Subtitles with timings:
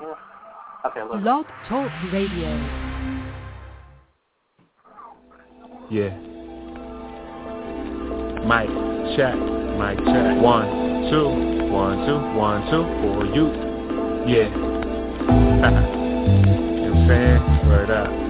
[0.00, 0.16] here?
[0.86, 1.22] Okay, look.
[1.22, 2.50] Blog Talk Radio.
[5.90, 6.16] Yeah.
[8.46, 8.70] Mic
[9.16, 9.34] check,
[9.76, 10.42] mic check.
[10.42, 11.28] One, two,
[11.70, 13.46] one, two, one, two for you.
[14.26, 14.48] Yeah.
[14.50, 17.68] you know what I'm saying?
[17.68, 18.29] Word up.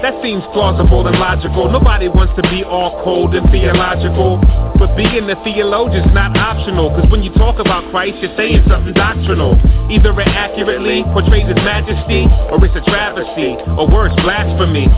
[0.00, 1.68] That seems plausible and logical.
[1.68, 4.40] Nobody wants to be all cold and theological.
[4.80, 6.88] But being a theologian's not optional.
[6.96, 9.60] Cause when you talk about Christ, you're saying something doctrinal.
[9.92, 14.88] Either it accurately portrays his majesty, or it's a travesty, or worse, blasphemy.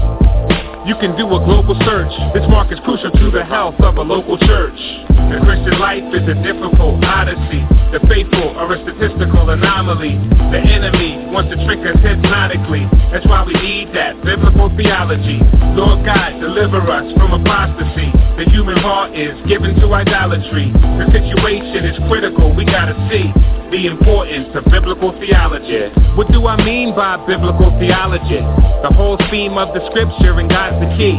[0.83, 2.11] You can do a global search.
[2.35, 4.75] This mark is crucial to the health of a local church.
[5.31, 7.63] The Christian life is a difficult odyssey.
[7.95, 10.19] The faithful are a statistical anomaly.
[10.51, 12.83] The enemy wants to trick us hypnotically.
[13.15, 15.39] That's why we need that biblical theology.
[15.79, 18.11] Lord God, deliver us from apostasy.
[18.43, 20.75] The human heart is given to idolatry.
[20.99, 22.51] The situation is critical.
[22.59, 23.31] We gotta see
[23.73, 25.89] the importance of biblical theology.
[26.13, 28.45] What do I mean by biblical theology?
[28.85, 31.17] The whole theme of the scripture and God's the key.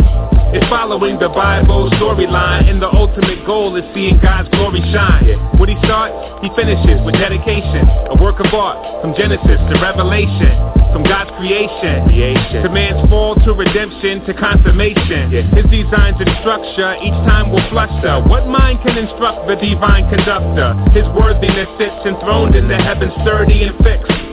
[0.54, 5.26] It's following the Bible storyline, and the ultimate goal is seeing God's glory shine.
[5.58, 6.14] What he starts,
[6.46, 10.54] he finishes with dedication, a work of art from Genesis to Revelation,
[10.94, 12.62] from God's creation, creation.
[12.62, 15.34] to man's fall to redemption to consummation.
[15.34, 18.22] His designs and structure each time will fluster.
[18.30, 20.78] What mind can instruct the divine conductor?
[20.94, 24.33] His worthiness sits enthroned in the heavens, sturdy and fixed.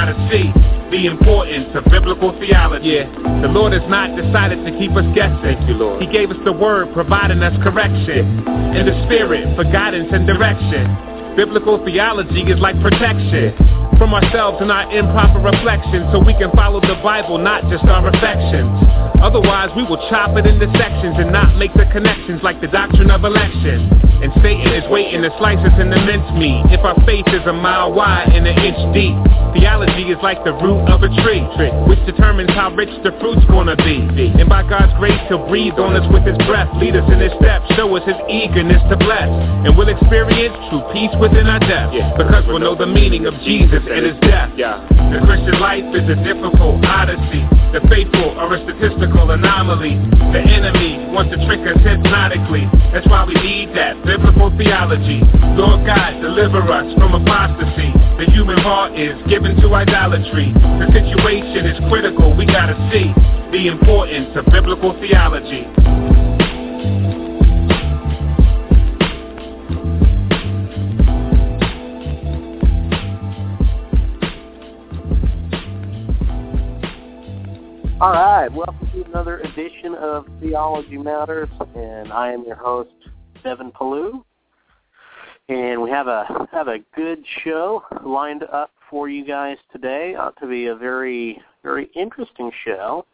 [0.01, 0.49] gotta see
[0.89, 2.97] the importance of biblical theology.
[2.97, 3.05] Yeah.
[3.45, 5.37] The Lord has not decided to keep us guessing.
[5.45, 6.01] Thank you, Lord.
[6.01, 11.10] He gave us the word, providing us correction, and the spirit for guidance and direction.
[11.35, 13.55] Biblical theology is like protection
[13.97, 18.03] from ourselves and our improper reflections so we can follow the Bible, not just our
[18.09, 18.67] affections.
[19.21, 23.11] Otherwise, we will chop it into sections and not make the connections like the doctrine
[23.11, 23.85] of election.
[24.21, 27.93] And Satan is waiting to slice us into mincemeat if our faith is a mile
[27.93, 29.13] wide and an inch deep.
[29.53, 31.41] Theology is like the root of a tree,
[31.89, 33.97] which determines how rich the fruit's gonna be.
[34.37, 37.33] And by God's grace, He'll breathe on us with His breath, lead us in His
[37.41, 39.29] steps, show us His eagerness to bless.
[39.65, 43.85] And we'll experience true peace within our depth, because we'll know the meaning of Jesus
[43.85, 44.49] and His death.
[45.13, 47.45] The Christian life is a difficult odyssey.
[47.71, 49.95] The faithful are a statistical anomaly.
[50.33, 52.65] The enemy wants to trick us hypnotically.
[52.89, 55.21] That's why we need that biblical theology.
[55.55, 57.93] Lord God, deliver us from apostasy.
[58.17, 60.51] The human heart is given to idolatry.
[60.81, 62.35] The situation is critical.
[62.35, 63.13] We gotta see
[63.53, 65.69] the importance of biblical theology.
[78.01, 82.89] All right, welcome to another edition of Theology Matters, and I am your host,
[83.43, 84.23] Devin Pellew.
[85.49, 90.15] And we have a have a good show lined up for you guys today.
[90.15, 93.05] Ought to be a very very interesting show,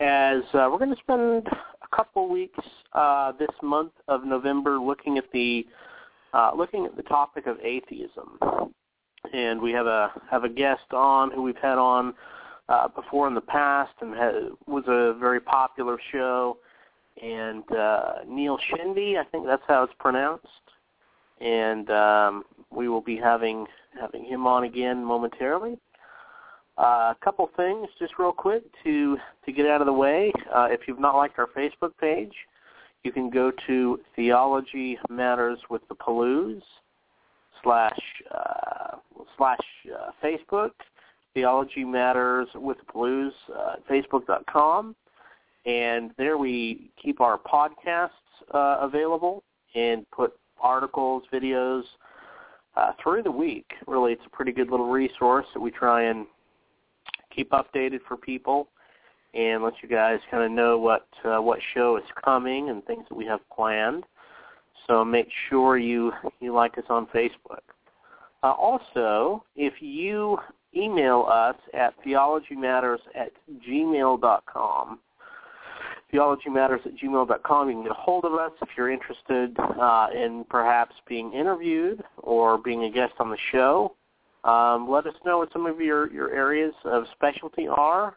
[0.00, 5.18] as uh, we're going to spend a couple weeks uh, this month of November looking
[5.18, 5.66] at the
[6.34, 8.38] uh, looking at the topic of atheism.
[9.32, 12.14] And we have a have a guest on who we've had on
[12.68, 14.12] uh, before in the past and
[14.66, 16.58] was a very popular show.
[17.22, 20.48] And uh, Neil Shenvi, I think that's how it's pronounced.
[21.40, 23.66] And um, we will be having
[24.00, 25.78] having him on again momentarily.
[26.76, 30.32] Uh, a couple things, just real quick to to get out of the way.
[30.52, 32.32] Uh, if you've not liked our Facebook page,
[33.04, 36.62] you can go to Theology Matters with the Pellews
[37.62, 37.98] slash
[38.32, 38.96] uh,
[39.36, 39.60] slash
[39.94, 40.72] uh, Facebook
[41.34, 44.94] Theology Matters with Blues, uh, Facebook.com,
[45.66, 48.10] and there we keep our podcasts
[48.52, 49.42] uh, available
[49.74, 51.82] and put articles, videos
[52.76, 53.66] uh, through the week.
[53.86, 56.26] Really, it's a pretty good little resource that we try and
[57.34, 58.68] keep updated for people
[59.34, 63.04] and let you guys kind of know what uh, what show is coming and things
[63.08, 64.04] that we have planned.
[64.86, 67.64] So make sure you you like us on Facebook.
[68.42, 70.38] Uh, also, if you
[70.76, 73.32] email us at theologymatters at
[73.68, 74.98] gmail.com,
[76.12, 80.44] theologymatters at gmail.com, you can get a hold of us if you're interested uh, in
[80.48, 83.94] perhaps being interviewed or being a guest on the show.
[84.44, 88.16] Um, let us know what some of your, your areas of specialty are.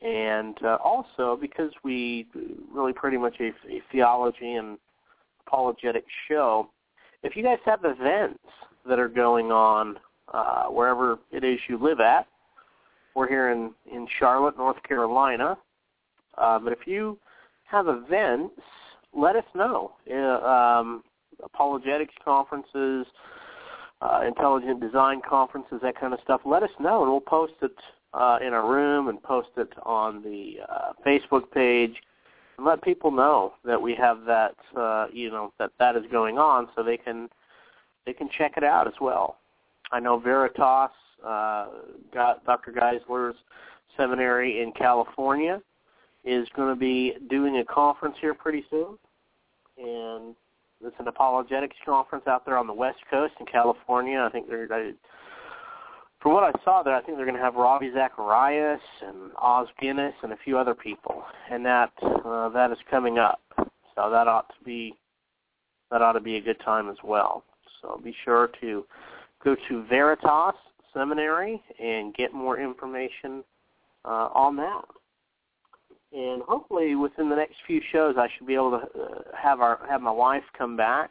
[0.00, 2.26] And uh, also, because we
[2.72, 4.78] really pretty much a, a theology and
[5.46, 6.68] apologetic show,
[7.22, 8.38] if you guys have events
[8.86, 9.96] that are going on
[10.32, 12.26] uh, wherever it is you live at.
[13.14, 15.56] We're here in, in Charlotte, North Carolina.
[16.36, 17.18] Uh, but if you
[17.64, 18.60] have events,
[19.14, 19.92] let us know.
[20.10, 21.02] Uh, um,
[21.42, 23.06] apologetics conferences,
[24.00, 26.40] uh, intelligent design conferences, that kind of stuff.
[26.44, 27.74] Let us know, and we'll post it
[28.14, 31.94] uh, in our room and post it on the uh, Facebook page,
[32.56, 34.54] and let people know that we have that.
[34.76, 37.28] Uh, you know that that is going on, so they can
[38.06, 39.37] they can check it out as well.
[39.92, 40.90] I know Veritas,
[41.24, 41.66] uh,
[42.12, 42.72] got Dr.
[42.72, 43.36] Geisler's
[43.96, 45.60] seminary in California,
[46.24, 48.98] is going to be doing a conference here pretty soon,
[49.78, 50.34] and
[50.84, 54.20] it's an apologetics conference out there on the West Coast in California.
[54.20, 54.92] I think they're, I,
[56.20, 59.68] from what I saw there, I think they're going to have Ravi Zacharias and Os
[59.80, 63.40] Guinness and a few other people, and that uh, that is coming up.
[63.56, 64.94] So that ought to be
[65.90, 67.44] that ought to be a good time as well.
[67.80, 68.84] So be sure to
[69.42, 70.54] go to Veritas
[70.94, 73.44] Seminary and get more information
[74.04, 74.82] uh, on that.
[76.12, 79.80] And hopefully, within the next few shows, I should be able to uh, have our
[79.88, 81.10] have my wife come back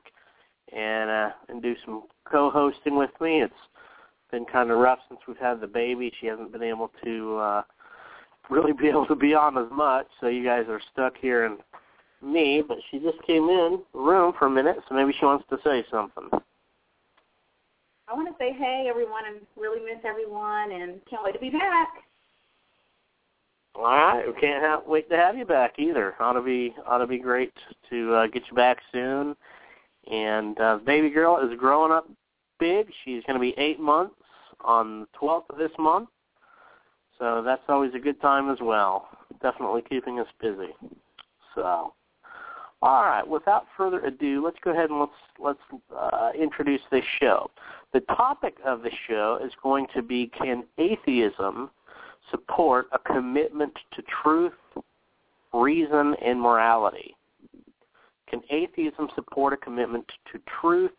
[0.76, 3.44] and uh, and do some co-hosting with me.
[3.44, 3.54] It's
[4.32, 6.12] been kind of rough since we've had the baby.
[6.20, 7.62] She hasn't been able to uh,
[8.50, 11.60] really be able to be on as much, so you guys are stuck here and
[12.22, 12.64] me.
[12.68, 15.58] But she just came in the room for a minute, so maybe she wants to
[15.64, 16.30] say something.
[18.08, 21.50] I want to say hey everyone and really miss everyone and can't wait to be
[21.50, 21.90] back.
[23.76, 26.16] All right, we can't have, wait to have you back either.
[26.20, 27.54] Ought to be ought to be great
[27.90, 29.36] to uh, get you back soon.
[30.10, 32.10] And uh, baby girl is growing up
[32.60, 32.88] big.
[33.04, 34.16] She's going to be eight months
[34.62, 36.10] on the 12th of this month.
[37.20, 39.10] So that's always a good time as well.
[39.42, 40.74] Definitely keeping us busy.
[41.56, 41.94] So,
[42.82, 43.28] all right.
[43.28, 47.50] Without further ado, let's go ahead and let's let's uh, introduce this show.
[47.94, 51.70] The topic of the show is going to be Can Atheism
[52.32, 54.54] Support a Commitment to Truth,
[55.54, 57.16] Reason, and Morality?
[58.30, 60.92] Can atheism support a commitment to truth,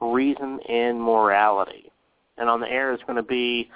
[0.00, 1.90] reason, and morality?
[2.36, 3.68] And on the air is going to be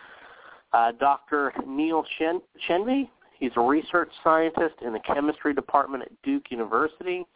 [0.73, 1.53] uh, Dr.
[1.67, 3.09] Neil Shen- Shenvi.
[3.43, 7.27] He's a research scientist in the chemistry department at Duke University.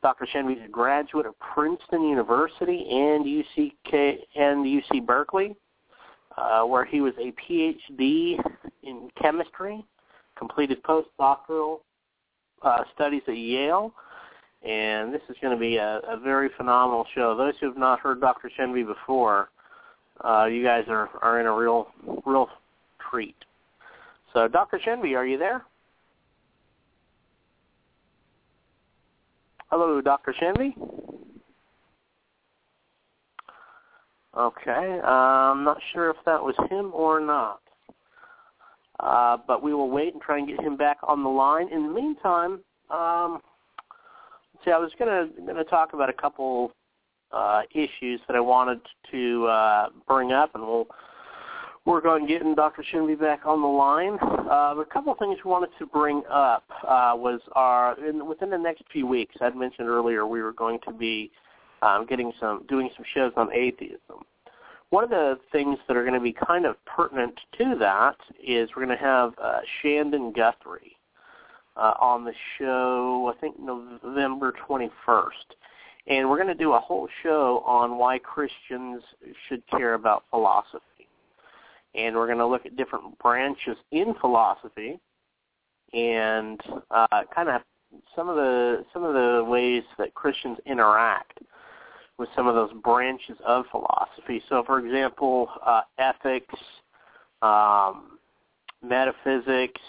[0.00, 0.24] Dr.
[0.32, 5.56] Shenvi is a graduate of Princeton University and UCK and UC Berkeley,
[6.38, 8.38] uh, where he was a PhD
[8.84, 9.84] in chemistry,
[10.38, 11.80] completed postdoctoral
[12.62, 13.92] uh, studies at Yale,
[14.62, 17.36] and this is going to be a, a very phenomenal show.
[17.36, 18.52] Those who have not heard Dr.
[18.56, 19.50] Shenvi before,
[20.24, 21.88] uh, you guys are, are in a real
[22.24, 22.48] real
[23.10, 23.34] treat.
[24.32, 24.78] So, Dr.
[24.78, 25.64] Shenvi, are you there?
[29.70, 30.34] Hello, Dr.
[30.40, 30.74] Shenvi.
[34.36, 37.60] Okay, uh, I'm not sure if that was him or not.
[39.00, 41.68] Uh, but we will wait and try and get him back on the line.
[41.72, 43.40] In the meantime, um,
[44.64, 46.72] see, I was gonna gonna talk about a couple
[47.32, 50.86] uh, issues that I wanted to uh, bring up, and we'll
[51.86, 52.84] work on getting Dr.
[52.92, 54.18] Shenvi back on the line.
[54.22, 58.50] Uh, a couple of things we wanted to bring up uh, was our in, within
[58.50, 59.34] the next few weeks.
[59.40, 61.30] I'd mentioned earlier we were going to be
[61.82, 64.24] um, getting some doing some shows on atheism.
[64.90, 68.70] One of the things that are going to be kind of pertinent to that is
[68.76, 70.96] we're going to have uh, Shandon Guthrie
[71.76, 73.32] uh, on the show.
[73.34, 75.30] I think November 21st.
[76.08, 79.02] And we're going to do a whole show on why Christians
[79.48, 80.99] should care about philosophy
[81.94, 85.00] and we're going to look at different branches in philosophy
[85.92, 87.62] and uh, kind of
[88.14, 91.38] some of the some of the ways that Christians interact
[92.18, 94.42] with some of those branches of philosophy.
[94.48, 96.54] So, for example, uh, ethics,
[97.42, 98.18] um,
[98.82, 99.80] metaphysics,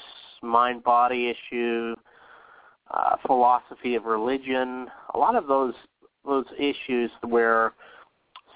[0.41, 1.93] mind-body issue,
[2.89, 5.74] uh, philosophy of religion, a lot of those
[6.25, 7.74] those issues where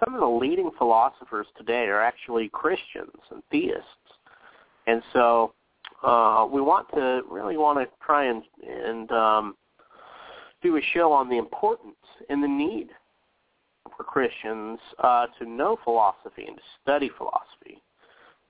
[0.04, 3.84] some of the leading philosophers today are actually Christians and theists.
[4.88, 5.54] And so
[6.04, 9.56] uh, we want to really want to try and and um,
[10.62, 11.96] do a show on the importance
[12.30, 12.90] and the need
[13.96, 17.82] for Christians uh, to know philosophy and to study philosophy.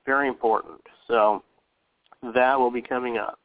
[0.05, 0.81] Very important.
[1.07, 1.43] So
[2.33, 3.39] that will be coming up.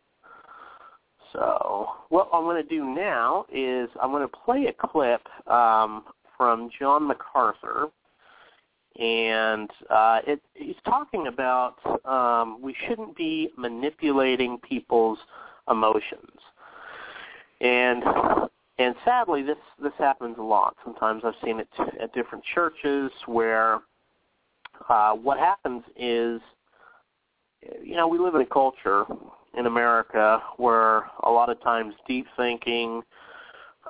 [1.33, 6.05] So what I'm going to do now is I'm going to play a clip um,
[6.41, 7.89] from John MacArthur,
[8.99, 11.75] and uh, it, he's talking about
[12.07, 15.19] um, we shouldn't be manipulating people's
[15.71, 16.39] emotions,
[17.61, 18.03] and
[18.79, 20.77] and sadly this this happens a lot.
[20.83, 21.69] Sometimes I've seen it
[22.03, 23.81] at different churches where
[24.89, 26.41] uh, what happens is
[27.83, 29.05] you know we live in a culture
[29.59, 33.03] in America where a lot of times deep thinking,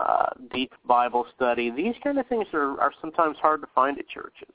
[0.01, 4.09] uh, deep Bible study, these kind of things are, are sometimes hard to find at
[4.09, 4.55] churches.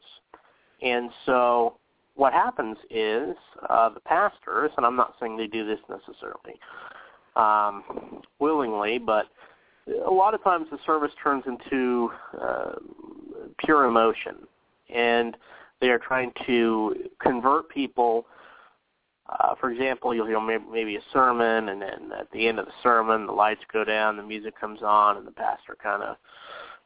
[0.81, 1.77] And so
[2.15, 3.35] what happens is
[3.69, 6.59] uh, the pastors, and I'm not saying they do this necessarily
[7.35, 9.27] um, willingly, but
[10.05, 12.09] a lot of times the service turns into
[12.41, 12.71] uh,
[13.63, 14.47] pure emotion,
[14.93, 15.37] and
[15.81, 18.25] they are trying to convert people
[19.27, 22.71] uh, for example, you'll hear maybe a sermon, and then at the end of the
[22.83, 26.17] sermon, the lights go down, the music comes on, and the pastor kind of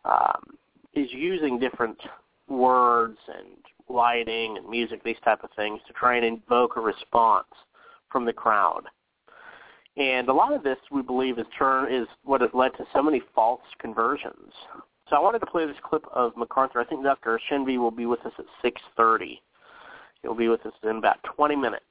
[0.06, 0.58] um,
[0.94, 2.00] is using different
[2.48, 3.58] words and
[3.90, 7.48] lighting and music, these type of things, to try and invoke a response
[8.10, 8.84] from the crowd.
[9.98, 13.04] And a lot of this, we believe, is turn is what has led to so
[13.04, 14.54] many false conversions.
[15.10, 16.80] So I wanted to play this clip of MacArthur.
[16.80, 17.40] I think Dr.
[17.52, 19.42] Shenvi will be with us at 6:30.
[20.22, 21.84] He'll be with us in about 20 minutes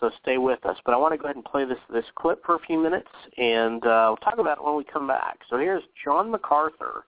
[0.00, 0.76] so stay with us.
[0.84, 3.08] But I want to go ahead and play this this clip for a few minutes,
[3.36, 5.38] and uh, we'll talk about it when we come back.
[5.48, 7.04] So here's John MacArthur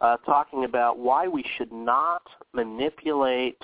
[0.00, 3.58] uh, talking about why we should not manipulate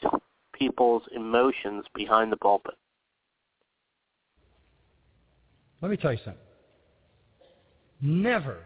[0.52, 2.75] people's emotions behind the pulpit.
[5.81, 6.41] Let me tell you something.
[8.00, 8.59] Never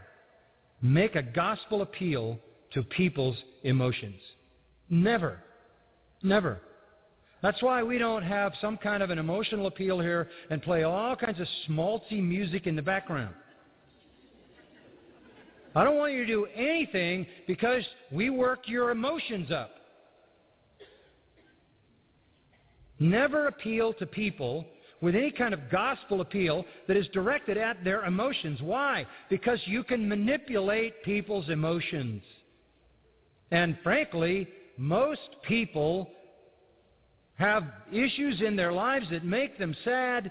[0.83, 2.39] make a gospel appeal
[2.73, 4.21] to people's emotions.
[4.91, 5.43] Never.
[6.23, 6.61] Never.
[7.47, 11.15] That's why we don't have some kind of an emotional appeal here and play all
[11.15, 13.37] kinds of schmaltzy music in the background.
[15.77, 19.77] I don't want you to do anything because we work your emotions up.
[22.99, 24.67] Never appeal to people
[25.01, 28.61] with any kind of gospel appeal that is directed at their emotions.
[28.61, 29.07] Why?
[29.31, 32.23] Because you can manipulate people's emotions.
[33.53, 36.11] And frankly, most people
[37.37, 40.31] have issues in their lives that make them sad.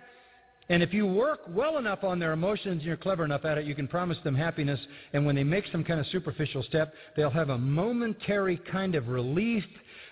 [0.70, 3.66] And if you work well enough on their emotions and you're clever enough at it,
[3.66, 4.80] you can promise them happiness.
[5.14, 9.08] And when they make some kind of superficial step, they'll have a momentary kind of
[9.08, 9.64] relief.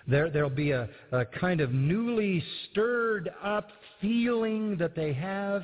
[0.07, 3.69] There, there'll be a, a kind of newly stirred up
[3.99, 5.63] feeling that they have.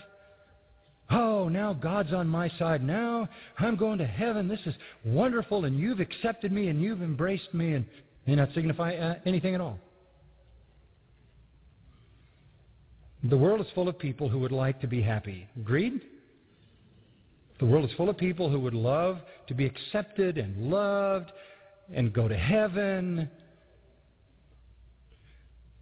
[1.11, 2.83] Oh, now God's on my side.
[2.83, 3.27] Now
[3.59, 4.47] I'm going to heaven.
[4.47, 7.85] This is wonderful, and you've accepted me and you've embraced me, and
[8.25, 9.79] may not signify uh, anything at all.
[13.23, 15.47] The world is full of people who would like to be happy.
[15.57, 16.01] Agreed?
[17.59, 21.31] The world is full of people who would love to be accepted and loved
[21.93, 23.29] and go to heaven.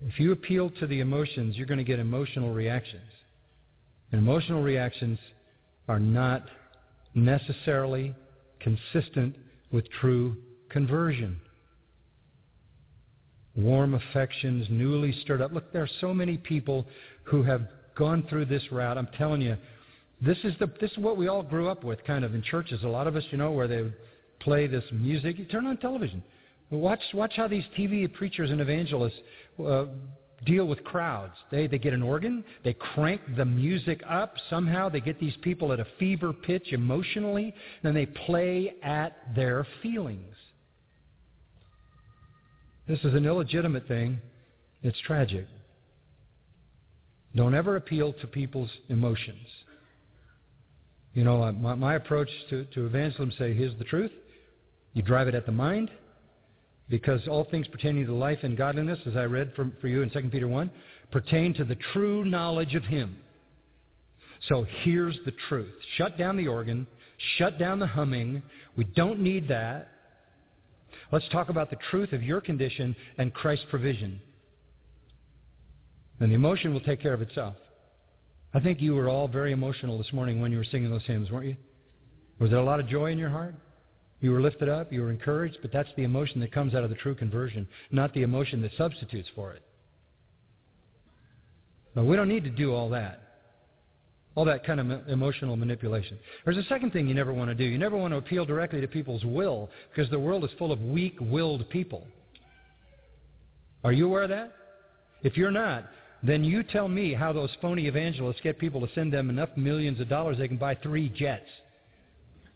[0.01, 3.09] If you appeal to the emotions, you're going to get emotional reactions.
[4.11, 5.19] And emotional reactions
[5.87, 6.45] are not
[7.13, 8.15] necessarily
[8.59, 9.35] consistent
[9.71, 10.37] with true
[10.69, 11.39] conversion
[13.57, 15.51] warm affections, newly stirred up.
[15.51, 16.85] Look, there are so many people
[17.27, 17.61] who have
[17.95, 18.97] gone through this route.
[18.97, 19.57] I'm telling you,
[20.21, 22.83] this is the this is what we all grew up with, kind of in churches.
[22.83, 23.93] A lot of us, you know, where they would
[24.39, 25.37] play this music.
[25.37, 26.23] You turn on television,
[26.71, 29.19] watch watch how these TV preachers and evangelists
[29.63, 29.85] uh,
[30.45, 31.33] deal with crowds.
[31.51, 34.89] They they get an organ, they crank the music up somehow.
[34.89, 37.53] They get these people at a fever pitch emotionally,
[37.83, 40.33] and they play at their feelings.
[42.87, 44.19] This is an illegitimate thing.
[44.81, 45.45] It's tragic.
[47.35, 49.47] Don't ever appeal to people's emotions.
[51.13, 54.11] You know, uh, my, my approach to, to evangelism say, here's the truth.
[54.93, 55.91] You drive it at the mind,
[56.89, 60.09] because all things pertaining to life and godliness, as I read from, for you in
[60.09, 60.71] 2 Peter 1,
[61.11, 63.17] pertain to the true knowledge of Him.
[64.47, 65.73] So here's the truth.
[65.97, 66.87] Shut down the organ.
[67.37, 68.41] Shut down the humming.
[68.75, 69.89] We don't need that.
[71.11, 74.21] Let's talk about the truth of your condition and Christ's provision.
[76.19, 77.55] And the emotion will take care of itself.
[78.53, 81.29] I think you were all very emotional this morning when you were singing those hymns,
[81.29, 81.57] weren't you?
[82.39, 83.55] Was there a lot of joy in your heart?
[84.19, 86.89] You were lifted up, you were encouraged, but that's the emotion that comes out of
[86.89, 89.61] the true conversion, not the emotion that substitutes for it.
[91.93, 93.21] But we don't need to do all that.
[94.33, 96.17] All that kind of emotional manipulation.
[96.45, 97.63] There's a second thing you never want to do.
[97.63, 100.79] You never want to appeal directly to people's will because the world is full of
[100.79, 102.05] weak-willed people.
[103.83, 104.53] Are you aware of that?
[105.23, 105.89] If you're not,
[106.27, 109.99] then you tell me how those phony evangelists get people to send them enough millions
[109.99, 111.47] of dollars they can buy three jets.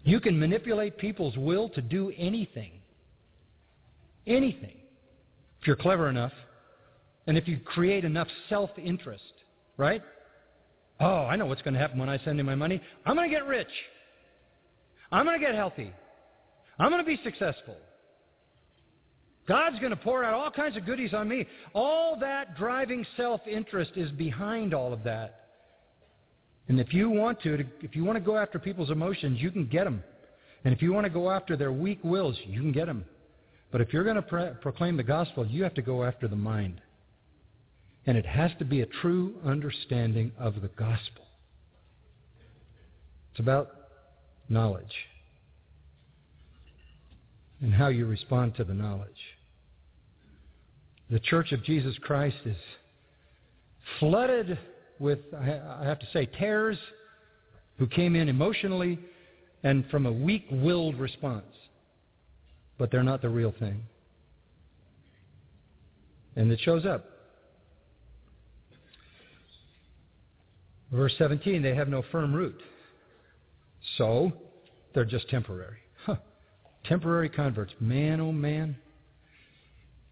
[0.04, 2.72] You can manipulate people's will to do anything.
[4.28, 4.76] Anything.
[5.62, 6.34] If you're clever enough
[7.28, 9.34] and if you create enough self-interest,
[9.78, 10.02] right?
[11.00, 12.82] Oh, I know what's going to happen when I send in my money.
[13.06, 13.68] I'm going to get rich.
[15.12, 15.94] I'm going to get healthy.
[16.80, 17.76] I'm going to be successful.
[19.48, 21.48] God's going to pour out all kinds of goodies on me.
[21.74, 25.48] All that driving self-interest is behind all of that.
[26.68, 29.66] And if you want to, if you want to go after people's emotions, you can
[29.66, 30.04] get them.
[30.64, 33.04] And if you want to go after their weak wills, you can get them.
[33.72, 36.36] But if you're going to pro- proclaim the gospel, you have to go after the
[36.36, 36.82] mind.
[38.06, 41.26] And it has to be a true understanding of the gospel.
[43.32, 43.70] It's about
[44.50, 44.94] knowledge
[47.62, 49.10] and how you respond to the knowledge.
[51.10, 52.58] The Church of Jesus Christ is
[54.00, 54.58] flooded
[55.00, 56.78] with, I have to say, tares
[57.78, 59.00] who came in emotionally
[59.64, 61.46] and from a weak willed response.
[62.78, 63.82] But they're not the real thing.
[66.36, 67.06] And it shows up.
[70.92, 72.60] Verse 17, they have no firm root.
[73.98, 74.32] So,
[74.94, 75.78] they're just temporary.
[76.92, 77.72] Temporary converts.
[77.80, 78.76] Man, oh man.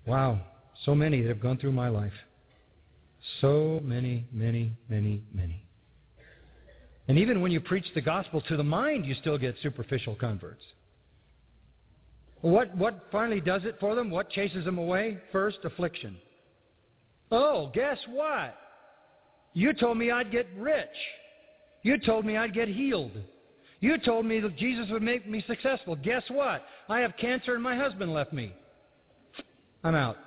[0.07, 0.39] Wow.
[0.85, 2.13] So many that have gone through my life.
[3.41, 5.61] So many, many, many, many.
[7.09, 10.63] And even when you preach the gospel to the mind, you still get superficial converts.
[12.39, 14.09] What, what finally does it for them?
[14.09, 15.17] What chases them away?
[15.33, 16.15] First, affliction.
[17.29, 18.55] Oh, guess what?
[19.53, 20.87] You told me I'd get rich.
[21.83, 23.11] You told me I'd get healed.
[23.81, 25.95] You told me that Jesus would make me successful.
[25.95, 26.65] Guess what?
[26.89, 28.53] I have cancer and my husband left me.
[29.83, 30.17] I'm out.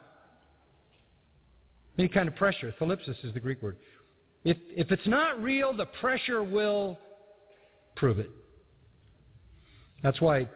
[1.98, 2.74] Any kind of pressure.
[2.80, 3.76] Thlipsis is the Greek word.
[4.44, 6.98] If, if it's not real, the pressure will
[7.94, 8.30] prove it.
[10.02, 10.48] That's why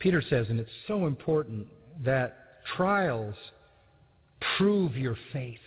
[0.00, 1.66] Peter says, and it's so important
[2.04, 2.36] that
[2.76, 3.36] trials
[4.58, 5.58] prove your faith.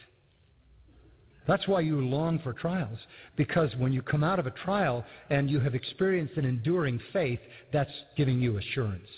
[1.48, 3.00] That's why you long for trials.
[3.36, 7.40] Because when you come out of a trial and you have experienced an enduring faith,
[7.72, 9.10] that's giving you assurance.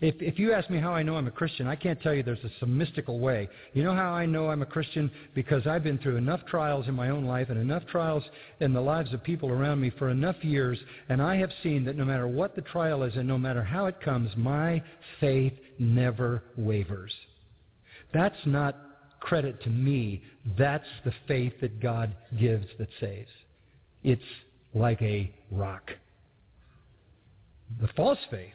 [0.00, 2.22] If, if you ask me how I know I'm a Christian, I can't tell you
[2.22, 3.48] there's a, some mystical way.
[3.72, 5.10] You know how I know I'm a Christian?
[5.34, 8.22] Because I've been through enough trials in my own life and enough trials
[8.60, 11.96] in the lives of people around me for enough years, and I have seen that
[11.96, 14.80] no matter what the trial is and no matter how it comes, my
[15.18, 17.12] faith never wavers.
[18.14, 18.76] That's not
[19.20, 20.22] credit to me.
[20.58, 23.30] That's the faith that God gives that saves.
[24.04, 24.22] It's
[24.74, 25.90] like a rock.
[27.80, 28.54] The false faith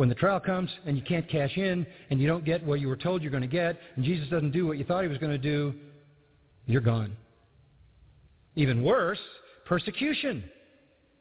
[0.00, 2.88] when the trial comes and you can't cash in and you don't get what you
[2.88, 5.18] were told you're going to get and Jesus doesn't do what you thought he was
[5.18, 5.74] going to do,
[6.64, 7.14] you're gone.
[8.56, 9.18] Even worse,
[9.66, 10.42] persecution.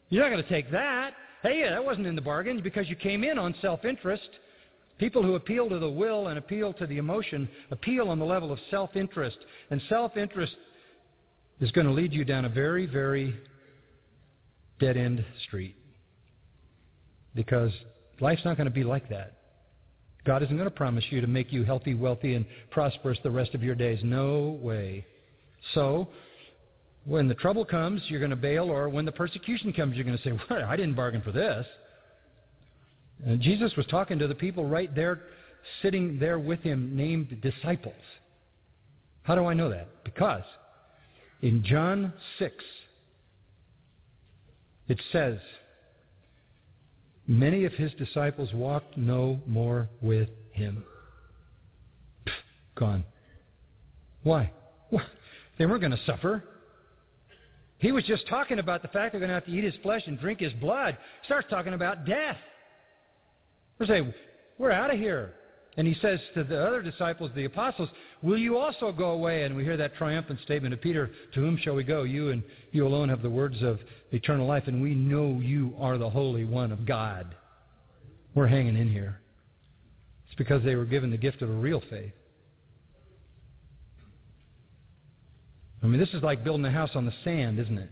[0.08, 1.12] You're not going to take that.
[1.43, 4.29] Hey, that wasn't in the bargain because you came in on self-interest.
[4.99, 8.51] People who appeal to the will and appeal to the emotion appeal on the level
[8.51, 9.38] of self-interest.
[9.71, 10.55] And self-interest
[11.62, 13.33] is going to lead you down a very, very
[14.79, 15.75] dead-end street.
[17.33, 17.71] Because
[18.19, 19.33] Life's not going to be like that.
[20.25, 23.55] God isn't going to promise you to make you healthy, wealthy, and prosperous the rest
[23.55, 23.99] of your days.
[24.03, 25.05] No way.
[25.73, 26.09] So,
[27.05, 30.17] when the trouble comes, you're going to bail, or when the persecution comes, you're going
[30.17, 31.65] to say, well, I didn't bargain for this.
[33.25, 35.21] And Jesus was talking to the people right there,
[35.82, 37.93] sitting there with him, named disciples.
[39.23, 39.88] How do I know that?
[40.03, 40.43] Because
[41.41, 42.53] in John 6,
[44.88, 45.38] it says,
[47.27, 50.84] Many of his disciples walked no more with him.
[52.25, 52.32] Pfft,
[52.75, 53.03] gone.
[54.23, 54.51] Why?
[54.89, 55.05] Well,
[55.60, 56.43] they weren't going to suffer.
[57.77, 60.01] He was just talking about the fact they're going to have to eat his flesh
[60.08, 60.97] and drink his blood.
[61.25, 62.38] Starts talking about death.
[63.79, 64.15] They say,
[64.57, 65.33] we're out of here.
[65.77, 67.89] And he says to the other disciples, the apostles,
[68.21, 69.43] Will you also go away?
[69.43, 72.03] And we hear that triumphant statement of Peter, To whom shall we go?
[72.03, 73.79] You and you alone have the words of
[74.11, 77.33] eternal life, and we know you are the Holy One of God.
[78.35, 79.21] We're hanging in here.
[80.27, 82.11] It's because they were given the gift of a real faith.
[85.81, 87.89] I mean, this is like building a house on the sand, isn't it?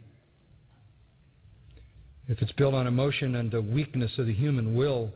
[2.28, 5.12] If it's built on emotion and the weakness of the human will,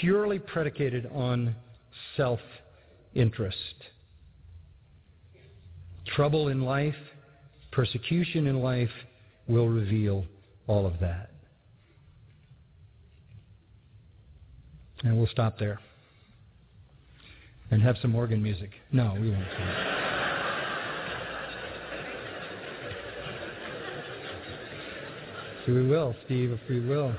[0.00, 1.54] purely predicated on
[2.16, 2.40] self
[3.14, 3.56] interest.
[6.06, 6.94] Trouble in life
[7.78, 8.90] persecution in life
[9.46, 10.24] will reveal
[10.66, 11.30] all of that.
[15.04, 15.78] And we'll stop there.
[17.70, 18.70] And have some organ music.
[18.90, 19.44] No, we won't.
[25.68, 27.14] we will, Steve, a free will.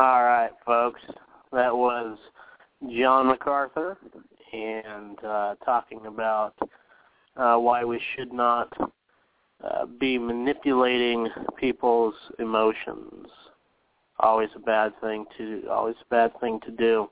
[0.00, 1.02] All right, folks.
[1.52, 2.16] That was
[2.90, 3.98] John MacArthur
[4.50, 6.54] and uh, talking about
[7.36, 8.72] uh, why we should not
[9.62, 13.26] uh, be manipulating people's emotions.
[14.20, 17.10] Always a bad thing to always a bad thing to do.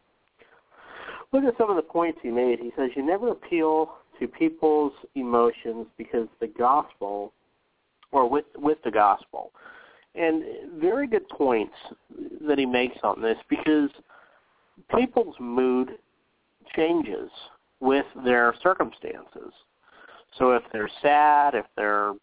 [1.34, 2.58] Look at some of the points he made.
[2.58, 7.34] He says you never appeal to people's emotions because the gospel
[8.12, 9.52] or with with the gospel.
[10.18, 10.42] And
[10.80, 11.74] very good points
[12.46, 13.90] that he makes on this because
[14.96, 15.90] people's mood
[16.74, 17.30] changes
[17.80, 19.52] with their circumstances.
[20.36, 22.14] So if they're sad, if they're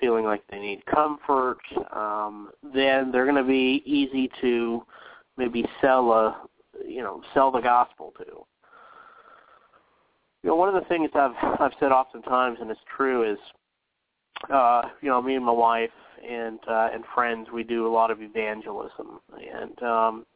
[0.00, 1.58] feeling like they need comfort,
[1.94, 4.82] um, then they're going to be easy to
[5.36, 6.48] maybe sell a,
[6.86, 8.24] you know, sell the gospel to.
[10.42, 13.38] You know, one of the things I've I've said oftentimes, and it's true, is,
[14.52, 15.90] uh, you know, me and my wife
[16.28, 20.26] and uh, and friends, we do a lot of evangelism, and um,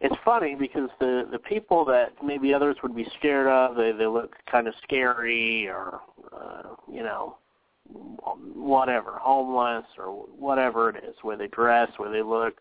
[0.00, 4.06] it's funny because the the people that maybe others would be scared of, they they
[4.06, 6.00] look kind of scary or
[6.32, 7.36] uh, you know
[8.54, 12.54] whatever, homeless or whatever it is, where they dress, where they look.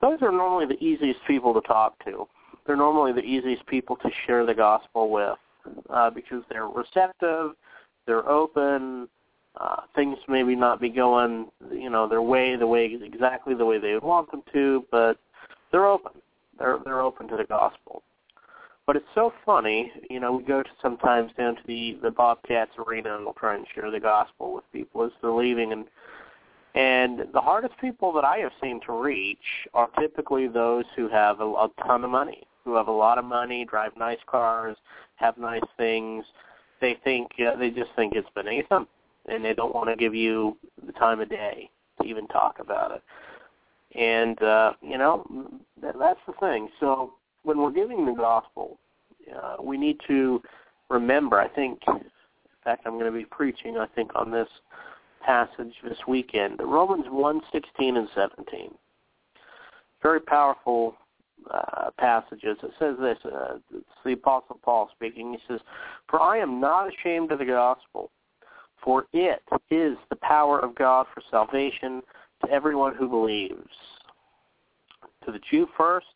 [0.00, 2.26] Those are normally the easiest people to talk to.
[2.66, 5.38] They're normally the easiest people to share the gospel with
[5.90, 7.52] uh, because they're receptive,
[8.06, 9.08] they're open.
[9.60, 13.78] Uh, things maybe not be going, you know, their way, the way exactly the way
[13.78, 15.18] they would want them to, but
[15.70, 16.12] they're open.
[16.58, 18.02] They're they're open to the gospel.
[18.86, 22.72] But it's so funny, you know, we go to sometimes down to the the Bobcats
[22.78, 25.84] arena and we'll try and share the gospel with people as they're leaving and
[26.74, 31.40] and the hardest people that I have seen to reach are typically those who have
[31.40, 34.76] a, a ton of money, who have a lot of money, drive nice cars,
[35.16, 36.24] have nice things.
[36.80, 38.88] They think uh, they just think it's beneath them,
[39.28, 40.56] and they don't want to give you
[40.86, 43.02] the time of day to even talk about it.
[43.98, 45.26] And uh, you know,
[45.82, 46.68] that, that's the thing.
[46.80, 48.78] So when we're giving the gospel,
[49.34, 50.42] uh, we need to
[50.88, 51.40] remember.
[51.40, 52.00] I think, in
[52.64, 53.76] fact, I'm going to be preaching.
[53.76, 54.48] I think on this
[55.24, 58.74] passage this weekend, Romans one sixteen and seventeen.
[60.02, 60.96] Very powerful
[61.50, 62.56] uh, passages.
[62.62, 63.18] It says this.
[63.24, 65.32] Uh, it's the Apostle Paul speaking.
[65.32, 65.60] He says,
[66.08, 68.10] "For I am not ashamed of the gospel,
[68.82, 72.02] for it is the power of God for salvation
[72.44, 73.70] to everyone who believes,
[75.24, 76.06] to the Jew first,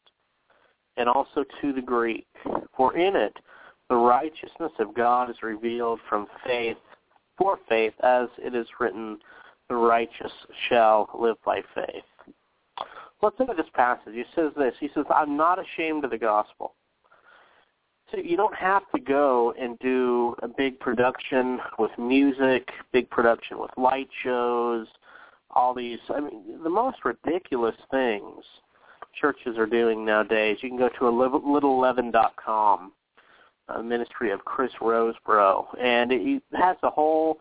[0.96, 2.26] and also to the Greek.
[2.76, 3.36] For in it
[3.88, 6.78] the righteousness of God is revealed from faith
[7.38, 9.18] for faith, as it is written,
[9.68, 10.32] the righteous
[10.68, 12.04] shall live by faith.
[13.22, 14.14] Let's look at this passage.
[14.14, 14.74] He says this.
[14.80, 16.74] He says, I'm not ashamed of the gospel.
[18.10, 23.58] So you don't have to go and do a big production with music, big production
[23.58, 24.86] with light shows,
[25.50, 25.98] all these.
[26.14, 28.44] I mean, the most ridiculous things
[29.20, 30.58] churches are doing nowadays.
[30.62, 32.92] You can go to a littleleaven.com,
[33.68, 37.38] a uh, ministry of Chris Rosebrough, and it has a whole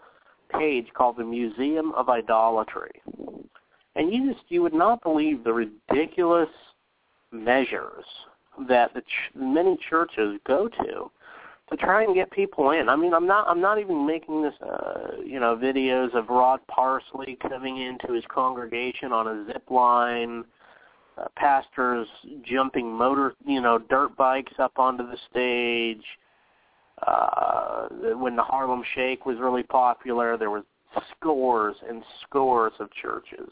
[0.58, 2.92] page called the Museum of Idolatry.
[3.96, 6.50] And you just you would not believe the ridiculous
[7.32, 8.06] measures
[8.68, 11.12] that the ch- many churches go to
[11.70, 12.90] to try and get people in.
[12.90, 16.60] I mean, I'm not I'm not even making this uh, you know videos of Rod
[16.68, 20.46] Parsley coming into his congregation on a zip line
[21.18, 22.08] uh, pastors
[22.44, 26.04] jumping motor, you know, dirt bikes up onto the stage.
[27.06, 30.64] Uh, when the Harlem Shake was really popular, there was
[31.12, 33.50] scores and scores of churches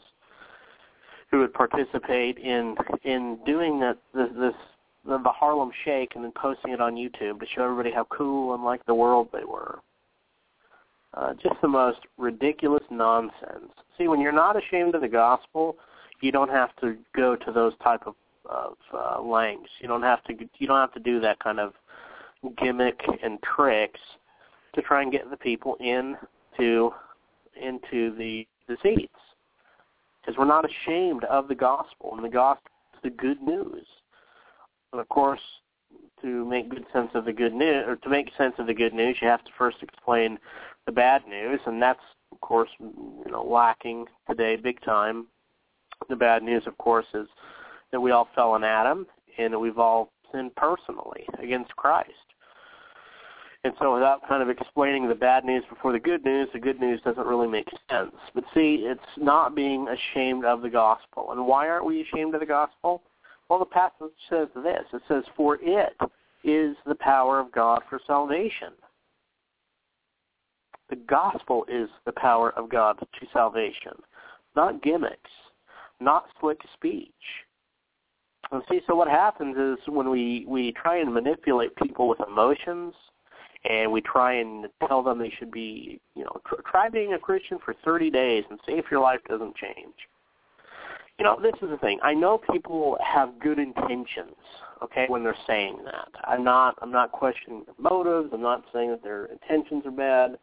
[1.30, 4.54] who would participate in in doing that this, this
[5.06, 8.54] the, the Harlem Shake and then posting it on YouTube to show everybody how cool
[8.54, 9.80] and like the world they were.
[11.14, 13.70] Uh, just the most ridiculous nonsense.
[13.96, 15.76] See, when you're not ashamed of the gospel,
[16.20, 18.14] you don't have to go to those type of,
[18.46, 19.70] of uh, lengths.
[19.78, 21.74] You don't have to you don't have to do that kind of
[22.58, 24.00] gimmick and tricks
[24.74, 26.16] to try and get the people in
[26.56, 26.92] to
[27.60, 29.12] into the the seats.
[30.20, 33.86] Because we're not ashamed of the gospel, and the gospel is the good news.
[34.94, 35.40] And of course,
[36.22, 38.94] to make good sense of the good news, or to make sense of the good
[38.94, 40.38] news, you have to first explain
[40.86, 42.00] the bad news, and that's
[42.32, 45.26] of course you know lacking today big time
[46.08, 47.26] the bad news, of course, is
[47.92, 52.10] that we all fell in Adam and we've all sinned personally against Christ.
[53.64, 56.78] And so without kind of explaining the bad news before the good news, the good
[56.78, 58.14] news doesn't really make sense.
[58.32, 61.32] But see, it's not being ashamed of the gospel.
[61.32, 63.02] And why aren't we ashamed of the gospel?
[63.48, 64.84] Well, the passage says this.
[64.92, 65.96] It says, for it
[66.42, 68.72] is the power of God for salvation.
[70.90, 73.92] The gospel is the power of God to salvation,
[74.54, 75.30] not gimmicks,
[76.00, 77.10] not slick speech.
[78.52, 82.94] And see, so what happens is when we, we try and manipulate people with emotions–
[83.64, 87.18] and we try and tell them they should be, you know, tr- try being a
[87.18, 89.94] Christian for 30 days and see if your life doesn't change.
[91.18, 91.98] You know, this is the thing.
[92.02, 94.34] I know people have good intentions,
[94.82, 96.08] okay, when they're saying that.
[96.24, 98.30] I'm not I'm not questioning their motives.
[98.32, 100.38] I'm not saying that their intentions are bad.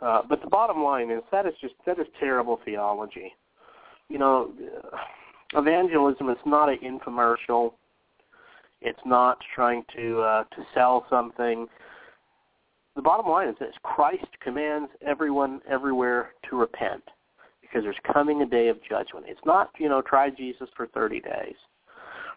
[0.00, 3.34] Uh, but the bottom line is that is just that is terrible theology.
[4.08, 4.52] You know,
[5.54, 7.72] evangelism is not an infomercial
[8.84, 11.66] it's not trying to uh, to sell something.
[12.96, 17.02] The bottom line is this: Christ commands everyone everywhere to repent
[17.72, 19.26] because there's coming a day of judgment.
[19.28, 21.54] It's not you know try Jesus for 30 days,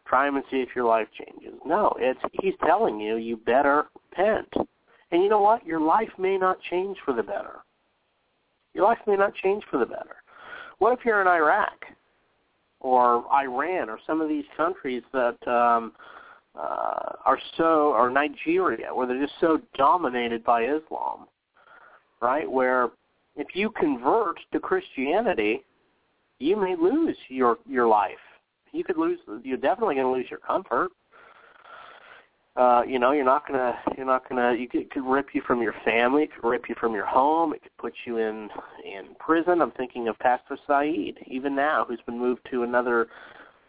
[0.08, 1.60] try him and see if your life changes.
[1.66, 4.48] No, it's he's telling you you better repent.
[5.12, 5.66] And you know what?
[5.66, 7.58] Your life may not change for the better.
[8.74, 10.18] Your life may not change for the better.
[10.80, 11.86] What if you're in Iraq
[12.82, 15.94] or Iran or some of these countries that um,
[16.56, 21.28] uh, are so, or Nigeria, where they're just so dominated by Islam,
[22.22, 22.50] right?
[22.50, 22.90] Where
[23.36, 25.64] if you convert to Christianity,
[26.40, 28.12] you may lose your your life.
[28.72, 29.20] You could lose.
[29.44, 30.90] You're definitely going to lose your comfort.
[32.58, 34.54] Uh, you know, you're not gonna, you're not gonna.
[34.58, 36.24] You could, it could rip you from your family.
[36.24, 37.54] It could rip you from your home.
[37.54, 38.50] It could put you in
[38.86, 39.62] in prison.
[39.62, 43.08] I'm thinking of Pastor Saeed, even now, who's been moved to another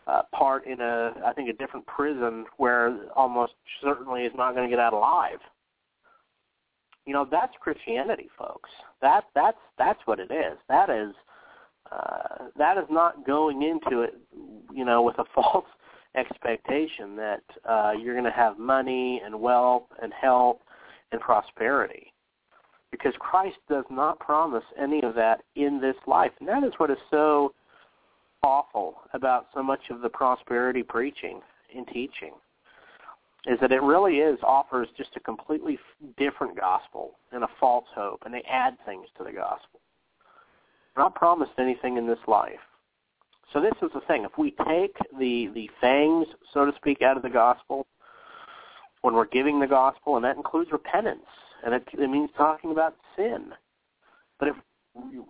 [0.06, 4.68] uh, part in a I think a different prison where almost certainly is not going
[4.68, 5.38] to get out alive.
[7.06, 8.70] You know that's Christianity, folks.
[9.00, 10.58] That that's that's what it is.
[10.68, 11.14] That is
[11.90, 14.14] uh, that is not going into it,
[14.72, 15.64] you know, with a false
[16.16, 20.58] expectation that uh, you're going to have money and wealth and health
[21.12, 22.12] and prosperity.
[22.90, 26.30] Because Christ does not promise any of that in this life.
[26.40, 27.52] And that is what is so
[28.42, 31.40] awful about so much of the prosperity preaching
[31.76, 32.32] and teaching
[33.46, 35.78] is that it really is offers just a completely
[36.16, 39.80] different gospel and a false hope, and they add things to the gospel.
[40.96, 42.58] We're not promised anything in this life.
[43.52, 44.24] So this is the thing.
[44.24, 47.86] If we take the the fangs, so to speak, out of the gospel,
[49.02, 51.26] when we're giving the gospel, and that includes repentance,
[51.64, 53.52] and it, it means talking about sin.
[54.40, 54.56] But if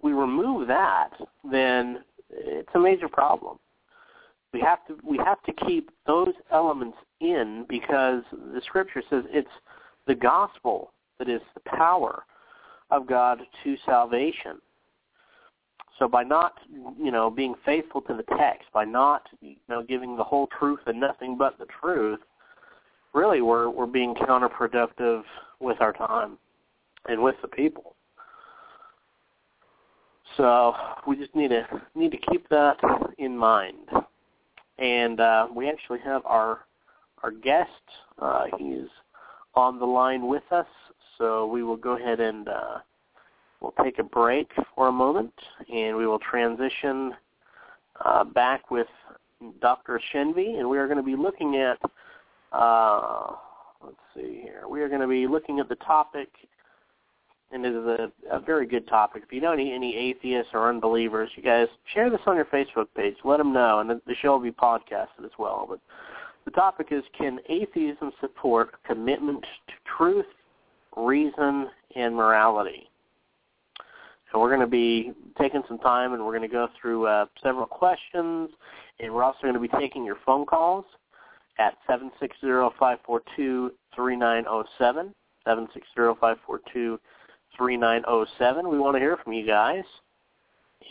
[0.02, 1.10] we remove that,
[1.50, 3.58] then it's a major problem.
[4.56, 9.50] We have to we have to keep those elements in because the scripture says it's
[10.06, 12.24] the gospel that is the power
[12.90, 14.62] of God to salvation.
[15.98, 16.54] So by not,
[16.98, 20.80] you know, being faithful to the text, by not, you know, giving the whole truth
[20.86, 22.20] and nothing but the truth,
[23.12, 25.22] really we're we're being counterproductive
[25.60, 26.38] with our time
[27.10, 27.94] and with the people.
[30.38, 30.72] So
[31.06, 32.78] we just need to need to keep that
[33.18, 33.90] in mind.
[34.78, 36.60] And uh, we actually have our
[37.22, 37.70] our guest.
[38.20, 38.88] Uh, he's
[39.54, 40.66] on the line with us,
[41.16, 42.78] so we will go ahead and uh,
[43.60, 45.32] we'll take a break for a moment,
[45.72, 47.14] and we will transition
[48.04, 48.86] uh, back with
[49.60, 50.00] Dr.
[50.12, 51.78] Shenvi, and we are going to be looking at.
[52.52, 53.32] Uh,
[53.82, 54.64] let's see here.
[54.68, 56.28] We are going to be looking at the topic
[57.56, 59.22] and it is a, a very good topic.
[59.24, 62.88] If you know any, any atheists or unbelievers, you guys share this on your Facebook
[62.94, 63.16] page.
[63.24, 65.66] Let them know, and the show will be podcasted as well.
[65.68, 65.80] But
[66.44, 70.26] the topic is, can atheism support commitment to truth,
[70.96, 72.90] reason, and morality?
[74.32, 77.24] And we're going to be taking some time, and we're going to go through uh,
[77.42, 78.50] several questions,
[79.00, 80.84] and we're also going to be taking your phone calls
[81.58, 83.70] at 760-542-3907,
[85.46, 86.98] 760-542
[87.58, 88.68] 3907.
[88.68, 89.84] We want to hear from you guys.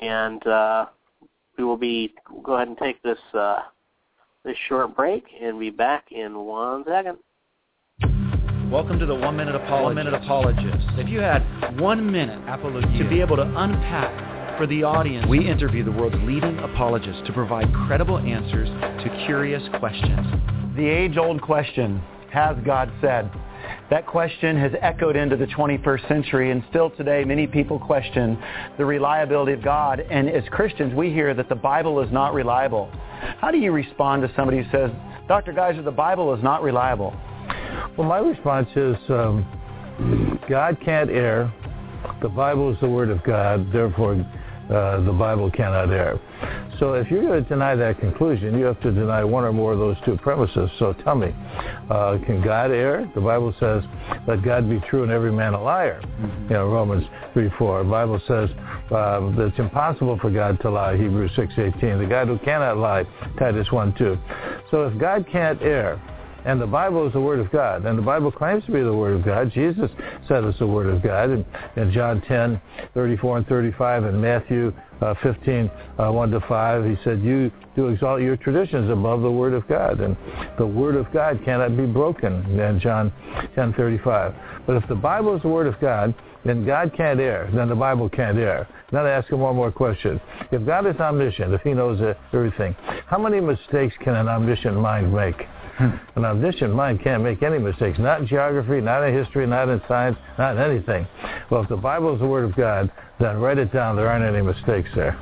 [0.02, 0.86] And uh,
[1.58, 3.60] we will be we'll go ahead and take this uh,
[4.44, 7.18] this short break and be back in one second.
[8.72, 9.84] Welcome to the One Minute Apologist.
[9.84, 10.88] One Minute Apologist.
[10.98, 12.98] If you had one minute Apologia.
[12.98, 17.34] to be able to unpack for the audience, we interview the world's leading apologists to
[17.34, 18.68] provide credible answers
[19.04, 20.26] to curious questions.
[20.76, 22.02] The age-old question,
[22.32, 23.32] has God said?
[23.90, 28.38] That question has echoed into the 21st century, and still today many people question
[28.78, 30.00] the reliability of God.
[30.00, 32.90] And as Christians, we hear that the Bible is not reliable.
[33.40, 34.92] How do you respond to somebody who says,
[35.28, 35.54] Dr.
[35.54, 37.14] Geisler, the Bible is not reliable?
[37.98, 41.54] Well, my response is um, God can't err.
[42.22, 44.26] The Bible is the Word of God, therefore
[44.70, 46.20] uh, the Bible cannot err.
[46.80, 49.74] So if you're going to deny that conclusion, you have to deny one or more
[49.74, 50.70] of those two premises.
[50.78, 51.34] So tell me,
[51.90, 53.10] uh, can God err?
[53.16, 53.84] The Bible says,
[54.28, 56.02] let God be true and every man a liar.
[56.02, 56.44] Mm-hmm.
[56.44, 57.84] You know, Romans 3, 4.
[57.84, 58.50] The Bible says
[58.92, 62.00] um, that it's impossible for God to lie, Hebrews 6, 18.
[62.00, 63.06] The God who cannot lie,
[63.40, 64.18] Titus 1, 2.
[64.72, 66.02] So if God can't err,
[66.46, 67.86] and the Bible is the Word of God.
[67.86, 69.52] And the Bible claims to be the Word of God.
[69.52, 69.90] Jesus
[70.28, 72.62] said it's the Word of God in, in John 10,
[72.94, 76.86] 34 and 35, and Matthew uh, 15, uh, 1 to 5.
[76.86, 80.00] He said, you do exalt your traditions above the Word of God.
[80.02, 80.16] And
[80.60, 83.12] the Word of God cannot be broken in John
[83.56, 84.36] 10, 35.
[84.68, 86.14] But if the Bible is the Word of God,
[86.46, 87.50] then God can't err.
[87.54, 88.68] Then the Bible can't err.
[88.92, 90.22] Now to ask him one more question.
[90.52, 92.00] If God is omniscient, if he knows
[92.32, 92.76] everything,
[93.08, 95.48] how many mistakes can an omniscient mind make?
[95.80, 99.82] An omniscient mind can't make any mistakes, not in geography, not in history, not in
[99.90, 101.06] science, not in anything.
[101.50, 103.98] Well, if the Bible is the Word of God, then write it down.
[103.98, 105.20] There aren't any mistakes there.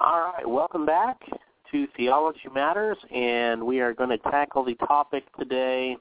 [0.00, 1.20] All right, welcome back
[1.70, 5.98] to Theology Matters, and we are going to tackle the topic today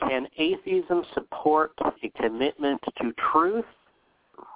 [0.00, 3.64] can atheism support a commitment to truth,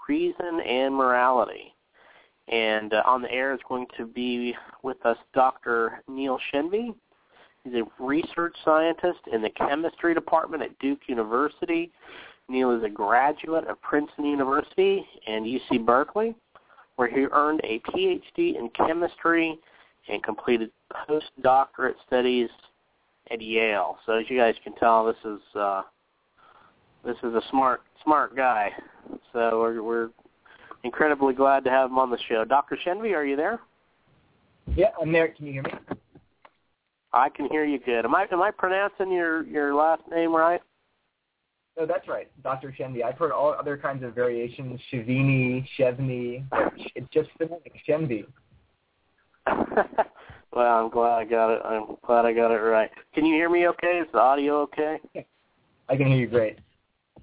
[0.08, 1.74] reason, and morality?
[2.48, 6.02] And uh, on the air is going to be with us Dr.
[6.08, 6.94] Neil Shenvi.
[7.64, 11.92] He's a research scientist in the chemistry department at Duke University.
[12.48, 16.34] Neil is a graduate of Princeton University and UC Berkeley,
[16.96, 19.58] where he earned a PhD in chemistry
[20.08, 20.70] and completed
[21.08, 22.50] postdoctorate studies
[23.30, 23.98] at Yale.
[24.06, 25.82] So as you guys can tell, this is uh,
[27.04, 28.70] this is a smart smart guy.
[29.32, 30.08] So we're, we're
[30.84, 32.44] incredibly glad to have him on the show.
[32.44, 32.78] Dr.
[32.84, 33.60] Shenvi, are you there?
[34.76, 35.28] Yeah, I'm there.
[35.28, 35.72] Can you hear me?
[37.12, 38.04] I can hear you good.
[38.04, 40.60] Am I am I pronouncing your your last name right?
[41.78, 42.74] No, that's right, Dr.
[42.78, 43.02] Shenvi.
[43.02, 46.44] I've heard all other kinds of variations, Shavini, Shevni.
[46.94, 48.26] It's just phonetic, Shenvi.
[50.54, 51.62] Well, I'm glad I got it.
[51.64, 52.90] I'm glad I got it right.
[53.14, 54.00] Can you hear me okay?
[54.02, 54.98] Is the audio okay?
[55.88, 56.58] I can hear you great.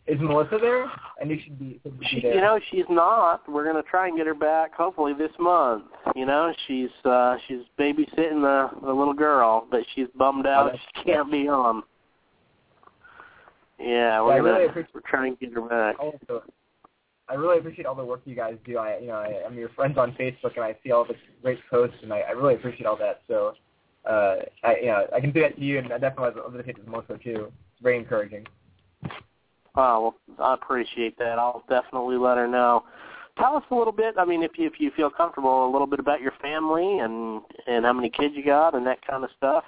[0.08, 0.86] Is Melissa there?
[1.22, 2.34] I knew she'd be, she'd be she, there.
[2.34, 3.48] You know, she's not.
[3.48, 5.84] We're gonna try and get her back hopefully this month.
[6.16, 10.78] You know, she's uh she's babysitting the the little girl, but she's bummed out Oh,
[10.78, 11.84] she can't be on.
[13.80, 16.00] Yeah, we're Yeah, gonna really we're trying to get her back.
[16.00, 16.44] Also,
[17.30, 18.78] I really appreciate all the work you guys do.
[18.78, 21.60] I, you know, I, I'm your friends on Facebook, and I see all the great
[21.70, 23.22] posts, and I, I really appreciate all that.
[23.28, 23.54] So,
[24.10, 26.84] uh, I, you know, I can do that to you, and I definitely other people
[26.84, 27.52] to Melissa too.
[27.74, 28.48] It's very encouraging.
[29.76, 31.38] Oh, well, I appreciate that.
[31.38, 32.84] I'll definitely let her know.
[33.38, 34.16] Tell us a little bit.
[34.18, 37.42] I mean, if you if you feel comfortable, a little bit about your family and
[37.68, 39.64] and how many kids you got and that kind of stuff.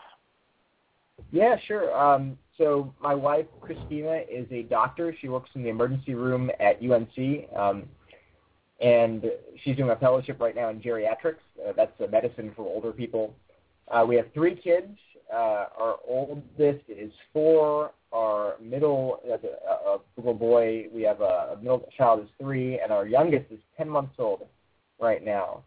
[1.31, 1.95] Yeah, sure.
[1.97, 5.15] Um, so my wife, Christina, is a doctor.
[5.19, 7.83] She works in the emergency room at UNC, um,
[8.81, 9.25] and
[9.63, 11.35] she's doing a fellowship right now in geriatrics.
[11.67, 13.33] Uh, that's uh, medicine for older people.
[13.89, 14.97] Uh, we have three kids.
[15.33, 17.91] Uh, our oldest is four.
[18.11, 20.87] Our middle, that's a, a little boy.
[20.93, 24.45] We have a, a middle child is three, and our youngest is ten months old
[24.99, 25.63] right now.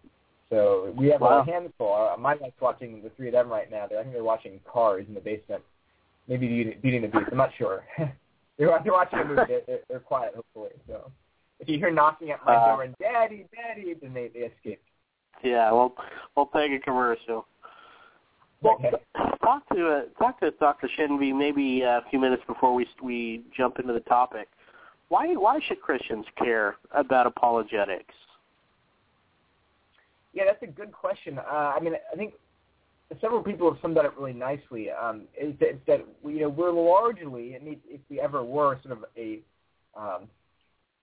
[0.51, 1.40] So we have Wow.
[1.40, 1.94] a handful.
[2.12, 3.87] Uh, my wife's watching the three of them right now.
[3.88, 5.62] They're, I think they're watching Cars in the basement.
[6.28, 6.48] Maybe
[6.82, 7.28] Beauty, and the Beast.
[7.30, 7.84] I'm not sure.
[7.98, 8.08] they're,
[8.58, 9.42] they're watching a movie.
[9.66, 10.70] They're, they're, quiet, hopefully.
[10.87, 11.10] So
[11.60, 14.82] if you hear knocking at my Uh, door and Daddy, Daddy, then they, they escape.
[15.42, 15.94] Yeah, we'll
[16.37, 17.46] we'll take a commercial.
[18.62, 18.92] Well, Okay.
[19.42, 20.88] talk to uh, talk to Dr.
[20.96, 24.48] Shenvi maybe a few minutes before we we jump into the topic.
[25.08, 28.14] Why why should Christians care about apologetics?
[30.32, 31.38] Yeah, that's a good question.
[31.38, 32.34] Uh, I mean, I think
[33.21, 34.90] several people have summed that up really nicely.
[34.90, 39.05] Um, is that, that you know we're largely, and if we ever were, sort of
[39.17, 39.40] a
[39.96, 40.29] um,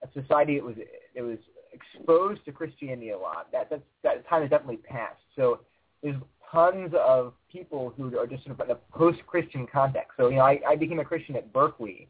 [0.02, 0.76] a society that was
[1.14, 1.38] that was
[1.72, 3.50] exposed to Christianity a lot.
[3.52, 5.22] That that's, that time has definitely passed.
[5.36, 5.60] So
[6.02, 6.16] there's
[6.50, 10.12] tons of people who are just sort of in a post-Christian context.
[10.16, 12.08] So you know, I, I became a Christian at Berkeley,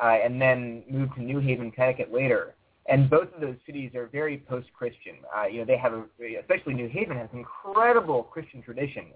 [0.00, 2.54] uh, and then moved to New Haven, Connecticut later.
[2.88, 5.16] And both of those cities are very post-Christian.
[5.36, 6.04] Uh, you know, they have, a,
[6.40, 9.06] especially New Haven has incredible Christian tradition.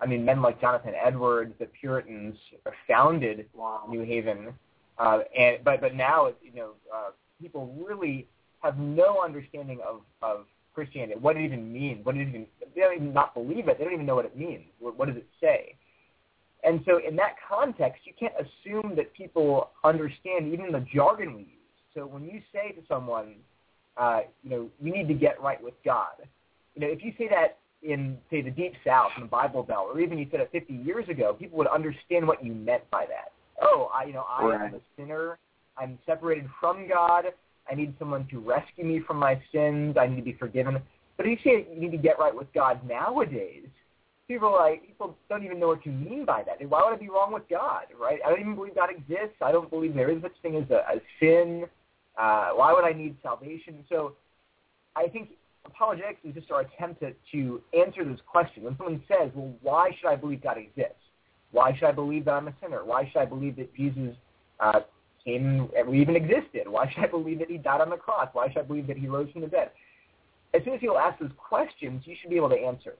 [0.00, 2.36] I mean, men like Jonathan Edwards, the Puritans,
[2.88, 3.84] founded Wow.
[3.88, 4.54] New Haven,
[4.98, 7.10] uh, and but but now it's you know uh,
[7.40, 8.26] people really
[8.62, 12.94] have no understanding of of Christianity, what it even means, what it even they don't
[12.94, 14.64] even not believe it, they don't even know what it means.
[14.78, 15.74] What, what does it say?
[16.62, 21.40] And so in that context, you can't assume that people understand even the jargon we
[21.40, 21.59] use.
[21.94, 23.34] So when you say to someone,
[23.96, 26.14] uh, you know, you need to get right with God,
[26.74, 29.88] you know, if you say that in say the deep south in the Bible Belt,
[29.92, 33.06] or even you said it 50 years ago, people would understand what you meant by
[33.06, 33.32] that.
[33.60, 34.68] Oh, I, you know, I right.
[34.68, 35.38] am a sinner.
[35.76, 37.26] I'm separated from God.
[37.70, 39.96] I need someone to rescue me from my sins.
[39.98, 40.80] I need to be forgiven.
[41.16, 43.66] But if you say you need to get right with God nowadays,
[44.28, 46.66] people are like people don't even know what you mean by that.
[46.68, 47.84] Why would I be wrong with God?
[48.00, 48.20] Right?
[48.24, 49.36] I don't even believe God exists.
[49.42, 51.64] I don't believe there is such thing as a, a sin.
[52.20, 53.84] Uh, why would I need salvation?
[53.88, 54.14] So,
[54.94, 55.30] I think
[55.64, 58.64] apologetics is just our attempt to, to answer this question.
[58.64, 61.04] When someone says, "Well, why should I believe God exists?
[61.52, 62.84] Why should I believe that I'm a sinner?
[62.84, 64.14] Why should I believe that Jesus
[64.60, 64.80] uh,
[65.24, 66.64] came and even existed?
[66.66, 68.28] Why should I believe that He died on the cross?
[68.32, 69.70] Why should I believe that He rose from the dead?"
[70.52, 72.96] As soon as people ask those questions, you should be able to answer.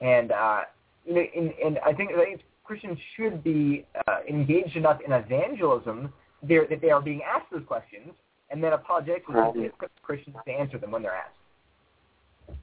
[0.00, 0.62] And uh,
[1.04, 1.24] you know,
[1.64, 7.02] and, I think, think Christians should be uh, engaged enough in evangelism that they are
[7.02, 8.12] being asked those questions,
[8.50, 9.54] and then apologetics Right.
[9.54, 12.56] will equip Christians to answer them when they're asked.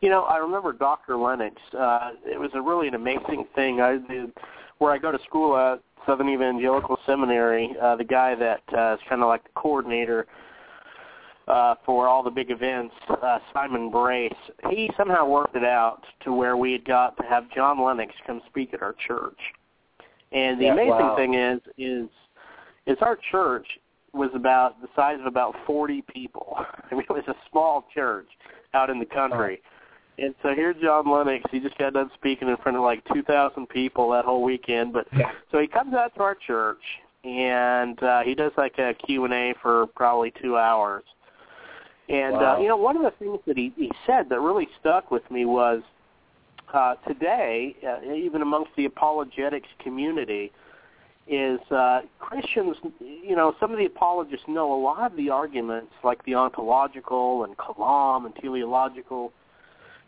[0.00, 1.16] You know, I remember Dr.
[1.16, 1.56] Lennox.
[1.76, 3.80] Uh, it was a really an amazing thing.
[3.80, 4.32] I did
[4.78, 7.74] where I go to school at Southern Evangelical Seminary.
[7.80, 10.26] Uh, the guy that uh, is kind of like the coordinator
[11.48, 14.32] uh, for all the big events, uh, Simon Brace.
[14.70, 18.40] He somehow worked it out to where we had got to have John Lennox come
[18.46, 19.38] speak at our church.
[20.30, 21.16] And the Yeah, amazing wow.
[21.16, 22.08] thing is, is,
[22.86, 23.66] is our church
[24.12, 26.56] was about the size of about 40 people.
[26.90, 28.28] I mean, it was a small church
[28.74, 29.60] out in the country.
[30.18, 33.68] And so here's John Lennox, he just got done speaking in front of like 2,000
[33.68, 34.92] people that whole weekend.
[34.92, 35.30] But Yeah.
[35.52, 36.82] so he comes out to our church
[37.24, 41.04] and uh, he does like a Q and A for probably two hours.
[42.08, 42.56] And Wow.
[42.56, 45.28] uh, you know, one of the things that he, he said that really stuck with
[45.30, 45.82] me was
[46.72, 50.52] uh, today, uh, even amongst the apologetics community,
[51.28, 52.76] is uh, Christians.
[53.00, 57.44] You know, some of the apologists know a lot of the arguments, like the ontological
[57.44, 59.32] and kalam and teleological.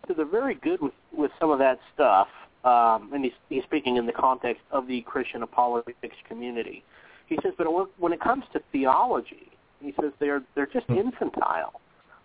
[0.09, 2.29] So they're very good with with some of that stuff.
[2.65, 6.85] Um, and he's, he's speaking in the context of the Christian apologetics community.
[7.27, 7.67] He says, but
[7.99, 9.51] when it comes to theology,
[9.81, 11.81] he says they're they're just infantile.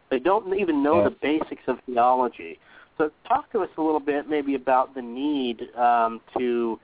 [0.10, 1.10] They don't even know Yeah.
[1.10, 2.60] the basics of theology.
[2.98, 6.80] So talk to us a little bit maybe about the need um, to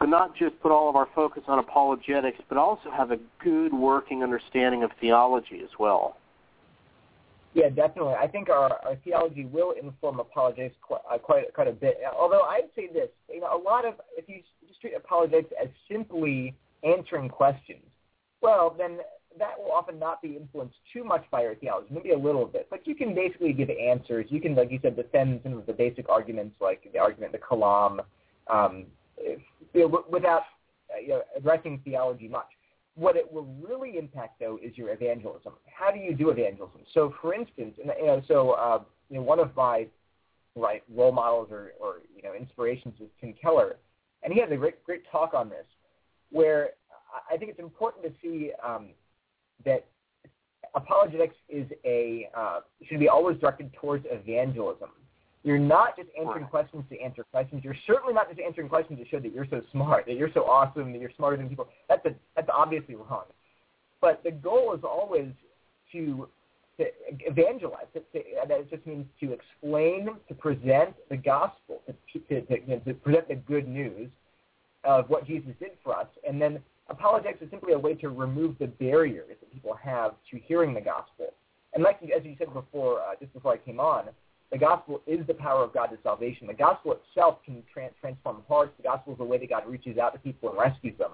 [0.00, 3.72] to not just put all of our focus on apologetics, but also have a good
[3.72, 6.16] working understanding of theology as well.
[7.54, 8.14] Yeah, definitely.
[8.14, 11.98] I think our, our theology will inform apologetics quite, uh, quite quite a bit.
[12.16, 15.68] Although I'd say this, you know, a lot of if you just treat apologetics as
[15.90, 17.82] simply answering questions,
[18.42, 18.98] well, then
[19.38, 22.68] that will often not be influenced too much by your theology, maybe a little bit.
[22.70, 24.26] But you can basically give answers.
[24.28, 27.38] You can, like you said, defend some of the basic arguments, like the argument, the
[27.38, 28.00] kalam,
[28.48, 28.86] um,
[29.74, 30.42] you know, without
[30.94, 32.46] uh, you know, addressing theology much.
[32.94, 35.52] What it will really impact, though, is your evangelism.
[35.66, 36.80] How do you do evangelism?
[36.92, 39.86] So, for instance, and, you know, so uh, you know, one of my
[40.56, 43.76] right role models or, or you know inspirations is Tim Keller,
[44.22, 45.66] and he has a great great talk on this,
[46.30, 46.70] where
[47.30, 48.88] I think it's important to see um,
[49.64, 49.86] that
[50.74, 54.90] apologetics is a uh, should be always directed towards evangelism.
[55.48, 56.50] You're not just answering Right.
[56.50, 57.64] questions to answer questions.
[57.64, 60.44] You're certainly not just answering questions to show that you're so smart, that you're so
[60.44, 61.68] awesome, that you're smarter than people.
[61.88, 63.24] That's a, that's obviously wrong.
[64.02, 65.28] But the goal is always
[65.92, 66.28] to
[66.76, 66.84] to
[67.26, 67.86] evangelize.
[67.94, 72.66] To, to, that just means to explain, to present the gospel, to, to, to, you
[72.66, 74.10] know, to present the good news
[74.84, 76.06] of what Jesus did for us.
[76.28, 80.38] And then apologetics is simply a way to remove the barriers that people have to
[80.38, 81.32] hearing the gospel.
[81.72, 84.04] And like you, as you said before, uh, just before I came on,
[84.50, 86.46] the gospel is the power of God to salvation.
[86.46, 88.72] The gospel itself can trans- transform hearts.
[88.78, 91.12] The gospel is the way that God reaches out to people and rescues them.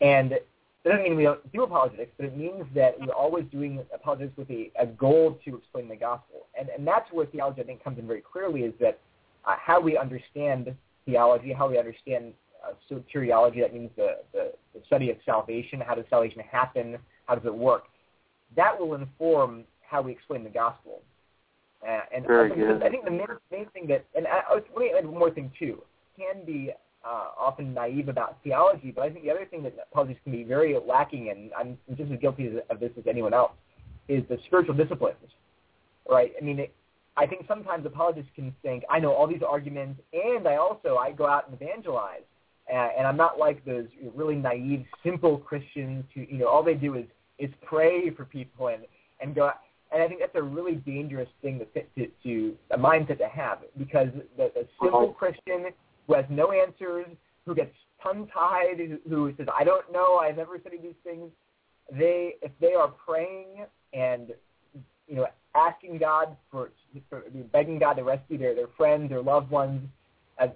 [0.00, 0.44] And that
[0.84, 4.50] doesn't mean we don't do apologetics, but it means that we're always doing apologetics with
[4.50, 6.46] a, a goal to explain the gospel.
[6.58, 8.98] And, and that's where theology, I think, comes in very clearly is that
[9.44, 10.74] uh, how we understand
[11.06, 12.32] theology, how we understand
[12.66, 17.36] uh, soteriology, that means the, the, the study of salvation, how does salvation happen, how
[17.36, 17.84] does it work,
[18.56, 21.00] that will inform how we explain the gospel.
[21.86, 22.82] Uh, and Very I, good.
[22.82, 25.18] I think the main, main thing that, and I, I was, let me add one
[25.18, 25.82] more thing too,
[26.16, 26.70] can be
[27.04, 30.44] uh, often naive about theology, but I think the other thing that apologists can be
[30.44, 33.52] very lacking in, I'm just as guilty of this as anyone else,
[34.08, 35.16] is the spiritual disciplines,
[36.08, 36.32] right?
[36.40, 36.74] I mean, it,
[37.16, 41.10] I think sometimes apologists can think, I know all these arguments, and I also, I
[41.10, 42.22] go out and evangelize,
[42.72, 46.74] uh, and I'm not like those really naive, simple Christians who, you know, all they
[46.74, 47.06] do is,
[47.38, 48.84] is pray for people and,
[49.20, 49.60] and go out.
[49.92, 53.58] And I think that's a really dangerous thing to, to, to a mindset to have
[53.78, 55.66] because the, the simple Christian
[56.06, 57.06] who has no answers,
[57.44, 61.30] who gets tongue-tied, who, who says, I don't know, I've never studied these things,
[61.90, 64.32] they if they are praying and
[65.06, 66.70] you know asking God for,
[67.10, 69.86] for begging God to rescue their their friends, their loved ones,
[70.40, 70.48] uh,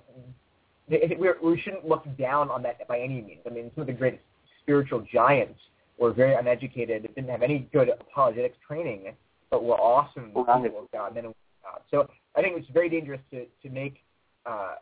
[0.89, 3.41] they, we, we shouldn't look down on that by any means.
[3.47, 4.22] I mean, some of the greatest
[4.62, 5.61] spiritual giants
[5.99, 9.12] were very uneducated, didn't have any good apologetics training,
[9.51, 10.62] but were awesome right.
[10.62, 11.80] people of God, men and God.
[11.90, 14.03] So I think it's very dangerous to to make
[14.44, 14.76] uh,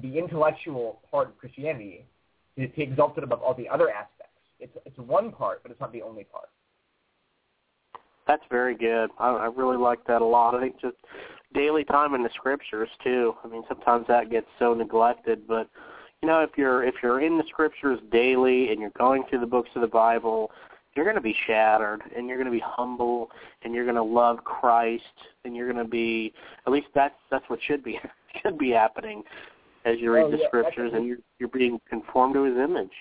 [0.00, 2.04] the intellectual part of Christianity
[2.58, 4.32] to, to exalt it above all the other aspects.
[4.60, 6.48] It's it's one part, but it's not the only part.
[8.26, 9.10] That's very good.
[9.18, 10.54] I, I really like that a lot.
[10.54, 10.96] I think just
[11.54, 13.34] daily time in the scriptures too.
[13.44, 15.68] I mean, sometimes that gets so neglected, but
[16.22, 19.46] you know, if you're if you're in the scriptures daily and you're going through the
[19.46, 20.50] books of the Bible,
[20.94, 23.30] you're going to be shattered and you're going to be humble
[23.62, 25.02] and you're going to love Christ
[25.44, 26.32] and you're going to be
[26.66, 27.98] at least that's that's what should be
[28.42, 29.22] should be happening
[29.84, 32.92] as you read oh, the yeah, scriptures and you're you're being conformed to his image.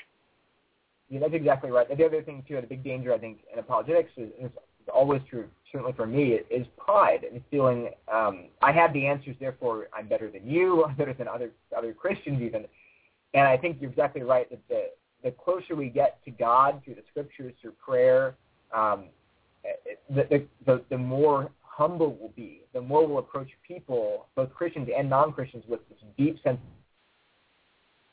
[1.10, 1.90] Yeah, that's exactly right.
[1.90, 4.52] And the other thing too, the big danger I think in apologetics is, is
[4.94, 9.88] always true, certainly for me, is pride and feeling um, I have the answers, therefore
[9.94, 12.66] I'm better than you, I'm better than other other Christians even.
[13.34, 14.90] And I think you're exactly right that the
[15.24, 18.36] the closer we get to God through the scriptures, through prayer,
[18.76, 19.06] um,
[20.10, 24.90] the, the, the the more humble we'll be, the more we'll approach people, both Christians
[24.96, 26.60] and non-Christians, with this deep sense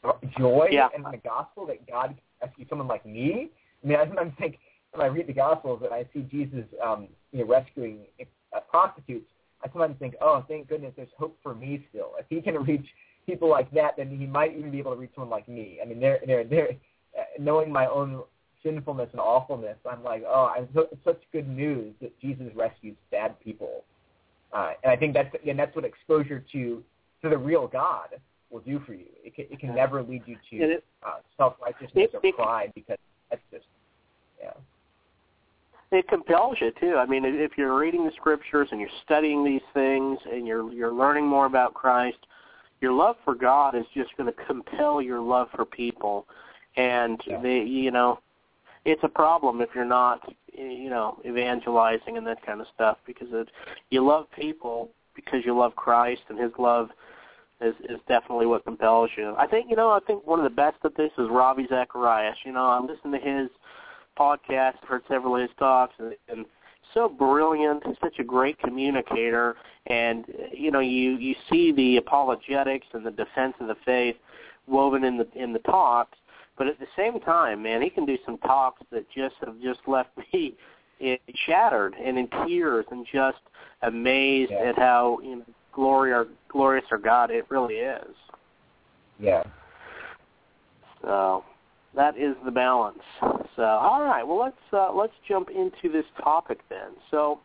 [0.04, 0.88] of joy yeah.
[0.96, 3.50] in the gospel that God can rescue someone like me.
[3.82, 4.58] I mean, I sometimes think
[4.92, 9.26] when I read the Gospels and I see Jesus, um, you know, rescuing uh, prostitutes,
[9.62, 12.12] I sometimes think, oh, thank goodness, there's hope for me still.
[12.18, 12.86] If he can reach
[13.26, 15.78] people like that, then he might even be able to reach someone like me.
[15.82, 16.74] I mean, they're they're they're uh,
[17.38, 18.22] knowing my own
[18.62, 19.76] sinfulness and awfulness.
[19.90, 23.84] I'm like, oh, I'm so, it's such good news that Jesus rescues bad people,
[24.52, 26.82] uh, and I think that's and that's what exposure to
[27.22, 28.08] to the real God
[28.50, 29.04] will do for you.
[29.24, 30.76] It can, it can never lead you to
[31.06, 32.98] uh, self righteousness or pride because
[33.30, 33.66] that's just
[34.40, 34.52] yeah
[35.90, 36.96] it compels you too.
[36.96, 40.92] I mean, if you're reading the scriptures and you're studying these things and you're you're
[40.92, 42.18] learning more about Christ,
[42.80, 46.26] your love for God is just going to compel your love for people,
[46.78, 47.40] and yeah.
[47.42, 48.20] the you know,
[48.86, 50.20] it's a problem if you're not
[50.54, 53.48] you know evangelizing and that kind of stuff because it,
[53.90, 56.88] you love people because you love Christ and His love
[57.60, 59.34] is is definitely what compels you.
[59.36, 62.36] I think you know I think one of the best at this is Ravi Zacharias.
[62.44, 63.50] You know, I listen to his
[64.18, 66.44] podcast, I've heard several of his talks, and, and
[66.94, 69.56] so brilliant, such a great communicator,
[69.86, 74.16] and you know you you see the apologetics and the defense of the faith
[74.66, 76.18] woven in the in the talks,
[76.58, 79.80] but at the same time, man, he can do some talks that just have just
[79.86, 80.54] left me
[81.46, 83.38] shattered and in tears and just
[83.82, 84.70] amazed yeah.
[84.70, 88.14] at how you know glory or glorious our God it really is.
[89.20, 89.44] Yeah.
[91.02, 91.44] So
[91.94, 92.98] that is the balance.
[93.56, 94.26] So, all right.
[94.26, 96.90] Well, let's uh, let's jump into this topic then.
[97.10, 97.40] So,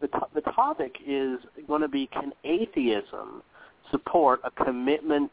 [0.00, 3.42] the to- the topic is going to be: Can atheism
[3.90, 5.30] support a commitment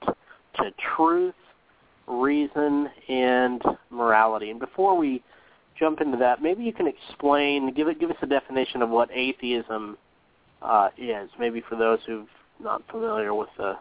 [0.57, 1.34] to truth,
[2.12, 4.49] reason, and morality?
[4.49, 5.24] And before we
[5.80, 9.09] jump into that, maybe you can explain, give it, give us a definition of what
[9.14, 9.97] atheism
[10.62, 11.30] uh, is.
[11.39, 12.28] Maybe for those who've
[12.59, 13.78] not familiar with the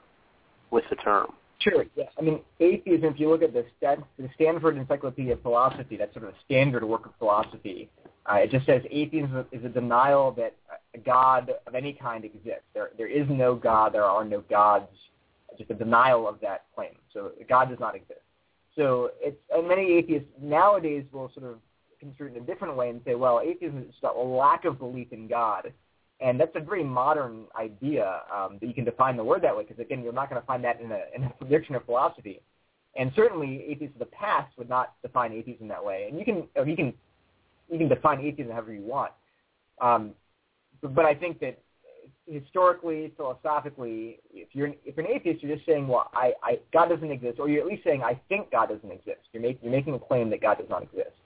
[0.70, 1.33] with the term.
[1.59, 1.85] Sure.
[1.95, 2.05] Yeah.
[2.18, 3.12] I mean, atheism.
[3.12, 6.37] If you look at the, Stan- the Stanford Encyclopedia of Philosophy, that's sort of a
[6.47, 7.91] standard work of philosophy.
[8.31, 10.55] Uh, it just says atheism is a denial that
[10.95, 12.64] a God of any kind exists.
[12.72, 13.93] There, there is no God.
[13.93, 14.89] There are no gods.
[15.59, 16.94] Just a denial of that claim.
[17.12, 18.20] So God does not exist.
[18.76, 21.59] So it's and many atheists nowadays will sort of
[21.98, 24.78] construe it in a different way and say, well, atheism is just a lack of
[24.78, 25.72] belief in God
[26.20, 29.64] and that's a very modern idea um, that you can define the word that way,
[29.64, 32.42] because again, you're not going to find that in a, in a prediction of philosophy.
[32.96, 36.07] And certainly, atheists of the past would not define atheism that way.
[36.09, 36.92] And you can, or you can,
[37.70, 39.12] you can define atheism however you want.
[39.80, 40.11] Um,
[40.82, 41.59] but, but I think that
[42.31, 46.89] historically, philosophically, if you're if you're an atheist, you're just saying, well, I, I God
[46.89, 49.20] doesn't exist, or you're at least saying, I think God doesn't exist.
[49.33, 51.16] You're making you're making a claim that God does not exist.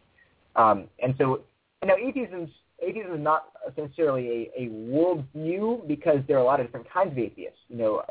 [0.56, 1.40] Um, and so,
[1.82, 2.50] you know, atheism's
[2.80, 7.12] atheism is not necessarily a, a worldview because there are a lot of different kinds
[7.12, 7.58] of atheists.
[7.68, 8.02] You know,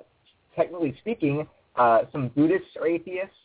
[0.56, 3.36] technically speaking, uh, some Buddhists are atheists.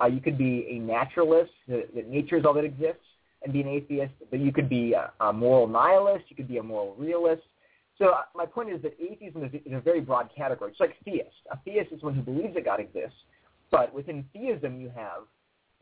[0.00, 3.00] Uh, you could be a naturalist, that, that nature is all that exists,
[3.42, 4.12] and be an atheist.
[4.30, 6.24] But you could be a, a moral nihilist.
[6.28, 7.42] You could be a moral realist.
[7.98, 10.70] So uh, my point is that atheism is, is a very broad category.
[10.70, 11.30] It's like theist.
[11.50, 13.16] A theist is one who believes that God exists.
[13.70, 15.22] But within theism, you have,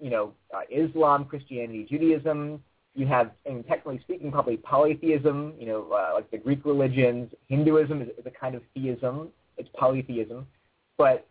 [0.00, 2.62] you know, uh, Islam, Christianity, Judaism,
[2.94, 7.30] you have, and technically speaking, probably polytheism, you know, uh, like the Greek religions.
[7.48, 9.28] Hinduism is, is a kind of theism.
[9.58, 10.46] It's polytheism.
[10.96, 11.26] But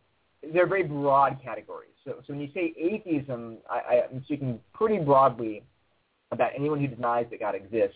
[0.53, 1.91] they're very broad categories.
[2.03, 5.63] So, so when you say atheism, I, I'm speaking pretty broadly
[6.31, 7.95] about anyone who denies that God exists.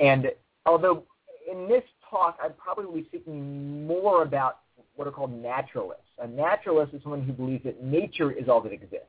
[0.00, 0.30] And
[0.64, 1.04] although
[1.50, 4.58] in this talk I'd probably be speaking more about
[4.96, 6.04] what are called naturalists.
[6.18, 9.06] A naturalist is someone who believes that nature is all that exists.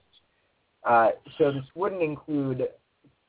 [0.83, 2.67] Uh, so this wouldn't include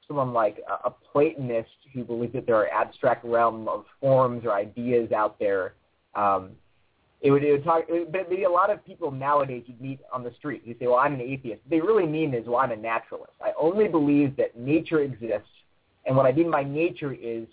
[0.06, 4.52] someone like a, a Platonist who believes that there are abstract realm of forms or
[4.52, 5.74] ideas out there.
[6.14, 6.50] Um,
[7.20, 10.00] it would, it would talk, it would be a lot of people nowadays you'd meet
[10.12, 11.60] on the street who say, well, I'm an atheist.
[11.64, 13.32] What they really mean is, well, I'm a naturalist.
[13.40, 15.48] I only believe that nature exists,
[16.06, 17.46] and what I mean by nature is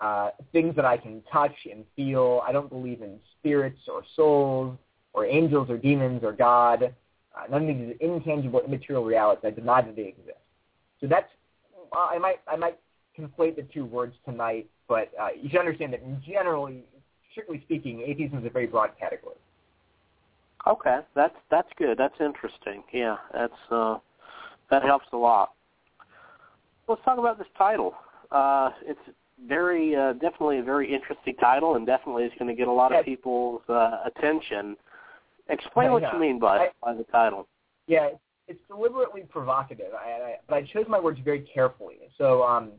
[0.00, 2.42] uh, things that I can touch and feel.
[2.46, 4.76] I don't believe in spirits or souls
[5.12, 6.94] or angels or demons or God.
[7.34, 9.44] Uh, none of these intangible, immaterial realities.
[9.44, 10.38] I deny that they exist.
[11.00, 11.28] So that's
[11.92, 12.78] I might I might
[13.18, 16.84] conflate the two words tonight, but uh, you should understand that generally,
[17.32, 19.36] strictly speaking, atheism is a very broad category.
[20.66, 21.98] Okay, that's that's good.
[21.98, 22.82] That's interesting.
[22.92, 23.98] Yeah, that's uh,
[24.70, 25.52] that helps a lot.
[26.88, 27.94] Let's talk about this title.
[28.30, 29.00] Uh, it's
[29.46, 32.94] very uh, definitely a very interesting title, and definitely is going to get a lot
[32.94, 34.76] of people's uh, attention.
[35.48, 36.12] Explain what yeah.
[36.14, 37.48] you mean by I, by the title.
[37.86, 38.10] Yeah,
[38.46, 41.96] it's deliberately provocative, I, I, but I chose my words very carefully.
[42.18, 42.70] So um,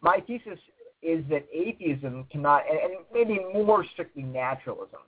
[0.00, 0.58] my thesis
[1.02, 5.00] is that atheism cannot, and, and maybe more strictly naturalism,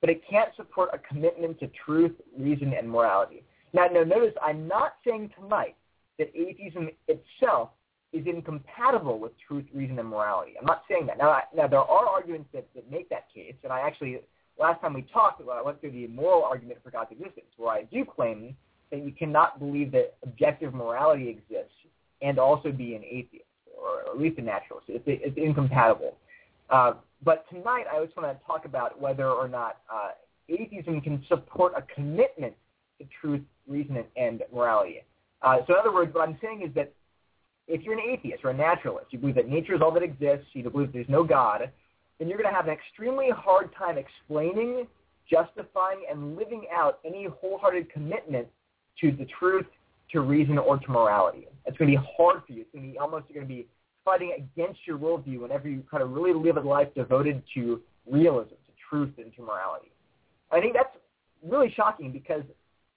[0.00, 3.42] but it can't support a commitment to truth, reason, and morality.
[3.72, 5.76] Now, now notice I'm not saying tonight
[6.18, 7.70] that atheism itself
[8.12, 10.52] is incompatible with truth, reason, and morality.
[10.58, 11.18] I'm not saying that.
[11.18, 14.20] Now, I, now there are arguments that, that make that case, and I actually,
[14.58, 17.84] last time we talked, I went through the moral argument for God's existence, where I
[17.84, 18.54] do claim
[18.90, 21.74] that you cannot believe that objective morality exists
[22.20, 23.44] and also be an atheist,
[23.76, 24.88] or at least a naturalist.
[24.88, 26.16] It's, it's incompatible.
[26.68, 26.94] Uh,
[27.24, 30.10] but tonight, I just want to talk about whether or not uh,
[30.48, 32.54] atheism can support a commitment
[32.98, 35.02] to truth, reason, and morality.
[35.40, 36.92] Uh, so in other words, what I'm saying is that
[37.68, 40.46] if you're an atheist or a naturalist, you believe that nature is all that exists,
[40.52, 41.70] you believe there's no God,
[42.18, 44.86] then you're going to have an extremely hard time explaining,
[45.30, 48.46] justifying, and living out any wholehearted commitment
[49.00, 49.66] to the truth,
[50.10, 51.46] to reason, or to morality.
[51.66, 52.62] It's going to be hard for you.
[52.62, 53.66] It's going to be almost going to be
[54.04, 58.50] fighting against your worldview whenever you kind of really live a life devoted to realism,
[58.50, 59.90] to truth, and to morality.
[60.50, 60.94] I think that's
[61.42, 62.42] really shocking because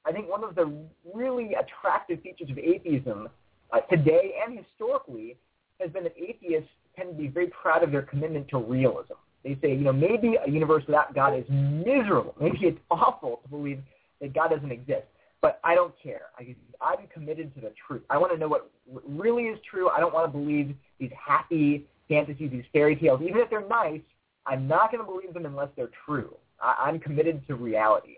[0.06, 0.72] I think one of the
[1.14, 3.30] really attractive features of atheism
[3.76, 5.36] uh, today and historically
[5.80, 9.14] has been that atheists tend to be very proud of their commitment to realism.
[9.44, 12.34] They say, you know, maybe a universe without God is miserable.
[12.42, 13.80] Maybe it's awful to believe
[14.20, 15.04] that God doesn't exist.
[15.42, 16.24] But I don't care.
[16.40, 18.02] I, I'm committed to the truth.
[18.10, 18.72] I want to know what
[19.08, 19.90] really is true.
[19.90, 23.22] I don't want to believe these happy fantasies, these fairy tales.
[23.22, 24.02] Even if they're nice,
[24.48, 26.36] I'm not going to believe them unless they're true.
[26.60, 28.18] I, I'm committed to reality.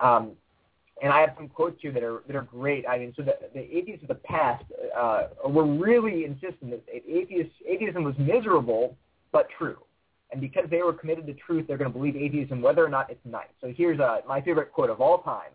[0.00, 0.32] Um,
[1.02, 2.86] and I have some quotes here that are that are great.
[2.88, 4.64] I mean, so the, the atheists of the past
[4.96, 8.96] uh, were really insistent that atheist, atheism was miserable
[9.32, 9.78] but true,
[10.30, 13.10] and because they were committed to truth, they're going to believe atheism whether or not
[13.10, 13.48] it's nice.
[13.60, 15.50] So here's uh, my favorite quote of all time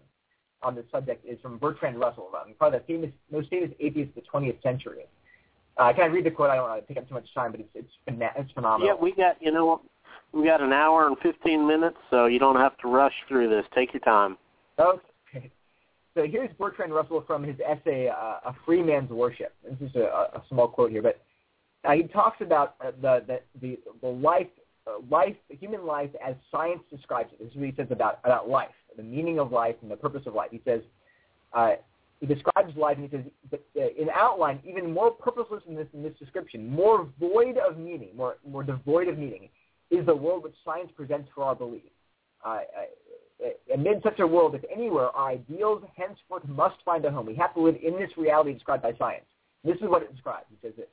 [0.61, 4.15] on this subject is from Bertrand Russell, um, probably the famous, most famous atheist of
[4.15, 5.05] the 20th century.
[5.77, 6.49] Uh, can I read the quote?
[6.49, 8.87] I don't want to take up too much time, but it's it's, it's phenomenal.
[8.87, 9.81] Yeah, we got you know
[10.33, 13.65] we got an hour and 15 minutes, so you don't have to rush through this.
[13.73, 14.37] Take your time.
[14.77, 15.01] Okay.
[16.19, 19.53] So here's Bertrand Russell from his essay, uh, A Free Man's Worship.
[19.63, 21.21] This is a, a small quote here, but
[21.85, 24.47] uh, he talks about uh, the, the, the, the life,
[24.85, 27.39] uh, life, human life as science describes it.
[27.39, 28.67] This is what he says about, about life,
[28.97, 30.49] the meaning of life and the purpose of life.
[30.51, 30.81] He says,
[31.53, 31.75] uh,
[32.19, 36.03] he describes life and he says, uh, in outline, even more purposeless in this, in
[36.03, 39.47] this description, more void of meaning, more, more devoid of meaning,
[39.89, 41.83] is the world which science presents for our belief.
[42.43, 42.59] Uh,
[43.73, 47.25] amid such a world, if anywhere, our ideals henceforth must find a home.
[47.25, 49.25] We have to live in this reality described by science.
[49.63, 50.45] This is what it describes.
[50.51, 50.87] It says this,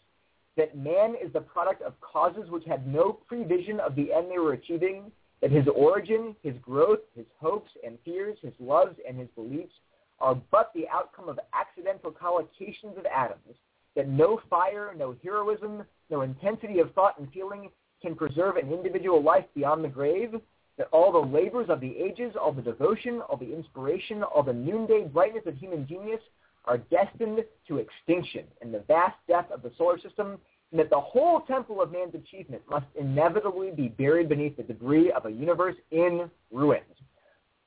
[0.57, 4.39] that man is the product of causes which had no prevision of the end they
[4.39, 5.11] were achieving,
[5.43, 9.75] that his origin, his growth, his hopes and fears, his loves and his beliefs
[10.19, 13.57] are but the outcome of accidental collocations of atoms,
[13.95, 17.69] that no fire, no heroism, no intensity of thought and feeling
[18.01, 20.35] can preserve an individual life beyond the grave,
[20.79, 24.53] that all the labors of the ages, all the devotion, all the inspiration, all the
[24.53, 26.21] noonday brightness of human genius
[26.67, 30.39] are destined to extinction in the vast death of the solar system,
[30.71, 35.13] and that the whole temple of man's achievement must inevitably be buried beneath the debris
[35.13, 36.83] of a universe in ruins.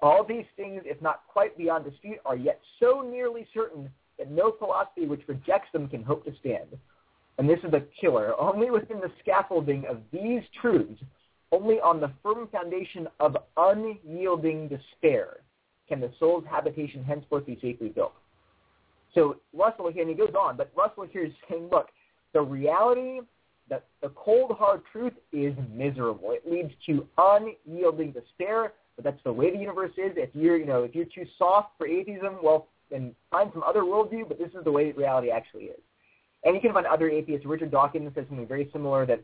[0.01, 4.53] All these things, if not quite beyond dispute, are yet so nearly certain that no
[4.59, 6.77] philosophy which rejects them can hope to stand.
[7.37, 8.33] And this is the killer.
[8.39, 11.01] Only within the scaffolding of these truths
[11.51, 15.37] only on the firm foundation of unyielding despair
[15.87, 18.13] can the soul's habitation henceforth be safely built.
[19.15, 21.87] So Russell here, and he goes on, but Russell here is saying, look,
[22.33, 23.21] the reality,
[23.69, 26.31] that the cold hard truth is miserable.
[26.31, 28.73] It leads to unyielding despair.
[28.95, 30.11] But that's the way the universe is.
[30.17, 33.81] If you're, you know, if you're too soft for atheism, well, then find some other
[33.81, 34.27] worldview.
[34.27, 35.79] But this is the way reality actually is.
[36.43, 37.45] And you can find other atheists.
[37.45, 39.21] Richard Dawkins says something very similar that,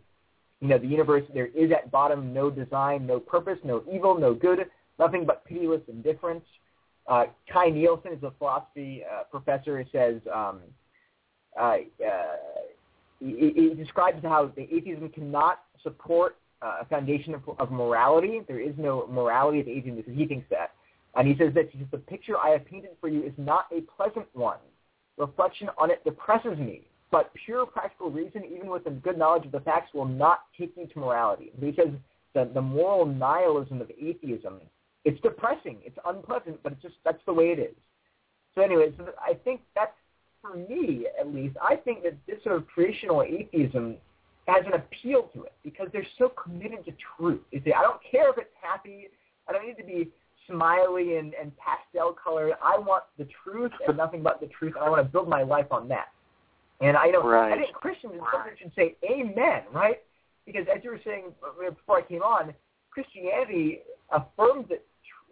[0.62, 4.34] you know, the universe, there is at bottom no design, no purpose, no evil, no
[4.34, 4.60] good,
[5.00, 6.46] nothing but pitiless indifference.
[7.08, 9.80] Uh, Kai Nielsen is a philosophy uh, professor.
[9.80, 10.62] He says um,
[11.60, 11.78] uh, uh,
[13.20, 18.42] he, he describes how the atheism cannot support uh, a foundation of, of morality.
[18.48, 20.16] There is no morality of atheism.
[20.16, 20.72] He thinks that,
[21.16, 23.68] and he says that he says, the picture I have painted for you is not
[23.72, 24.58] a pleasant one.
[25.18, 26.88] Reflection on it depresses me.
[27.12, 30.74] But pure practical reason, even with a good knowledge of the facts, will not take
[30.76, 31.52] you to morality.
[31.62, 31.94] Says
[32.34, 34.60] the, the moral nihilism of atheism
[35.06, 35.78] it's depressing.
[35.86, 37.76] It's unpleasant, but it's just that's the way it is.
[38.56, 39.94] So anyway, so I think that's
[40.42, 41.56] for me at least.
[41.62, 43.98] I think that this sort of traditional atheism
[44.48, 47.42] has an appeal to it because they're so committed to truth.
[47.54, 49.08] They say, I don't care if it's happy.
[49.48, 50.10] I don't need to be
[50.48, 52.54] smiley and, and pastel colored.
[52.64, 55.44] I want the truth and nothing but the truth, and I want to build my
[55.44, 56.08] life on that.
[56.82, 57.54] And I know right.
[57.54, 58.14] I think Christians
[58.60, 60.00] should say amen, right?
[60.46, 62.54] Because as you were saying uh, uh, before I came on,
[62.92, 63.80] Christianity
[64.12, 64.84] affirms that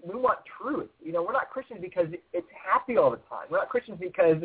[0.06, 0.90] we want truth.
[1.04, 3.48] You know, we're not Christians because it's happy all the time.
[3.50, 4.38] We're not Christians because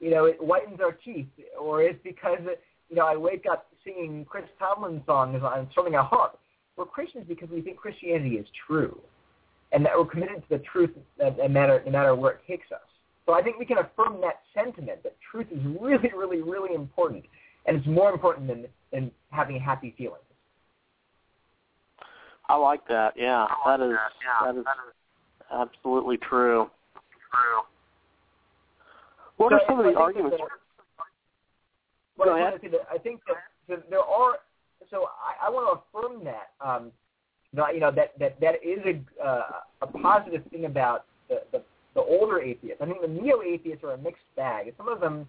[0.00, 1.26] you know it whitens our teeth,
[1.58, 2.40] or it's because
[2.88, 6.38] you know I wake up singing Chris Tomlin songs and strumming a harp.
[6.76, 8.98] We're Christians because we think Christianity is true,
[9.72, 12.80] and that we're committed to the truth no matter no matter where it takes us.
[13.26, 17.24] So I think we can affirm that sentiment that truth is really, really, really important,
[17.66, 20.24] and it's more important than than having happy feelings.
[22.48, 23.14] I like that.
[23.16, 23.94] Yeah, that is
[24.44, 24.64] that is
[25.52, 26.70] absolutely true.
[27.30, 27.62] True.
[29.36, 30.36] What so are some of the arguments?
[30.38, 30.48] That,
[32.24, 32.54] Go ahead.
[32.92, 33.20] I think
[33.68, 34.34] that, there are.
[34.90, 36.50] So I, I want to affirm that.
[36.60, 36.92] Um,
[37.54, 39.42] that you know that that that is a uh,
[39.82, 41.62] a positive thing about the, the
[41.94, 42.78] the older atheists.
[42.80, 44.72] I think the neo atheists are a mixed bag.
[44.76, 45.26] Some of them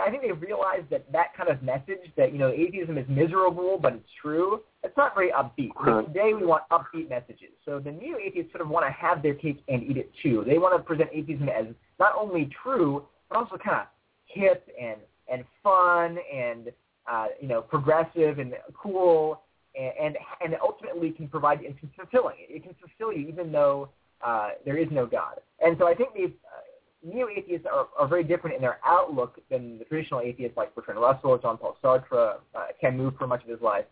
[0.00, 3.78] I think they've realized that that kind of message that you know atheism is miserable
[3.80, 4.60] but it's true.
[4.82, 5.70] It's not very upbeat.
[5.86, 7.50] Like today we want upbeat messages.
[7.64, 10.44] So the neo atheists sort of want to have their cake and eat it too.
[10.46, 11.66] They want to present atheism as
[11.98, 13.86] not only true but also kind of
[14.26, 14.96] hip and
[15.30, 16.72] and fun and
[17.10, 19.42] uh, you know progressive and cool
[19.78, 22.36] and, and and ultimately can provide and can fulfilling.
[22.38, 23.90] It can fulfill you even though
[24.24, 25.40] uh, there is no God.
[25.64, 29.78] And so I think they've uh, neo-atheists are, are very different in their outlook than
[29.78, 33.84] the traditional atheists like Bertrand Russell, Jean-Paul Sartre, uh, Camus for much of his life.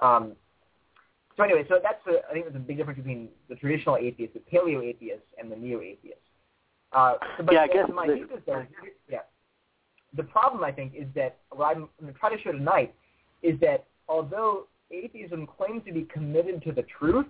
[0.00, 0.32] Um,
[1.36, 4.34] so anyway, so that's a, I think there's a big difference between the traditional atheists,
[4.34, 6.18] the paleo-atheists, and the neo-atheists.
[6.92, 8.66] Uh, so, but yeah, I guess my the, thesis though,
[9.08, 9.18] yeah.
[10.16, 12.94] The problem I think is that what I'm going to try to show tonight
[13.42, 17.26] is that although atheism claims to be committed to the truth,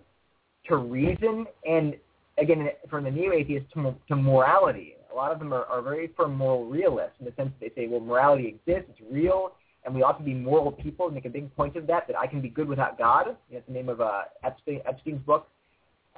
[0.68, 1.96] to reason, and
[2.41, 6.34] again, from the neo-atheists to, to morality, a lot of them are, are very firm
[6.36, 9.53] moral realists in the sense that they say, well, morality exists, it's real,
[9.84, 12.16] and we ought to be moral people and make a big point of that, that
[12.16, 13.36] I can be good without God.
[13.53, 15.49] That's the name of uh, Epstein, Epstein's book.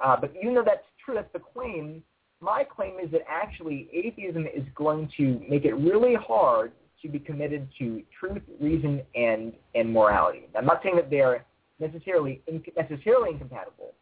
[0.03, 2.03] Uh, but even though that's true, that's the claim,
[2.41, 7.19] my claim is that actually atheism is going to make it really hard to be
[7.19, 10.47] committed to truth, reason, and, and morality.
[10.55, 11.45] I'm not saying that they're
[11.79, 13.93] necessarily, in, necessarily incompatible,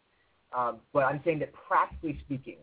[0.56, 2.58] um, but I'm saying that practically speaking,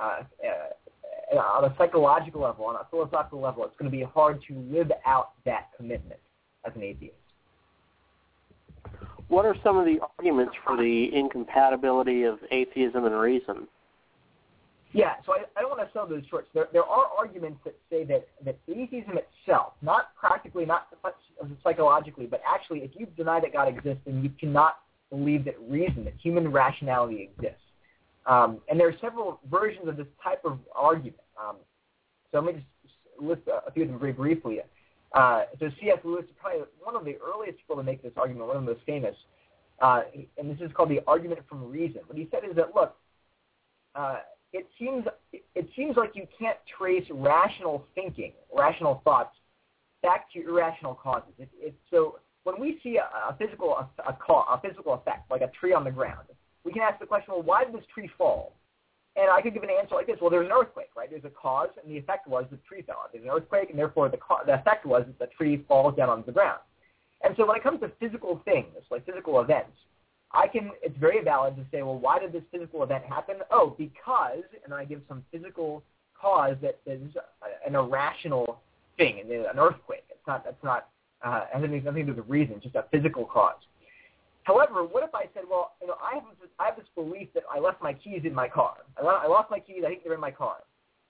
[0.00, 4.42] uh, uh, on a psychological level, on a philosophical level, it's going to be hard
[4.48, 6.20] to live out that commitment
[6.64, 7.14] as an atheist.
[9.28, 13.66] What are some of the arguments for the incompatibility of atheism and reason?
[14.92, 16.48] Yeah, so I, I don't want to sell those shorts.
[16.52, 20.88] There, there are arguments that say that, that atheism itself, not practically, not
[21.64, 24.76] psychologically, but actually, if you deny that God exists, then you cannot
[25.12, 27.60] believe that reason, that human rationality exists.
[28.26, 31.20] Um, and there are several versions of this type of argument.
[31.40, 31.56] Um,
[32.30, 34.60] so let me just list a, few of them very briefly.
[35.14, 35.98] Uh, so C.S.
[36.04, 38.72] Lewis is probably one of the earliest people to make this argument, one of the
[38.72, 39.14] most famous.
[39.80, 40.02] Uh,
[40.38, 42.00] and this is called the argument from reason.
[42.06, 42.96] What he said is that, look,
[43.94, 44.18] uh,
[44.52, 49.34] it seems it seems like you can't trace rational thinking, rational thoughts,
[50.02, 51.32] back to irrational causes.
[51.38, 55.30] It, it, so when we see a, a physical a, a, call, a physical effect,
[55.30, 56.26] like a tree on the ground,
[56.64, 58.54] we can ask the question, well, why did this tree fall?
[59.14, 60.16] And I could give an answer like this.
[60.20, 61.10] Well, there's an earthquake, right?
[61.10, 62.96] There's a cause, and the effect was the tree fell.
[63.12, 66.08] There's an earthquake, and therefore the, co- the effect was that the tree falls down
[66.08, 66.60] onto the ground.
[67.22, 69.72] And so when it comes to physical things, like physical events,
[70.32, 73.36] I can, it's very valid to say, well, why did this physical event happen?
[73.50, 75.82] Oh, because, and I give some physical
[76.18, 77.02] cause that is
[77.66, 78.60] an irrational
[78.96, 80.04] thing, an earthquake.
[80.10, 80.88] It's not, that's not
[81.24, 83.60] Uh, has nothing to do with reason, just a physical cause.
[84.42, 87.28] However, what if I said, well, you know, I have this, I have this belief
[87.34, 88.74] that I left my keys in my car.
[89.00, 89.82] I, I lost my keys.
[89.86, 90.56] I think they're in my car.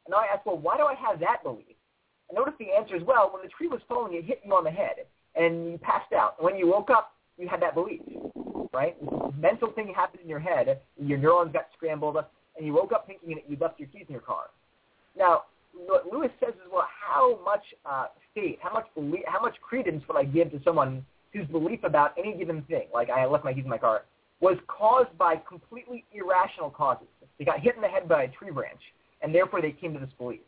[0.04, 1.76] And I ask, well, why do I have that belief?
[2.28, 4.64] And notice the answer is, well, when the tree was falling, it hit you on
[4.64, 6.42] the head, and you passed out.
[6.42, 8.02] When you woke up, you had that belief,
[8.72, 9.00] right?
[9.00, 10.80] This mental thing happened in your head.
[11.00, 12.16] Your neurons got scrambled,
[12.56, 14.50] and you woke up thinking that you left your keys in your car.
[15.16, 15.44] Now,
[16.10, 20.16] Lewis says is, well, how much uh, faith, how much belief, how much credence would
[20.16, 23.64] I give to someone whose belief about any given thing, like I left my keys
[23.64, 24.02] in my car,
[24.40, 27.06] was caused by completely irrational causes.
[27.38, 28.80] They got hit in the head by a tree branch,
[29.22, 30.40] and therefore they came to this belief.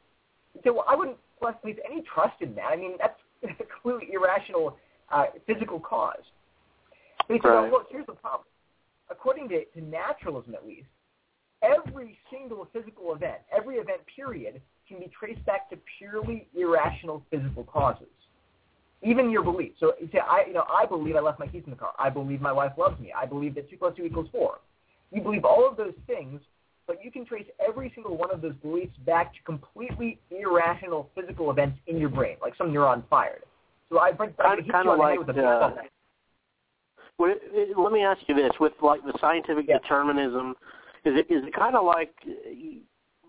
[0.62, 2.66] So well, I wouldn't place any trust in that.
[2.72, 4.76] I mean, that's a completely irrational
[5.12, 6.22] uh, physical cause.
[7.26, 8.46] But he said, well, look, here's the problem.
[9.10, 10.86] According to, to naturalism, at least,
[11.62, 17.64] every single physical event, every event period, can be traced back to purely irrational physical
[17.64, 18.08] causes.
[19.02, 19.72] Even your belief.
[19.80, 21.92] So you say, I, you know, I believe I left my keys in the car.
[21.98, 23.12] I believe my wife loves me.
[23.16, 24.58] I believe that two plus two equals four.
[25.10, 26.40] You believe all of those things,
[26.86, 31.50] but you can trace every single one of those beliefs back to completely irrational physical
[31.50, 33.44] events in your brain, like some neuron fired.
[33.90, 35.70] So I, I, I kind of like, the with a uh,
[37.18, 37.34] well,
[37.76, 39.78] let me ask you this: with like the scientific Yeah.
[39.78, 40.56] determinism,
[41.04, 42.14] is it is it kind of like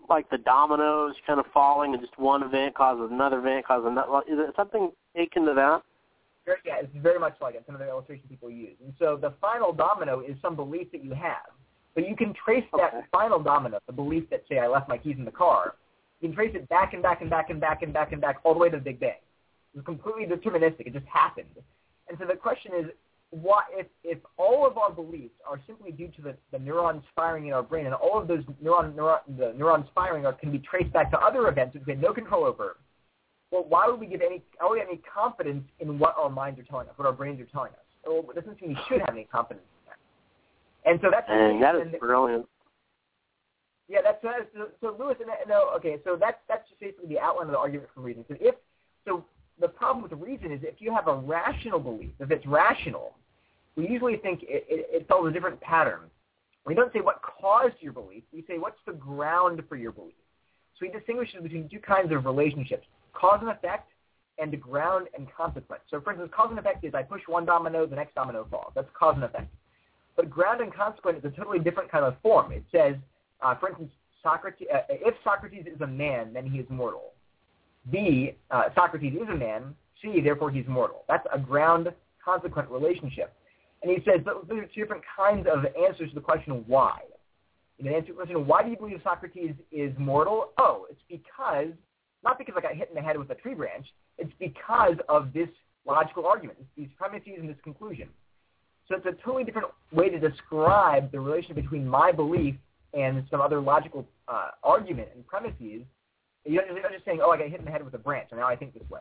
[0.08, 4.18] like the dominoes kind of falling, and just one event causes another event causes another?
[4.28, 5.82] Is it something akin to that?
[6.64, 7.64] Yeah, it's very much like it.
[7.66, 8.76] Some of the illustrations people use.
[8.84, 11.50] And so the final domino is some belief that you have.
[11.94, 12.82] But you can trace Okay.
[12.92, 15.74] that final domino, the belief that, say, I left my keys in the car,
[16.20, 18.36] you can trace it back and back and back and back and back and back
[18.44, 19.14] all the way to the Big Bang.
[19.74, 20.86] It's completely deterministic.
[20.86, 21.48] It just happened.
[22.08, 22.86] And so the question is,
[23.30, 27.48] what if, if all of our beliefs are simply due to the, the neurons firing
[27.48, 30.58] in our brain, and all of those neuron, neuron, the neurons firing are, can be
[30.58, 32.76] traced back to other events which we had no control over,
[33.50, 36.30] well, why would we give any, why would we have any confidence in what our
[36.30, 37.78] minds are telling us, what our brains are telling us?
[38.06, 40.90] Well, it doesn't seem we should have any confidence in that.
[40.90, 42.46] And so that's And that is brilliant.
[43.88, 45.16] yeah, that's so, so Lewis.
[45.20, 48.24] And, no, okay, so that's that's just basically the outline of the argument for reason.
[48.28, 48.54] So if
[49.04, 49.24] so,
[49.60, 53.14] the problem with reason is if you have a rational belief, if it's rational,
[53.76, 56.00] we usually think it, it, it follows a different pattern.
[56.66, 58.24] We don't say what caused your belief.
[58.32, 60.14] We say what's the ground for your belief.
[60.78, 63.90] So he distinguishes between two kinds of relationships: cause and effect,
[64.38, 65.82] and ground and consequence.
[65.90, 68.72] So, for instance, cause and effect is I push one domino, the next domino falls.
[68.74, 69.52] That's cause and effect.
[70.16, 72.52] But ground and consequence is a totally different kind of form.
[72.52, 72.96] It says,
[73.42, 73.90] uh, for instance,
[74.22, 77.12] Socrates, uh, if Socrates is a man, then he is mortal.
[77.90, 79.74] B, uh, Socrates is a man.
[80.02, 81.04] C, therefore he's mortal.
[81.08, 81.92] That's a ground
[82.24, 83.32] consequent relationship.
[83.82, 87.00] And he says those are two different kinds of answers to the question why.
[87.78, 90.50] In answer to the question, why do you believe Socrates is mortal?
[90.58, 91.68] Oh, it's because,
[92.24, 93.86] not because I got hit in the head with a tree branch,
[94.18, 95.48] it's because of this
[95.86, 98.08] logical argument, these premises and this conclusion.
[98.88, 102.54] So it's a totally different way to describe the relationship between my belief
[102.94, 105.82] and some other logical uh, argument and premises.
[106.46, 108.46] You're just saying, oh, I got hit in the head with a branch, and now
[108.46, 109.00] I think this way.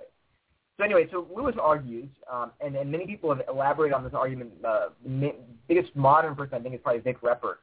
[0.78, 4.52] So anyway, so Lewis argues, um, and, and many people have elaborated on this argument.
[4.66, 5.34] Uh, the
[5.68, 7.58] biggest modern person I think is probably Vic Reppert.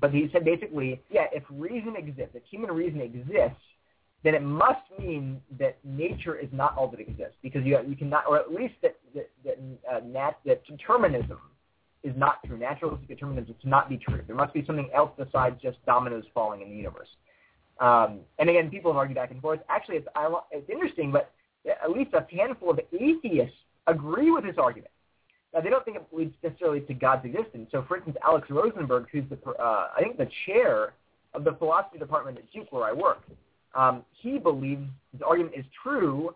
[0.00, 3.60] But he said basically, yeah, if reason exists, if human reason exists,
[4.22, 8.24] then it must mean that nature is not all that exists, because you you cannot,
[8.26, 9.58] or at least that that that,
[9.90, 11.38] uh, nat, that determinism
[12.02, 12.56] is not true.
[12.56, 14.22] Naturalistic determinism cannot be true.
[14.26, 17.08] There must be something else besides just dominoes falling in the universe.
[17.80, 19.60] Um, and again, people have argued back and forth.
[19.68, 21.32] Actually, it's I, it's interesting, but
[21.66, 23.56] at least a handful of atheists
[23.86, 24.92] agree with this argument.
[25.52, 27.68] Now, they don't think it leads necessarily to God's existence.
[27.72, 30.92] So, for instance, Alex Rosenberg, who's the uh, I think the chair
[31.34, 33.22] of the philosophy department at Duke, where I work,
[33.74, 36.34] um, he believes his argument is true,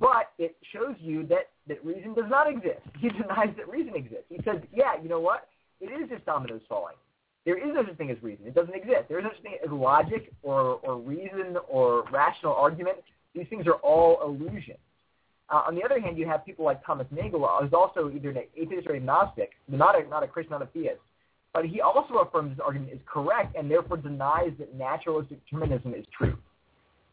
[0.00, 2.80] but it shows you that that reason does not exist.
[2.98, 4.26] He denies that reason exists.
[4.28, 5.48] He says, yeah, you know what?
[5.80, 6.96] It is just dominoes falling.
[7.44, 8.46] There is no such thing as reason.
[8.46, 9.08] It doesn't exist.
[9.08, 12.98] There is no such thing as logic or, or reason or rational argument.
[13.34, 14.78] These things are all illusions.
[15.48, 18.42] Uh, on the other hand, you have people like Thomas Nagel, who's also either an
[18.56, 21.00] atheist or agnostic, not a, not a Christian, not a theist.
[21.52, 26.04] But he also affirms this argument is correct and therefore denies that naturalistic determinism is
[26.16, 26.38] true.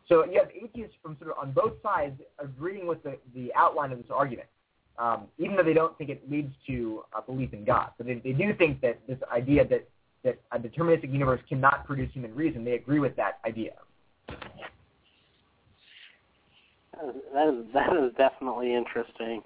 [0.07, 3.91] So you have atheists from sort of on both sides agreeing with the, the outline
[3.91, 4.47] of this argument,
[4.99, 7.89] um, even though they don't think it leads to a belief in God.
[7.97, 9.87] So they, they do think that this idea that,
[10.27, 13.73] that a deterministic universe cannot produce human reason, they agree with that idea.
[17.33, 19.41] That is that is, definitely interesting.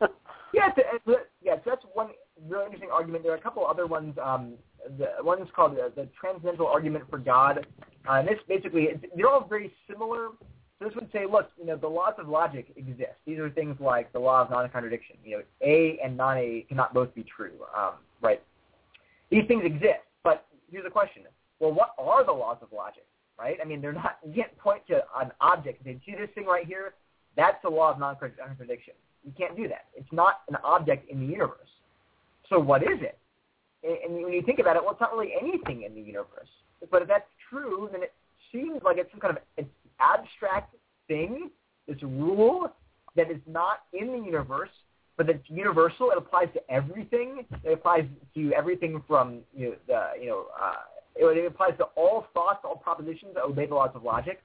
[0.52, 1.04] Yeah, it's,
[1.42, 1.56] yeah.
[1.56, 2.10] So that's one
[2.48, 3.24] really interesting argument.
[3.24, 4.16] There are a couple other ones.
[4.22, 4.54] Um,
[4.98, 7.66] the one is called uh, the transcendental argument for God.
[8.08, 10.28] Uh, and this basically, they're all very similar,
[10.78, 13.14] So this would say, look, you know, the laws of logic exist.
[13.26, 15.16] These are things like the law of non-contradiction.
[15.24, 18.40] You know, A and non-A cannot both be true, um, right?
[19.30, 20.06] These things exist,
[20.74, 21.22] here's the question:
[21.60, 23.06] Well, what are the laws of logic,
[23.38, 23.58] right?
[23.62, 24.18] I mean, they're not.
[24.26, 26.94] You can't point to an object and say, see this thing right here?
[27.36, 28.94] That's the law of non-contradiction.
[29.24, 29.86] You can't do that.
[29.96, 31.68] It's not an object in the universe.
[32.48, 33.18] So what is it?
[33.82, 36.48] And when you think about it, well, it's not really anything in the universe.
[36.90, 38.12] But if that's true, then it
[38.52, 39.64] seems like it's some kind of
[40.00, 40.74] abstract
[41.08, 41.50] thing,
[41.86, 42.72] this rule
[43.16, 44.70] that is not in the universe,
[45.16, 46.10] but that's universal.
[46.10, 47.44] It applies to everything.
[47.62, 48.04] It applies
[48.34, 50.74] to everything from you know, the you know uh,
[51.14, 54.42] it, it applies to all thoughts, all propositions that obey the laws of logic.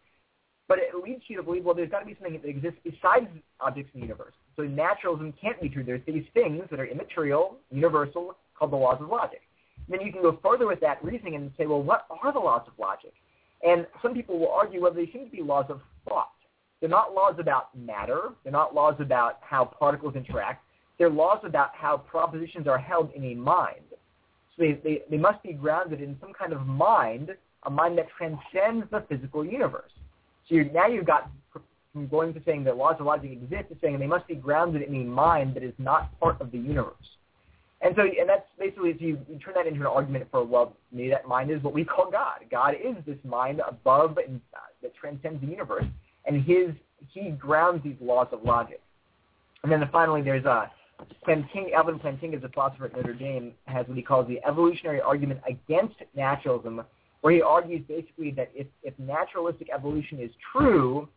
[0.67, 3.25] But it leads you to believe, well, there's got to be something that exists besides
[3.59, 4.33] objects in the universe.
[4.55, 5.83] So naturalism can't be true.
[5.83, 9.41] There's these things that are immaterial, universal, called the laws of logic.
[9.87, 12.39] And then you can go further with that reasoning and say, well, what are the
[12.39, 13.13] laws of logic?
[13.63, 16.29] And some people will argue, well, they seem to be laws of thought.
[16.79, 18.29] They're not laws about matter.
[18.43, 20.63] They're not laws about how particles interact.
[20.97, 23.83] They're laws about how propositions are held in a mind.
[24.55, 27.31] So they, they, they must be grounded in some kind of mind,
[27.63, 29.91] a mind that transcends the physical universe.
[30.49, 31.29] So now you've got
[31.93, 34.81] from going to saying that laws of logic exist to saying they must be grounded
[34.83, 36.93] in a mind that is not part of the universe.
[37.81, 40.75] And so, and that's basically if you, you turn that into an argument for, well,
[40.91, 42.39] maybe that mind is what we call God.
[42.51, 45.85] God is this mind above and uh, that transcends the universe,
[46.29, 46.69] and his
[47.11, 48.81] he grounds these laws of logic.
[49.63, 50.67] And then finally, there's uh,
[51.23, 55.39] Planting, Alvin Plantinga, a philosopher at Notre Dame, has what he calls the evolutionary argument
[55.47, 56.81] against naturalism,
[57.21, 61.07] where he argues basically that if, if naturalistic evolution is true,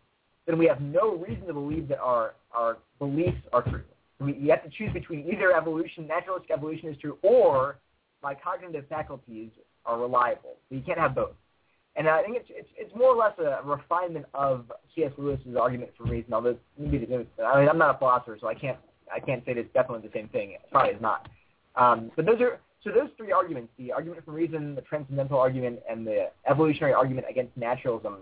[0.47, 3.83] then we have no reason to believe that our, our beliefs are true.
[4.21, 7.79] We, you have to choose between either evolution, naturalistic evolution is true, or
[8.23, 9.51] my cognitive faculties
[9.85, 10.57] are reliable.
[10.69, 11.35] So you can't have both.
[11.95, 15.13] And I think it's, it's, it's more or less a refinement of C.S.
[15.19, 16.33] Lewis's argument for reason.
[16.33, 18.79] Although I mean, I'm not a philosopher, so I can't
[19.15, 20.53] I can't say that it's definitely the same thing.
[20.53, 21.29] It probably is not.
[21.77, 25.81] Um, but those are so those three arguments: the argument for reason, the transcendental argument,
[25.89, 28.21] and the evolutionary argument against naturalism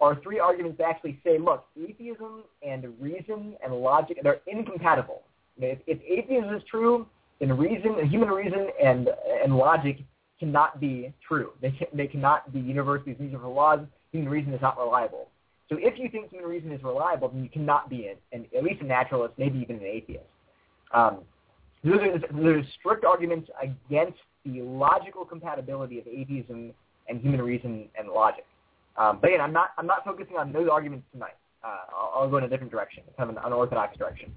[0.00, 5.22] are three arguments that actually say, look, atheism and reason and logic they're incompatible.
[5.58, 7.06] If, if atheism is true,
[7.38, 9.08] then reason, human reason, and
[9.42, 9.98] and logic
[10.42, 11.52] cannot be true.
[11.60, 13.78] They can, they cannot be universally universal laws.
[14.10, 15.28] Human reason is not reliable.
[15.68, 18.64] So if you think human reason is reliable, then you cannot be an, an at
[18.64, 20.24] least a naturalist, maybe even an atheist.
[20.92, 21.18] Um,
[21.84, 26.72] those are, those are strict arguments against the logical compatibility of atheism
[27.08, 28.44] and human reason and logic.
[28.96, 31.36] Um, but again, I'm not I'm not focusing on those arguments tonight.
[31.64, 34.32] Uh, I'll, I'll, go in a different direction, kind of an unorthodox direction.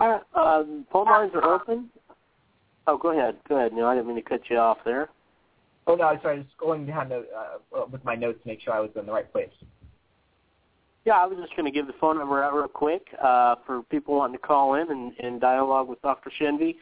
[0.00, 1.90] All right, um, phone lines are open.
[2.88, 3.36] Oh, go ahead.
[3.46, 3.74] Go ahead.
[3.74, 5.10] No, I didn't mean to cut you off there.
[5.86, 6.36] Oh no, sorry.
[6.36, 7.22] I was going down to,
[7.76, 9.50] uh, with my notes to make sure I was in the right place.
[11.04, 13.82] Yeah, I was just going to give the phone number out real quick uh, for
[13.84, 16.32] people wanting to call in and, and dialogue with Dr.
[16.40, 16.76] Shenvi.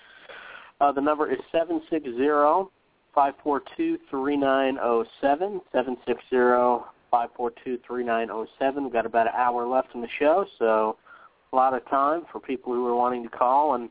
[0.80, 2.70] Uh, the number is seven six zero
[3.12, 8.04] five four two three nine zero oh seven seven six zero five four two three
[8.04, 8.84] nine zero oh seven.
[8.84, 10.98] We've got about an hour left in the show, so
[11.52, 13.88] a lot of time for people who are wanting to call and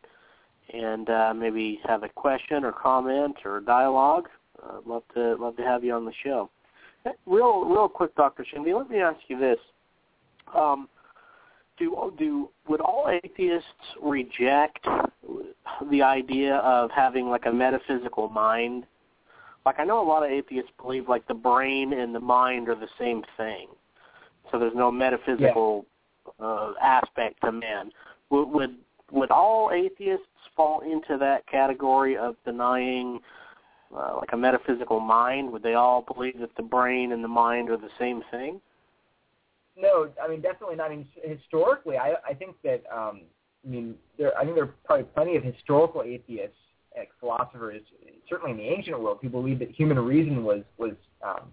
[0.73, 4.27] and uh, maybe have a question or comment or dialogue.
[4.63, 6.49] Uh, love to love to have you on the show.
[7.25, 8.45] Real real quick, Dr.
[8.45, 9.59] Shenvi, let me ask you this:
[10.55, 10.87] um,
[11.77, 13.67] Do do would all atheists
[14.01, 14.85] reject
[15.91, 18.85] the idea of having like a metaphysical mind?
[19.65, 22.75] Like I know a lot of atheists believe like the brain and the mind are
[22.75, 23.67] the same thing,
[24.51, 25.85] so there's no metaphysical
[26.39, 26.45] yeah.
[26.45, 27.91] uh, aspect to man.
[28.31, 28.75] Would, would
[29.11, 30.25] would all atheists
[30.55, 33.19] fall into that category of denying
[33.95, 35.51] uh, like a metaphysical mind?
[35.51, 38.59] Would they all believe that the brain and the mind are the same thing?
[39.77, 40.91] No, I mean definitely not.
[40.91, 43.21] I mean, historically, I I think that um,
[43.65, 46.57] I mean there I think there are probably plenty of historical atheists,
[46.97, 47.81] like philosophers,
[48.29, 50.93] certainly in the ancient world, who believed that human reason was was
[51.25, 51.51] um,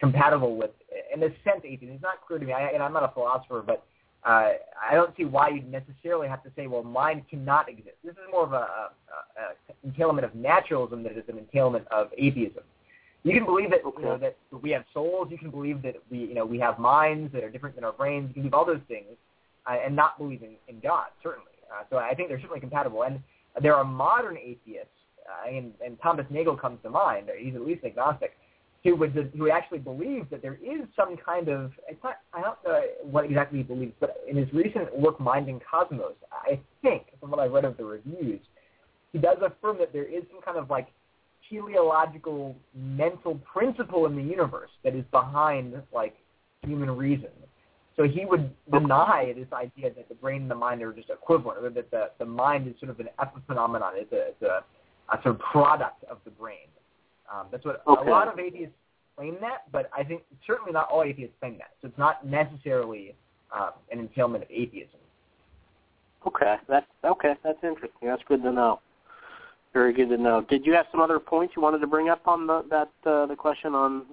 [0.00, 0.70] compatible with,
[1.14, 1.94] in a sense, atheism.
[1.94, 3.84] It's not clear to me, I, and I'm not a philosopher, but
[4.26, 4.54] uh,
[4.90, 7.94] I don't see why you'd necessarily have to say, well, mind cannot exist.
[8.04, 8.90] This is more of a, a,
[9.38, 12.64] a entailment of naturalism than it is an entailment of atheism.
[13.22, 14.02] You can believe that okay.
[14.02, 15.28] you know that we have souls.
[15.30, 17.92] You can believe that we you know we have minds that are different than our
[17.92, 18.28] brains.
[18.28, 19.16] You can believe all those things,
[19.66, 21.50] uh, and not believe in, in God certainly.
[21.72, 23.02] Uh, so I think they're certainly compatible.
[23.02, 23.20] And
[23.60, 24.90] there are modern atheists,
[25.28, 27.28] uh, and, and Thomas Nagel comes to mind.
[27.38, 28.36] He's at least agnostic
[28.86, 32.58] who would who actually believes that there is some kind of it's not I don't
[32.64, 37.02] know what exactly he believes, but in his recent work Mind and Cosmos, I think
[37.18, 38.40] from what I read of the reviews,
[39.12, 40.88] he does affirm that there is some kind of like
[41.50, 46.14] teleological mental principle in the universe that is behind like
[46.62, 47.30] human reason.
[47.96, 51.64] So he would deny this idea that the brain and the mind are just equivalent,
[51.64, 54.62] or that the, the mind is sort of an epiphenomenon, it's a, it's a,
[55.12, 56.68] a sort of product of the brain.
[57.32, 58.08] Um, that's what okay.
[58.08, 58.74] a lot of atheists
[59.16, 61.70] claim that, but I think certainly not all atheists claim that.
[61.80, 63.14] So it's not necessarily
[63.54, 65.00] uh, an entailment of atheism.
[66.26, 67.34] Okay, that's okay.
[67.44, 68.08] That's interesting.
[68.08, 68.80] That's good to know.
[69.72, 70.44] Very good to know.
[70.48, 73.26] Did you have some other points you wanted to bring up on the, that uh,
[73.26, 74.04] the question on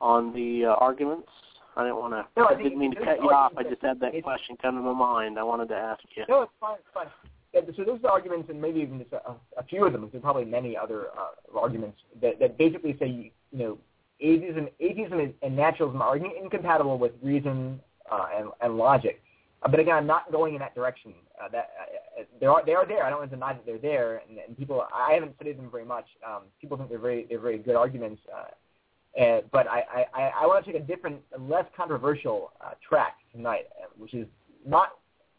[0.00, 1.28] on the uh, arguments?
[1.76, 2.26] I didn't want to.
[2.36, 3.52] No, I, I didn't mean to cut you off.
[3.56, 5.38] I just had that question come to my mind.
[5.38, 6.24] I wanted to ask you.
[6.28, 6.76] No, it's fine.
[6.76, 7.06] It's fine.
[7.54, 10.08] So those arguments, and maybe even just a, a few of them.
[10.10, 13.78] There's probably many other uh, arguments that, that basically say, you, know,
[14.20, 17.80] atheism, atheism and naturalism are incompatible with reason
[18.10, 19.22] uh, and, and logic.
[19.62, 21.12] Uh, but again, I'm not going in that direction.
[21.42, 21.70] Uh, that
[22.18, 23.04] uh, they are they are there.
[23.04, 24.84] I don't want to deny that they're there, and, and people.
[24.92, 26.06] I haven't studied them very much.
[26.26, 28.22] Um, people think they're very they're very good arguments.
[28.32, 33.16] Uh, uh, but I, I, I want to take a different, less controversial uh, track
[33.34, 34.26] tonight, uh, which is
[34.66, 34.92] not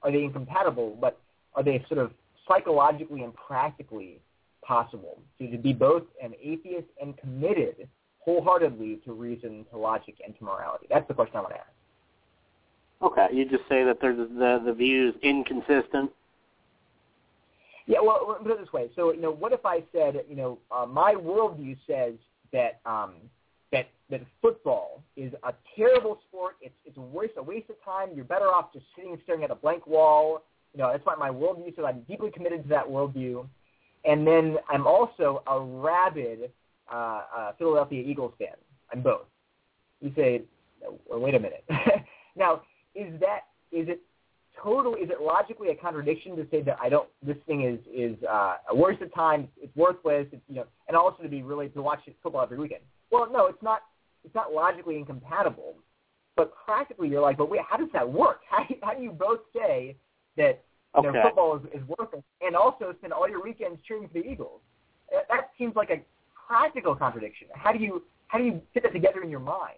[0.04, 1.20] are they incompatible, but
[1.56, 2.12] are they sort of
[2.48, 4.20] psychologically and practically
[4.66, 7.88] possible to, to be both an atheist and committed
[8.20, 10.88] wholeheartedly to reason, to logic, and to morality?
[10.90, 11.70] That's the question I want to ask.
[13.02, 16.10] Okay, you just say that there's the the views inconsistent.
[17.86, 18.90] Yeah, well, put it this way.
[18.96, 22.14] So, you know, what if I said, you know, uh, my worldview says
[22.54, 23.16] that um,
[23.74, 26.56] that that football is a terrible sport.
[26.62, 28.10] It's it's a waste a waste of time.
[28.16, 30.44] You're better off just sitting and staring at a blank wall.
[30.74, 31.86] You know, that's what my worldview says.
[31.88, 33.46] I'm deeply committed to that worldview.
[34.06, 36.52] And then I'm also a rabid
[36.92, 38.56] uh, uh, Philadelphia Eagles fan.
[38.92, 39.26] I'm both.
[40.02, 40.42] You say,
[41.08, 41.64] well, wait a minute.
[42.36, 42.62] now,
[42.96, 44.02] is that is it
[44.62, 44.96] total?
[44.96, 47.08] Is it logically a contradiction to say that I don't?
[47.26, 49.48] This thing is is uh, a waste of time.
[49.62, 50.28] It's worthless.
[50.32, 52.82] It's, you know, and also to be really to watch football every weekend.
[53.12, 53.82] Well, no, it's not.
[54.26, 55.76] It's not logically incompatible,
[56.36, 58.42] but practically you're like, but wait, how does that work?
[58.50, 59.96] How how do you both say
[60.38, 60.64] that
[60.96, 64.26] you know, football is, is worthless and also spend all your weekends cheering for the
[64.26, 64.62] Eagles?
[65.30, 66.02] That seems like a
[66.48, 67.48] practical contradiction.
[67.54, 69.78] How do you how do you fit that together in your mind?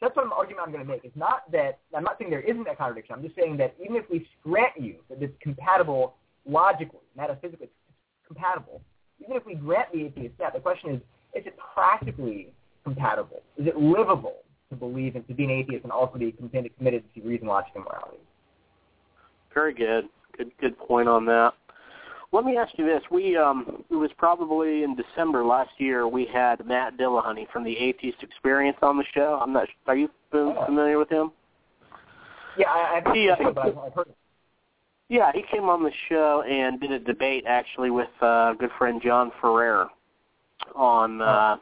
[0.00, 1.04] That's what an argument I'm going to make.
[1.04, 3.14] It's not that I'm not saying there isn't a contradiction.
[3.14, 6.14] I'm just saying that even if we grant you that it's compatible
[6.46, 7.68] logically, metaphysically
[8.26, 8.80] compatible,
[9.22, 11.00] even if we grant the atheist that, the question is,
[11.34, 12.52] is it practically
[12.84, 13.42] compatible?
[13.56, 14.36] Is it livable
[14.70, 17.84] to believe in to be an atheist and also be committed to reason, logic, and
[17.84, 18.18] morality?
[19.56, 20.04] Very good.
[20.36, 21.54] Good good point on that.
[22.30, 26.06] Let me ask you this: We um, it was probably in December last year.
[26.06, 29.40] We had Matt Dillahunty from the Atheist Experience on the show.
[29.42, 29.66] I'm not.
[29.86, 31.32] Are you familiar with him?
[32.58, 34.08] Yeah, I, I've, he, uh, I've heard.
[35.08, 39.00] Yeah, he came on the show and did a debate actually with uh, good friend
[39.02, 39.88] John Ferrer
[40.74, 41.56] on uh,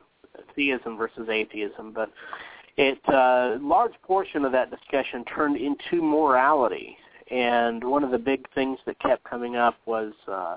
[0.56, 1.92] theism versus atheism.
[1.92, 2.10] But
[2.76, 6.96] it uh, large portion of that discussion turned into morality
[7.30, 10.56] and one of the big things that kept coming up was uh,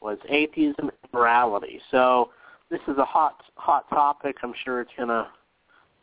[0.00, 1.80] was atheism and morality.
[1.90, 2.30] So
[2.70, 4.36] this is a hot hot topic.
[4.42, 5.28] I'm sure it's gonna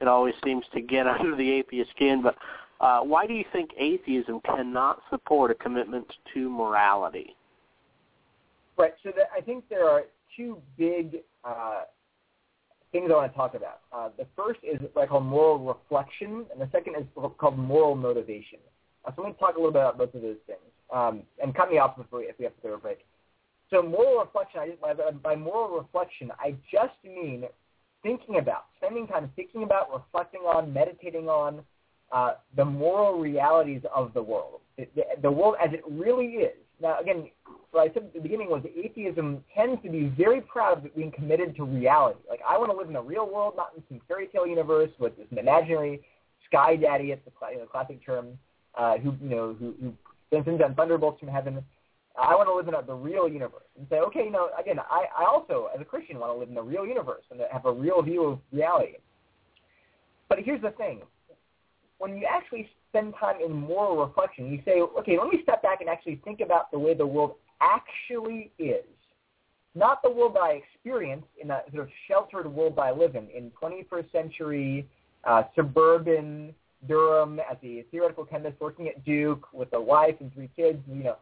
[0.01, 2.22] it always seems to get under the atheist skin.
[2.22, 2.36] But
[2.80, 7.36] uh, why do you think atheism cannot support a commitment to morality?
[8.78, 8.93] Right.
[9.03, 10.03] So the, I think there are
[10.36, 11.84] two big uh,
[12.91, 13.80] things I want to talk about.
[13.91, 17.05] Uh, the first is what I call moral reflection, and the second is
[17.38, 18.59] called moral motivation.
[19.16, 20.60] So let me talk a little bit about both of those things.
[20.94, 23.00] Um, and cut me off if we, if we have to go a break.
[23.70, 27.46] So moral reflection, I just, by, by moral reflection, I just mean
[28.04, 31.62] thinking about, spending time thinking about, reflecting on, meditating on
[32.12, 36.56] uh, the moral realities of the world, the, the, the world as it really is.
[36.80, 37.30] Now, again,
[37.72, 41.12] what I said at the beginning was atheism tends to be very proud of being
[41.12, 42.20] committed to reality.
[42.30, 44.92] Like, I want to live in the real world, not in some fairy tale universe
[45.00, 46.02] with this imaginary
[46.48, 48.38] sky daddy, it's the you know, classic term,
[48.78, 49.93] uh, who you know who, who
[50.32, 51.64] sends down thunderbolts from heaven.
[52.18, 54.80] I want to live in a, the real universe and say, okay, you know, again,
[54.80, 57.66] I, I also, as a Christian, want to live in the real universe and have
[57.66, 58.93] a real view of reality.
[60.30, 61.02] But here's the thing:
[61.97, 65.82] when you actually spend time in moral reflection, you say, okay, let me step back
[65.82, 68.86] and actually think about the way the world actually is,
[69.76, 73.16] not the world that I experience in a sort of sheltered world that I live
[73.16, 74.88] in, in 21st century
[75.26, 76.54] uh, suburban
[76.87, 80.79] Durham as a theoretical chemist working at Duke with a wife and three kids.
[80.87, 81.17] You know,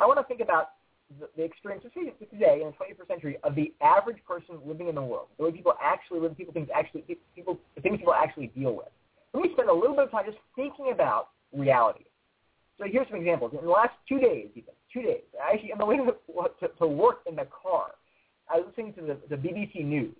[0.00, 0.70] I want to think about
[1.20, 5.02] the, the experience today in the 21st century of the average person living in the
[5.02, 7.04] world, the way people actually live, people things actually
[7.34, 8.88] people things people actually deal with.
[9.32, 12.04] Let me spend a little bit of time just thinking about reality.
[12.78, 13.52] So here's some examples.
[13.58, 16.86] In the last two days, even two days, actually on the way to, to, to
[16.86, 17.92] work in the car,
[18.48, 20.14] I was listening to the, the BBC News,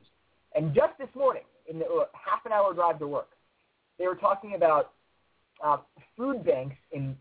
[0.55, 3.29] and just this morning, in the uh, half an hour drive to work,
[3.99, 4.93] they were talking about
[5.65, 5.79] uh,
[6.17, 7.17] food banks in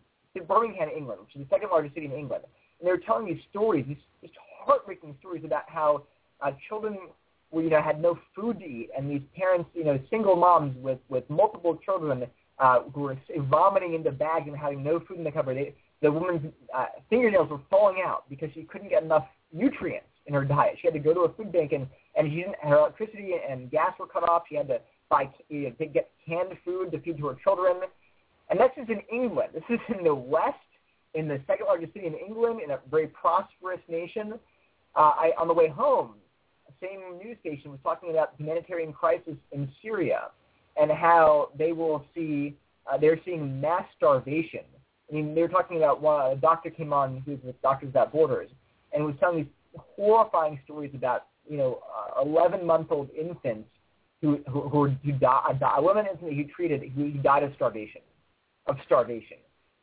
[0.46, 2.44] Birmingham, England, which is the second largest city in England.
[2.78, 4.30] And they were telling these stories, these, these
[4.64, 6.04] heartbreaking stories about how
[6.40, 6.96] uh, children
[7.50, 10.76] were, you know, had no food to eat, and these parents, you know, single moms
[10.76, 12.24] with, with multiple children
[12.58, 13.18] uh, who were
[13.48, 15.56] vomiting into bags and having no food in the cupboard.
[15.56, 20.34] They, the woman's uh, fingernails were falling out because she couldn't get enough nutrients in
[20.34, 20.76] her diet.
[20.80, 23.70] She had to go to a food bank, and, and she didn't, her electricity and
[23.70, 24.42] gas were cut off.
[24.48, 27.76] She had to buy you know, to get canned food to feed to her children.
[28.50, 29.50] And that's just in England.
[29.54, 30.56] This is in the West,
[31.14, 34.34] in the second largest city in England, in a very prosperous nation.
[34.94, 36.14] Uh, I, on the way home,
[36.66, 40.28] the same news station was talking about humanitarian crisis in Syria
[40.80, 42.56] and how they will see,
[42.90, 44.60] uh, they're seeing mass starvation.
[45.10, 48.12] I mean, they were talking about one, a doctor came on who's with Doctors Without
[48.12, 48.50] Borders
[48.92, 49.46] and was telling these
[49.96, 51.80] horrifying stories about, you know,
[52.16, 53.68] uh, 11-month-old infants
[54.20, 58.00] who who, who, died, a woman he treated who died of starvation
[58.68, 59.38] of starvation.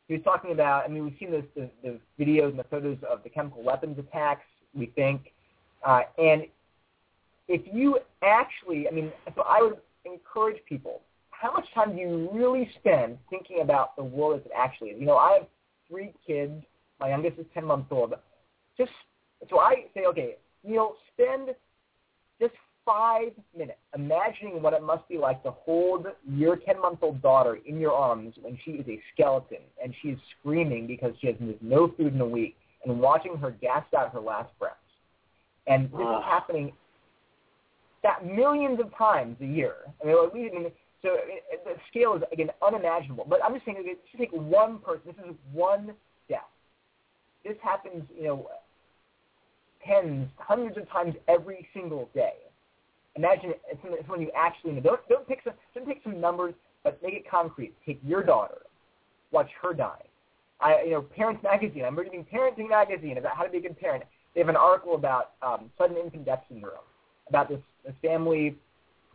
[0.08, 2.98] He was talking about, I mean, we've seen this, the, the videos and the photos
[3.10, 4.46] of the chemical weapons attacks,
[4.76, 5.34] we think.
[5.86, 6.44] Uh, and
[7.48, 11.02] if you actually, I mean, so I would encourage people,
[11.32, 15.00] how much time do you really spend thinking about the world as it actually is?
[15.00, 15.48] You know, I have
[15.90, 16.54] three kids.
[17.00, 18.14] My youngest is 10 months old.
[18.78, 18.92] Just,
[19.50, 21.50] so I say, okay, you know, spend
[22.40, 22.54] just
[22.86, 27.94] five minutes imagining what it must be like to hold your 10-month-old daughter in your
[27.94, 32.14] arms when she is a skeleton and she is screaming because she has no food
[32.14, 32.56] in a week
[32.86, 34.76] and watching her gasp out her last breaths.
[35.68, 36.72] And this is happening
[38.04, 39.74] that millions of times a year.
[40.04, 40.72] I mean, I mean
[41.02, 43.26] so it, the scale is, again, unimaginable.
[43.28, 45.02] But I'm just saying, just take one person.
[45.06, 45.94] This is one
[46.30, 46.42] death.
[47.44, 48.48] This happens, you know,
[49.88, 52.34] tens, hundreds of times every single day
[53.16, 54.82] imagine it's someone you actually know.
[54.82, 57.74] Don't don't pick some don't pick some numbers, but make it concrete.
[57.86, 58.62] Take your daughter,
[59.32, 60.04] watch her die.
[60.62, 61.86] I you know Parents Magazine.
[61.86, 64.04] I'm reading Parenting Magazine about how to be a good parent.
[64.34, 66.74] They have an article about um, sudden infant death syndrome,
[67.30, 68.56] about this, this family.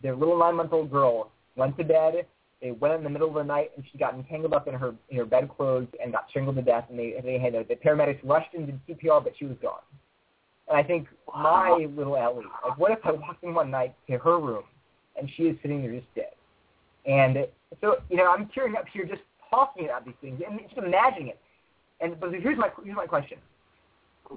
[0.02, 2.26] Their little nine month old girl went to bed.
[2.62, 4.94] They went in the middle of the night and she got entangled up in her
[5.10, 6.86] in her bedclothes and got strangled to death.
[6.88, 9.80] And they they had the paramedics rushed in to CPR, but she was gone.
[10.70, 11.76] And I think wow.
[11.78, 14.62] my little Ellie, like what if I walked in one night to her room
[15.18, 16.32] and she is sitting there just dead?
[17.06, 17.46] And
[17.80, 21.28] so, you know, I'm tearing up here just talking about these things and just imagining
[21.28, 21.40] it.
[22.00, 23.38] And but here's my here's my question.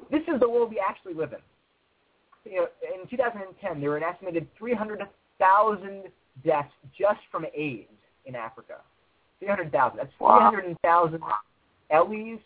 [0.09, 2.51] This is the world we actually live in.
[2.51, 2.67] You know,
[3.01, 6.03] in 2010, there were an estimated 300,000
[6.43, 7.87] deaths just from AIDS
[8.25, 8.77] in Africa.
[9.39, 9.97] 300,000.
[9.97, 11.21] That's 300,000
[11.91, 12.39] Ellie's,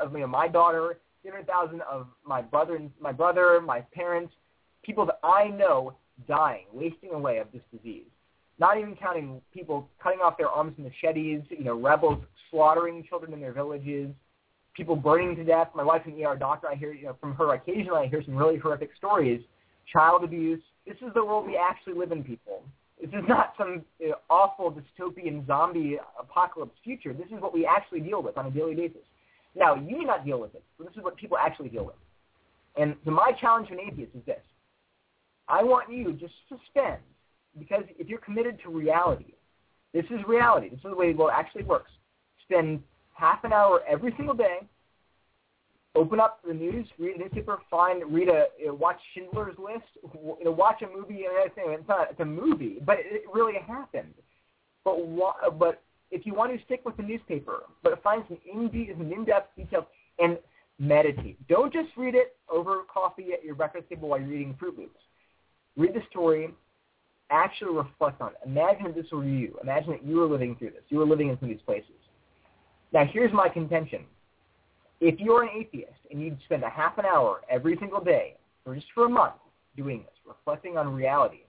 [0.00, 0.98] of you know, my daughter,
[1.28, 4.32] 300,000 of my brother, my brother, my parents,
[4.82, 5.94] people that I know
[6.26, 8.06] dying, wasting away of this disease.
[8.58, 13.32] Not even counting people cutting off their arms and machetes, you know, rebels slaughtering children
[13.32, 14.10] in their villages,
[14.74, 15.68] people burning to death.
[15.74, 16.66] My wife's an ER doctor.
[16.68, 19.42] I hear, you know, from her occasionally I hear some really horrific stories.
[19.92, 20.60] Child abuse.
[20.86, 22.62] This is the world we actually live in, people.
[23.00, 27.12] This is not some you know, awful dystopian zombie apocalypse future.
[27.12, 29.02] This is what we actually deal with on a daily basis.
[29.54, 31.96] Now, you may not deal with it, but this is what people actually deal with.
[32.76, 34.42] And so my challenge to an atheist is this.
[35.48, 36.98] I want you just to spend,
[37.58, 39.32] because if you're committed to reality,
[39.92, 40.68] this is reality.
[40.68, 41.90] This is the way the world actually works.
[42.44, 42.82] Spend
[43.14, 44.58] half an hour every single day.
[45.94, 49.86] Open up the news, read a newspaper, find, read a, you know, watch Schindler's List,
[50.14, 51.64] you know, watch a movie and everything.
[51.70, 54.14] It's not, it's a movie, but it really happened.
[54.84, 58.94] But why, but if you want to stick with the newspaper, but find some, in
[58.96, 59.84] some in-depth details
[60.18, 60.38] and
[60.78, 61.36] meditate.
[61.48, 65.00] Don't just read it over coffee at your breakfast table while you're eating Froot Loops.
[65.76, 66.54] Read the story.
[67.30, 68.38] Actually reflect on it.
[68.46, 69.58] Imagine this were you.
[69.62, 70.82] Imagine that you were living through this.
[70.88, 71.90] You were living in some of these places.
[72.92, 74.04] Now, here's my contention.
[75.00, 78.74] If you're an atheist and you spend a half an hour every single day, or
[78.74, 79.34] just for a month,
[79.76, 81.42] doing this, reflecting on reality,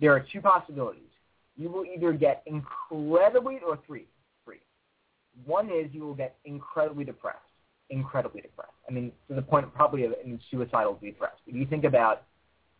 [0.00, 1.11] there are two possibilities
[1.56, 4.06] you will either get incredibly, or three,
[4.44, 4.60] three.
[5.44, 7.38] One is you will get incredibly depressed,
[7.90, 8.72] incredibly depressed.
[8.88, 10.14] I mean, to the point probably of
[10.50, 11.40] suicidal depressed.
[11.46, 12.22] If you think about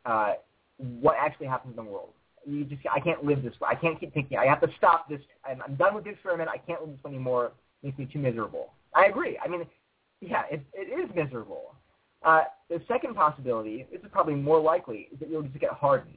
[0.05, 0.35] uh,
[0.79, 2.11] what actually happens in the world,
[2.45, 3.69] you just, I can't live this way.
[3.71, 4.39] I can't keep thinking.
[4.39, 5.21] I have to stop this.
[5.45, 6.51] I'm, I'm done with the experiment.
[6.53, 7.53] I can't live this anymore.
[7.83, 8.73] It makes me too miserable.
[8.95, 9.39] I agree.
[9.43, 9.65] I mean,
[10.21, 11.75] yeah, it, it is miserable.
[12.25, 16.17] Uh, the second possibility, this is probably more likely, is that you'll just get hardened.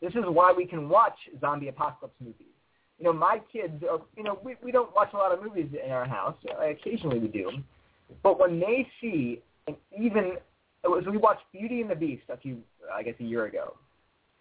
[0.00, 2.52] This is why we can watch zombie apocalypse movies.
[2.98, 5.68] You know, my kids, are, you know, we, we don't watch a lot of movies
[5.84, 6.36] in our house.
[6.48, 7.50] Uh, occasionally we do.
[8.22, 10.36] But when they see, and even,
[10.84, 12.58] so we watched Beauty and the Beast a few,
[12.92, 13.74] I guess a year ago.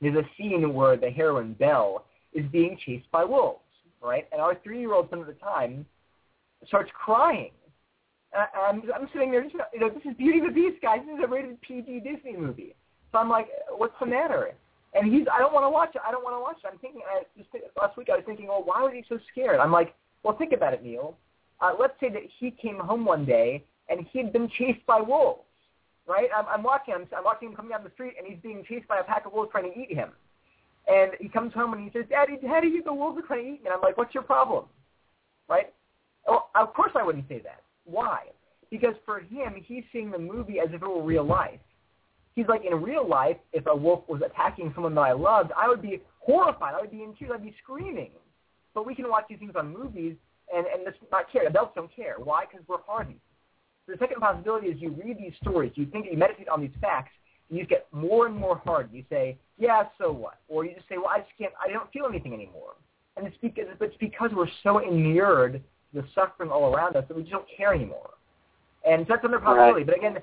[0.02, 3.60] There's a scene where the heroine, Belle, is being chased by wolves.
[4.02, 4.27] right?
[4.32, 5.86] And our three-year-old son at the time
[6.68, 7.52] starts crying.
[8.34, 10.99] And I'm, I'm sitting there, just, you know, this is Beauty and the Beast, guys.
[11.06, 12.76] This is a rated PG Disney movie.
[13.11, 14.53] So I'm like, what's the matter?
[14.95, 16.01] And he's, I don't want to watch it.
[16.07, 16.67] I don't want to watch it.
[16.72, 17.49] I'm thinking, I just
[17.80, 19.59] last week I was thinking, well, why was he so scared?
[19.59, 19.93] I'm like,
[20.23, 21.17] well, think about it, Neil.
[21.59, 25.01] Uh, let's say that he came home one day and he had been chased by
[25.01, 25.41] wolves,
[26.07, 26.30] right?
[26.35, 27.05] I'm, I'm watching him.
[27.15, 29.34] I'm watching him coming down the street, and he's being chased by a pack of
[29.34, 30.09] wolves trying to eat him.
[30.88, 33.63] And he comes home and he says, Daddy, Daddy, the wolves are trying to eat
[33.63, 33.65] me.
[33.65, 34.65] And I'm like, what's your problem?
[35.49, 35.73] Right?
[36.27, 37.61] Well, of course I wouldn't say that.
[37.85, 38.19] Why?
[38.69, 41.59] Because for him, he's seeing the movie as if it were real life.
[42.36, 45.70] He's like, in real life, if a wolf was attacking someone that I loved, I
[45.70, 46.74] would be horrified.
[46.76, 47.32] I would be in tears.
[47.34, 48.12] I'd be screaming.
[48.74, 50.16] But we can watch these things on movies
[50.53, 51.48] and, and just not care.
[51.48, 52.16] Adults don't care.
[52.18, 52.44] Why?
[52.45, 53.20] Because we're hardened.
[53.88, 57.12] The second possibility is you read these stories, you think, you meditate on these facts,
[57.49, 58.90] and you just get more and more hard.
[58.91, 60.40] You say, yeah, so what?
[60.48, 62.74] Or you just say, well, I just can't, I don't feel anything anymore.
[63.16, 65.62] And it's because, it's because we're so inured
[65.94, 68.10] to the suffering all around us that we just don't care anymore.
[68.86, 69.84] And so that's another possibility.
[69.84, 69.86] Right.
[69.86, 70.18] But again,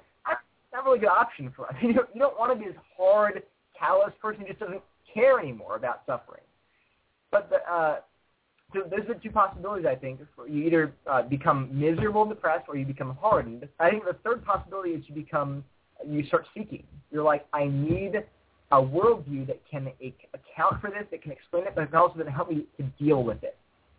[0.85, 1.75] really a good option for us.
[1.83, 3.43] You don't, you don't want to be this hard,
[3.79, 4.83] callous person who just doesn't
[5.13, 6.43] care anymore about suffering.
[7.31, 7.97] But the, uh,
[8.73, 10.21] so those are two possibilities, I think.
[10.49, 13.69] You either uh, become miserable and depressed or you become hardened.
[13.79, 15.65] I think the third possibility is you become,
[16.07, 16.85] you start seeking.
[17.11, 18.25] You're like, I need
[18.71, 22.67] a worldview that can account for this, that can explain it, but also help me
[22.79, 23.57] to deal with it.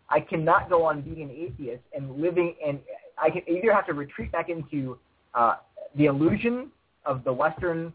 [0.09, 2.79] I cannot go on being an atheist and living, and
[3.21, 4.97] I can either have to retreat back into
[5.33, 5.55] uh,
[5.95, 6.71] the illusion
[7.05, 7.93] of the Western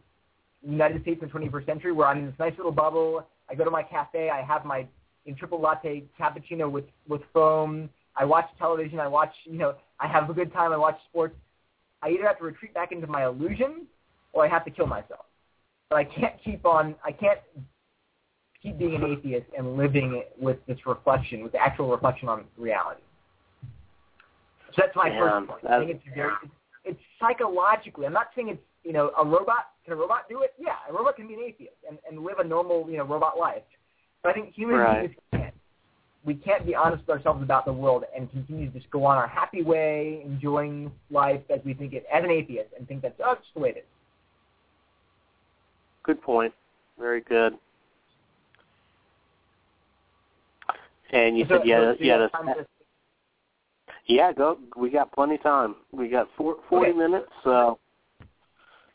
[0.63, 3.27] United States in the 21st century, where I'm in this nice little bubble.
[3.51, 4.87] I go to my cafe, I have my
[5.27, 7.91] in triple latte cappuccino with with foam.
[8.17, 8.99] I watch television.
[8.99, 10.73] I watch, you know, I have a good time.
[10.73, 11.37] I watch sports.
[12.03, 13.87] I either have to retreat back into my illusion,
[14.33, 15.27] or I have to kill myself.
[15.89, 16.97] But I can't keep on.
[17.05, 17.39] I can't
[18.63, 23.03] keep being an atheist and living with this reflection, with the actual reflection on reality.
[24.75, 25.67] So that's my yeah, first point.
[25.69, 26.33] I think it's very.
[26.43, 26.53] It's,
[26.89, 28.07] it's psychologically.
[28.07, 29.71] I'm not saying it's you know a robot.
[29.85, 30.55] Can a robot do it?
[30.59, 33.39] Yeah, a robot can be an atheist and, and live a normal you know robot
[33.39, 33.63] life.
[34.23, 35.01] But I think human right.
[35.01, 35.55] beings can't.
[36.25, 39.17] We can't be honest with ourselves about the world and continue to just go on
[39.17, 43.15] our happy way, enjoying life as we think it, as an atheist, and think that's
[43.25, 43.85] oh, just the way it is.
[46.03, 46.53] Good point.
[46.99, 47.55] Very good.
[51.13, 52.29] And you so, said yeah, so yeah, to...
[52.47, 52.53] yeah.
[54.09, 54.59] Yeah, go.
[54.77, 55.77] We got plenty of time.
[55.93, 56.99] We got four, forty okay.
[56.99, 57.29] minutes.
[57.45, 57.79] So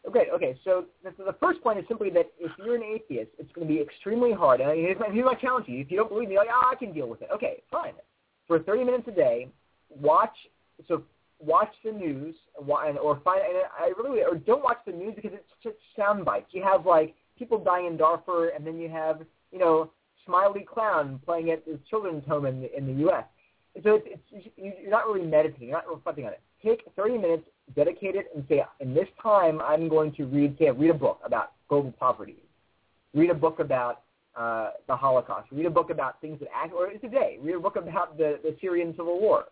[0.07, 0.59] Okay, okay.
[0.65, 3.73] So the, the first point is simply that if you're an atheist, it's going to
[3.73, 4.59] be extremely hard.
[4.59, 5.81] And here's my, here's my challenge to you.
[5.81, 7.29] If you don't believe me, like, oh, I can deal with it.
[7.33, 7.93] Okay, fine.
[8.47, 9.47] For 30 minutes a day,
[9.89, 10.35] watch.
[10.87, 11.03] So
[11.39, 13.41] watch the news, or find.
[13.41, 16.47] And I really or don't watch the news because it's just sound bites.
[16.51, 19.21] You have like people dying in Darfur, and then you have
[19.53, 19.89] you know
[20.25, 23.23] Smiley Clown playing at the children's home in the, in the U.S.
[23.83, 25.69] So it's, it's you're not really meditating.
[25.69, 26.41] You're not reflecting on it.
[26.63, 27.43] Take 30 minutes
[27.75, 31.19] dedicate it and say, in this time, I'm going to read, say, read a book
[31.25, 32.37] about global poverty,
[33.13, 34.01] read a book about
[34.35, 37.75] uh, the Holocaust, read a book about things that act, or today, read a book
[37.75, 39.45] about the, the Syrian civil war,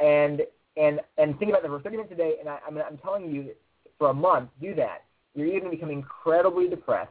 [0.00, 0.42] and
[0.76, 2.34] and and think about that for 30 minutes a day.
[2.38, 3.50] And I, I'm, I'm telling you,
[3.98, 5.04] for a month, do that.
[5.34, 7.10] You're either going to become incredibly depressed,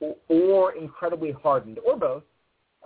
[0.00, 2.22] or, or incredibly hardened, or both.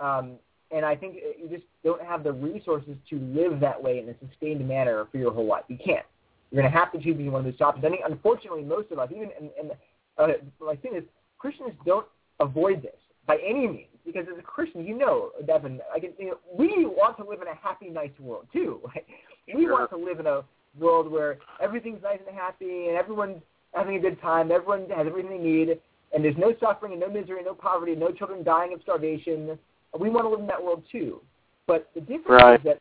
[0.00, 0.32] Um,
[0.70, 4.14] and I think you just don't have the resources to live that way in a
[4.28, 5.62] sustained manner for your whole life.
[5.68, 6.04] You can't.
[6.50, 7.84] You're going to have to choose one of those options.
[7.84, 9.70] I think, unfortunately, most of us, even in, in
[10.18, 10.26] uh,
[10.60, 11.04] my thing is,
[11.38, 12.06] Christians don't
[12.40, 12.96] avoid this
[13.26, 16.86] by any means because as a Christian, you know, Devin, I can, you know, we
[16.86, 18.80] want to live in a happy, nice world too.
[18.94, 19.06] Right?
[19.54, 19.74] We sure.
[19.74, 20.42] want to live in a
[20.76, 23.40] world where everything's nice and happy and everyone's
[23.74, 25.78] having a good time, everyone has everything they need,
[26.12, 29.56] and there's no suffering and no misery, no poverty, and no children dying of starvation.
[29.96, 31.20] We want to live in that world too.
[31.66, 32.60] But the difference right.
[32.60, 32.80] is that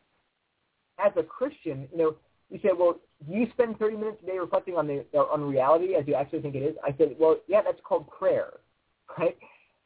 [1.04, 2.16] as a Christian, you know,
[2.50, 5.96] you say, well, do you spend 30 minutes a day reflecting on the on reality
[5.96, 6.76] as you actually think it is?
[6.84, 8.54] I said, well, yeah, that's called prayer,
[9.18, 9.38] right?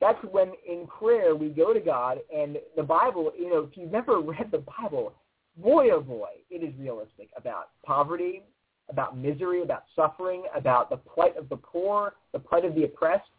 [0.01, 3.91] That's when in prayer we go to God, and the Bible, you know, if you've
[3.91, 5.13] never read the Bible,
[5.57, 8.43] boy, oh boy, it is realistic about poverty,
[8.89, 13.29] about misery, about suffering, about the plight of the poor, the plight of the oppressed.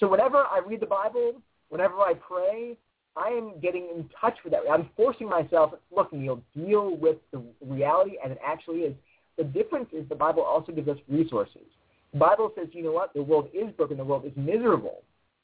[0.00, 1.34] So whenever I read the Bible,
[1.68, 2.76] whenever I pray,
[3.16, 4.62] I am getting in touch with that.
[4.70, 8.94] I'm forcing myself, look, Neil, deal with the reality as it actually is.
[9.38, 11.62] The difference is the Bible also gives us resources.
[12.12, 15.02] The Bible says, you know what, the world is broken, the world is miserable,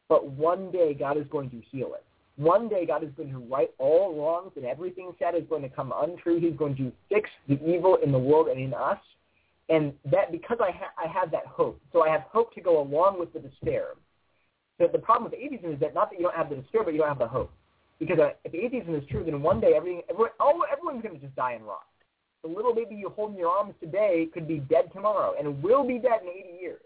[0.09, 2.05] but one day God is going to heal it.
[2.37, 5.69] One day God is going to right all wrongs and everything said is going to
[5.69, 6.41] come untrue.
[6.41, 8.99] He's going to fix the evil in the world and in us.
[9.69, 12.81] And that because I, ha- I have that hope, so I have hope to go
[12.81, 13.89] along with the despair.
[14.79, 16.93] So the problem with atheism is that not that you don't have the despair, but
[16.93, 17.53] you don't have the hope.
[18.01, 21.21] Because uh, if atheism is true, then one day everything, everyone, oh, everyone's going to
[21.21, 21.85] just die and rot.
[22.43, 25.87] The little baby you hold in your arms today could be dead tomorrow and will
[25.87, 26.81] be dead in 80 years.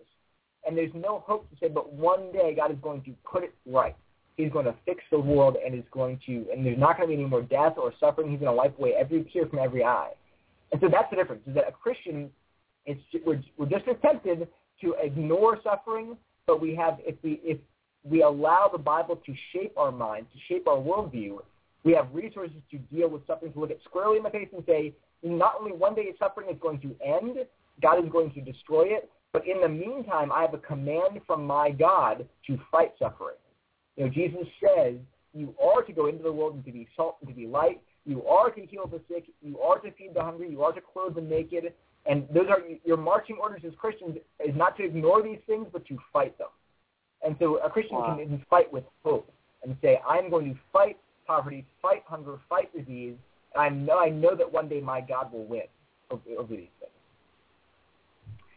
[0.66, 3.55] And there's no hope to say, but one day God is going to put it
[3.65, 3.95] right.
[4.36, 7.16] He's going to fix the world and is going to, and there's not going to
[7.16, 8.31] be any more death or suffering.
[8.31, 10.11] He's going to wipe away every tear from every eye.
[10.73, 12.31] And so that's the difference, is that a Christian,
[12.86, 14.49] it's, we're, we're just tempted
[14.81, 16.16] to ignore suffering,
[16.49, 17.59] but we have, if we, if
[18.05, 21.39] we allow the Bible to shape our minds, to shape our worldview,
[21.85, 24.65] we have resources to deal with suffering, to look it squarely in the face and
[24.67, 27.39] say, not only one day suffering is going to end,
[27.83, 31.47] God is going to destroy it, but in the meantime, I have a command from
[31.47, 33.37] my God to fight suffering.
[33.97, 34.95] You know, Jesus says,
[35.33, 37.81] you are to go into the world and to be salt and to be light.
[38.07, 39.25] You are to heal the sick.
[39.43, 40.51] You are to feed the hungry.
[40.51, 41.73] You are to clothe the naked.
[42.07, 44.17] And those are your marching orders as Christians
[44.47, 46.49] is not to ignore these things, but to fight them.
[47.25, 48.17] And so a Christian wow.
[48.17, 49.31] can, fight with hope
[49.63, 53.15] and say, I'm going to fight poverty, fight hunger, fight disease,
[53.55, 55.63] and I know I know that one day my God will win
[56.11, 56.93] over, over these things.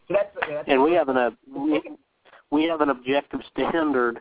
[0.08, 1.80] So that's, that's and we have an uh, we,
[2.50, 4.20] we have an objective standard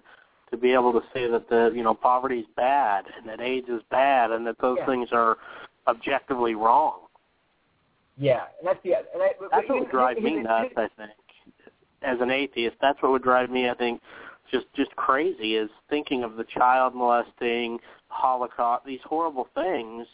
[0.51, 3.67] to be able to say that the you know poverty is bad and that AIDS
[3.69, 4.85] is bad and that those yeah.
[4.85, 5.37] things are
[5.87, 6.99] objectively wrong.
[8.17, 10.73] Yeah, and that's the and I, that's what would drive me nuts.
[10.77, 11.11] I think
[12.01, 13.69] as an atheist, that's what would drive me.
[13.69, 14.01] I think
[14.51, 20.07] just just crazy is thinking of the child molesting, Holocaust, these horrible things,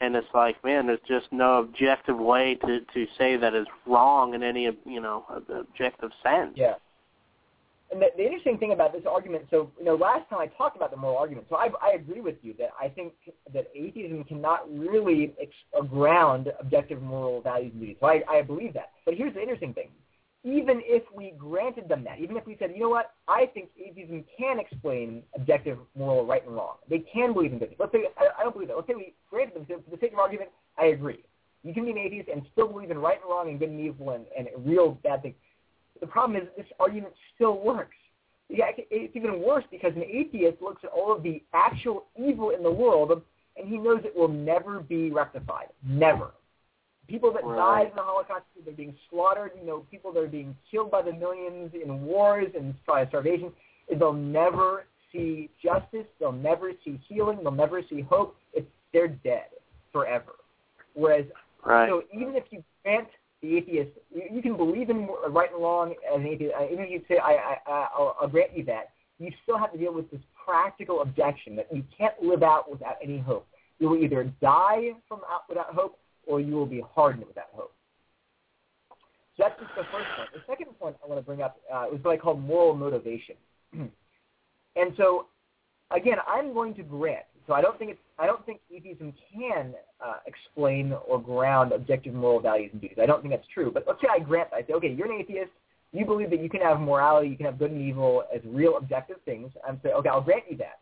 [0.00, 4.34] and it's like, man, there's just no objective way to to say that is wrong
[4.34, 6.52] in any you know objective sense.
[6.56, 6.74] Yeah.
[7.90, 10.76] And the, the interesting thing about this argument, so you know, last time I talked
[10.76, 13.12] about the moral argument, so I, I agree with you that I think
[13.52, 17.96] that atheism cannot really ex- ground objective moral values and duties.
[18.00, 18.90] So I, I believe that.
[19.04, 19.90] But here's the interesting thing:
[20.44, 23.70] even if we granted them that, even if we said, you know what, I think
[23.82, 26.76] atheism can explain objective moral right and wrong.
[26.88, 27.78] They can believe in goodness.
[27.80, 28.76] Let's say I, don't believe that.
[28.76, 29.82] Let's say we granted them.
[29.82, 31.24] For the sake of argument, I agree.
[31.62, 33.80] You can be an atheist and still believe in right and wrong and good and
[33.80, 35.34] evil and, and real bad things.
[36.00, 37.96] The problem is this argument still works.
[38.50, 42.62] Yeah, it's even worse because an atheist looks at all of the actual evil in
[42.62, 43.22] the world
[43.56, 45.68] and he knows it will never be rectified.
[45.82, 46.32] Never
[47.08, 47.56] people that right.
[47.56, 51.02] died in the Holocaust, they're being slaughtered, you know, people that are being killed by
[51.02, 53.52] the millions in wars and by starvation,
[53.98, 58.36] they'll never see justice, they'll never see healing, they'll never see hope.
[58.52, 59.46] It's, they're dead
[59.92, 60.32] forever.
[60.94, 61.26] Whereas,
[61.64, 61.88] right.
[61.88, 63.08] so even if you grant
[63.42, 66.84] the atheist, you, you can believe in right and wrong as an atheist, uh, even
[66.84, 69.94] if you say, I, I, I'll, I'll grant you that, you still have to deal
[69.94, 73.46] with this practical objection that you can't live out without any hope.
[73.78, 77.48] You will either die from out without hope or you will be hardened with that
[77.52, 77.72] hope.
[79.36, 80.30] So that's just the first point.
[80.32, 83.34] The second point I want to bring up uh, is what I call moral motivation.
[83.72, 85.26] and so,
[85.90, 87.24] again, I'm going to grant.
[87.46, 89.74] So I don't think it's I don't think atheism can
[90.04, 92.98] uh, explain or ground objective moral values and duties.
[93.02, 93.70] I don't think that's true.
[93.72, 94.48] But let's say I grant.
[94.54, 95.50] I say, okay, you're an atheist.
[95.92, 98.76] You believe that you can have morality, you can have good and evil as real
[98.76, 99.52] objective things.
[99.66, 100.80] I'm saying, okay, I'll grant you that.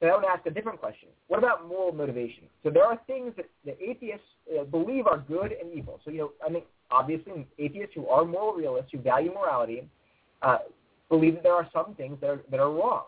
[0.00, 1.10] So I want to ask a different question.
[1.28, 2.44] What about moral motivation?
[2.62, 4.24] So there are things that, that atheists
[4.58, 6.00] uh, believe are good and evil.
[6.04, 9.86] So, you know, I mean, obviously atheists who are moral realists, who value morality,
[10.40, 10.58] uh,
[11.10, 13.04] believe that there are some things that are, that are wrong.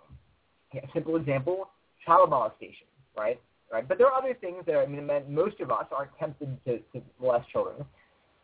[0.74, 1.70] Yeah, simple example,
[2.04, 2.86] child molestation,
[3.16, 3.40] right?
[3.72, 3.88] Right.
[3.88, 7.02] But there are other things that, I mean, most of us aren't tempted to, to
[7.18, 7.86] molest children.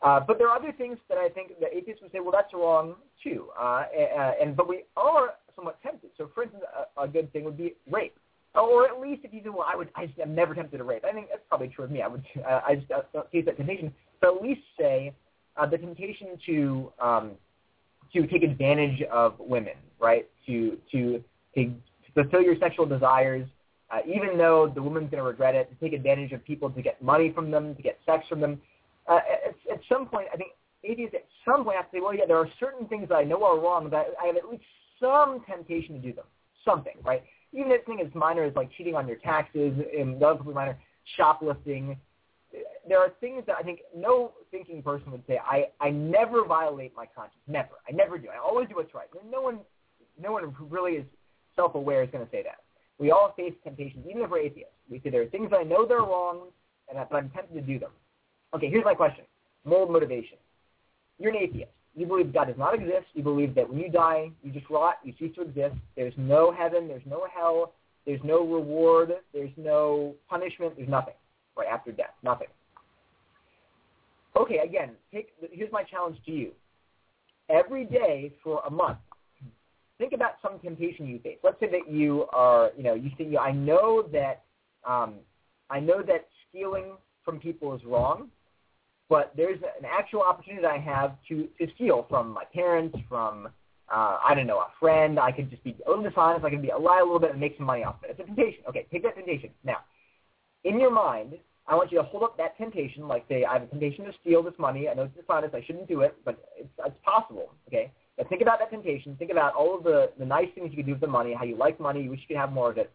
[0.00, 2.54] Uh, but there are other things that I think the atheists would say, well, that's
[2.54, 3.48] wrong too.
[3.60, 6.10] Uh, and, and but we are somewhat tempted.
[6.16, 6.64] So, for instance,
[6.96, 8.16] a, a good thing would be rape
[8.64, 10.84] or at least if you do, well, I would, I just, I'm never tempted to
[10.84, 11.04] rape.
[11.04, 12.02] I think that's probably true of me.
[12.02, 13.92] I would, uh, I just uh, don't face that temptation.
[14.20, 15.12] But at least say
[15.56, 17.30] uh, the temptation to, um,
[18.14, 20.28] to take advantage of women, right?
[20.46, 21.22] To, to,
[21.54, 21.72] to
[22.14, 23.46] fulfill your sexual desires,
[23.90, 26.82] uh, even though the woman's going to regret it, to take advantage of people to
[26.82, 28.60] get money from them, to get sex from them.
[29.06, 30.50] Uh, at, at some point, I think
[30.84, 33.24] atheists at some point have to say, well, yeah, there are certain things that I
[33.24, 34.64] know are wrong, but I have at least
[35.00, 36.24] some temptation to do them.
[36.64, 37.22] Something, right?
[37.52, 40.78] Even if something as minor as like cheating on your taxes and relatively minor
[41.16, 41.96] shoplifting,
[42.88, 45.38] there are things that I think no thinking person would say.
[45.44, 47.42] I I never violate my conscience.
[47.46, 47.74] Never.
[47.88, 48.28] I never do.
[48.28, 49.06] I always do what's right.
[49.30, 49.58] No one,
[50.20, 51.04] no one who really is
[51.56, 52.60] self-aware is going to say that.
[52.98, 54.72] We all face temptations, even if we're atheists.
[54.90, 56.48] We say there are things I know they're wrong,
[56.88, 57.90] and I, but I'm tempted to do them.
[58.54, 59.24] Okay, here's my question:
[59.64, 60.38] moral motivation.
[61.18, 61.70] You're an atheist.
[61.98, 63.06] You believe God does not exist.
[63.14, 65.74] You believe that when you die, you just rot, you cease to exist.
[65.96, 66.86] There's no heaven.
[66.86, 67.72] There's no hell.
[68.06, 69.14] There's no reward.
[69.34, 70.74] There's no punishment.
[70.76, 71.14] There's nothing
[71.56, 72.14] right after death.
[72.22, 72.46] Nothing.
[74.36, 76.52] Okay, again, take, here's my challenge to you.
[77.50, 78.98] Every day for a month,
[79.98, 81.38] think about some temptation you face.
[81.42, 84.44] Let's say that you are, you know, you say, I know that,
[84.88, 85.14] um,
[85.68, 86.92] I know that stealing
[87.24, 88.28] from people is wrong,
[89.08, 93.46] but there's an actual opportunity I have to, to steal from my parents, from,
[93.92, 95.18] uh, I don't know, a friend.
[95.18, 96.44] I could just be a little dishonest.
[96.44, 98.10] I could be a lie a little bit and make some money off of it.
[98.10, 98.64] It's a temptation.
[98.68, 99.50] Okay, take that temptation.
[99.64, 99.78] Now,
[100.64, 101.34] in your mind,
[101.66, 104.12] I want you to hold up that temptation, like say, I have a temptation to
[104.20, 104.88] steal this money.
[104.88, 105.54] I know it's dishonest.
[105.54, 107.50] I shouldn't do it, but it's, it's possible.
[107.68, 109.16] Okay, but think about that temptation.
[109.16, 111.44] Think about all of the, the nice things you could do with the money, how
[111.44, 112.90] you like money, you wish you could have more of it.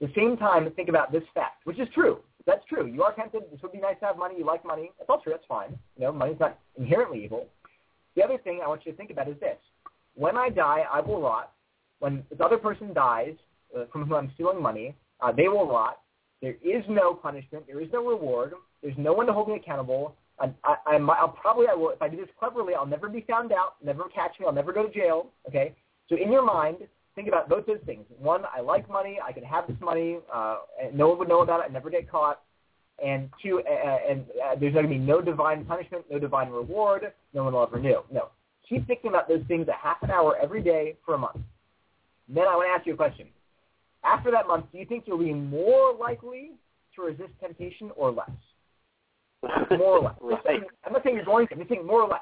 [0.00, 2.18] At the same time, think about this fact, which is true.
[2.46, 2.86] That's true.
[2.86, 3.42] You are tempted.
[3.50, 4.36] This would be nice to have money.
[4.38, 4.90] You like money.
[4.98, 5.32] That's all true.
[5.32, 5.78] That's fine.
[5.96, 7.46] You know, money's not inherently evil.
[8.16, 9.56] The other thing I want you to think about is this.
[10.14, 11.52] When I die, I will rot.
[12.00, 13.34] When this other person dies,
[13.76, 16.00] uh, from whom I'm stealing money, uh, they will rot.
[16.42, 17.66] There is no punishment.
[17.66, 18.54] There is no reward.
[18.82, 20.16] There's no one to hold me accountable.
[20.38, 23.24] I, I, I, I'll probably, I will, if I do this cleverly, I'll never be
[23.28, 25.28] found out, never catch me, I'll never go to jail.
[25.48, 25.74] Okay.
[26.08, 26.78] So in your mind,
[27.14, 28.04] think about both those things.
[28.18, 29.18] One, I like money.
[29.26, 30.18] I could have this money.
[30.32, 31.66] Uh, and no one would know about it.
[31.68, 32.40] I never get caught.
[33.04, 37.12] And two, uh, and uh, there's going to be no divine punishment, no divine reward.
[37.34, 38.04] No one will ever know.
[38.12, 38.28] No.
[38.68, 41.36] Keep thinking about those things a half an hour every day for a month.
[42.28, 43.26] And then I want to ask you a question.
[44.04, 46.52] After that month, do you think you'll be more likely
[46.96, 48.30] to resist temptation or less?
[49.70, 50.14] More or less.
[50.44, 50.60] right.
[50.84, 51.54] I'm not saying you're going to.
[51.54, 52.20] I'm just saying more or less.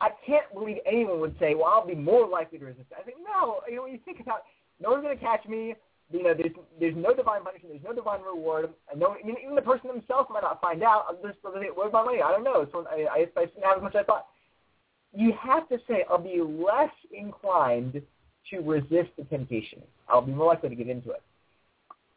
[0.00, 3.18] I can't believe anyone would say, "Well, I'll be more likely to resist." I think
[3.18, 3.60] no.
[3.68, 4.42] You know, when you think about,
[4.80, 5.74] no one's going to catch me.
[6.10, 7.74] You know, there's there's no divine punishment.
[7.74, 8.70] There's no divine reward.
[8.90, 11.06] And no, even, even the person themselves might not find out.
[11.08, 12.66] I'm just say, "Where's my money?" I don't know.
[12.72, 14.26] So I I, I didn't have as much as I thought.
[15.14, 18.02] You have to say, "I'll be less inclined
[18.50, 19.82] to resist the temptation.
[20.08, 21.22] I'll be more likely to get into it."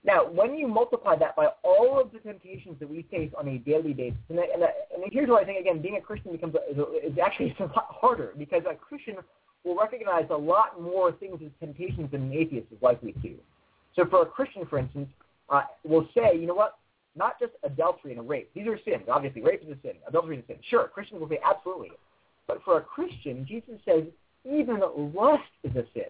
[0.05, 3.57] Now, when you multiply that by all of the temptations that we face on a
[3.57, 6.55] daily basis, and, and, and here's what I think, again, being a Christian becomes
[7.03, 9.15] is actually a lot harder because a Christian
[9.65, 13.35] will recognize a lot more things as temptations than an atheist is likely to.
[13.95, 15.09] So for a Christian, for instance,
[15.49, 16.77] uh, will say, you know what,
[17.17, 18.49] not just adultery and rape.
[18.53, 19.03] These are sins.
[19.11, 19.97] Obviously, rape is a sin.
[20.07, 20.57] Adultery is a sin.
[20.69, 21.91] Sure, Christians will say absolutely.
[22.47, 24.03] But for a Christian, Jesus says
[24.45, 24.79] even
[25.13, 26.05] lust is a sin.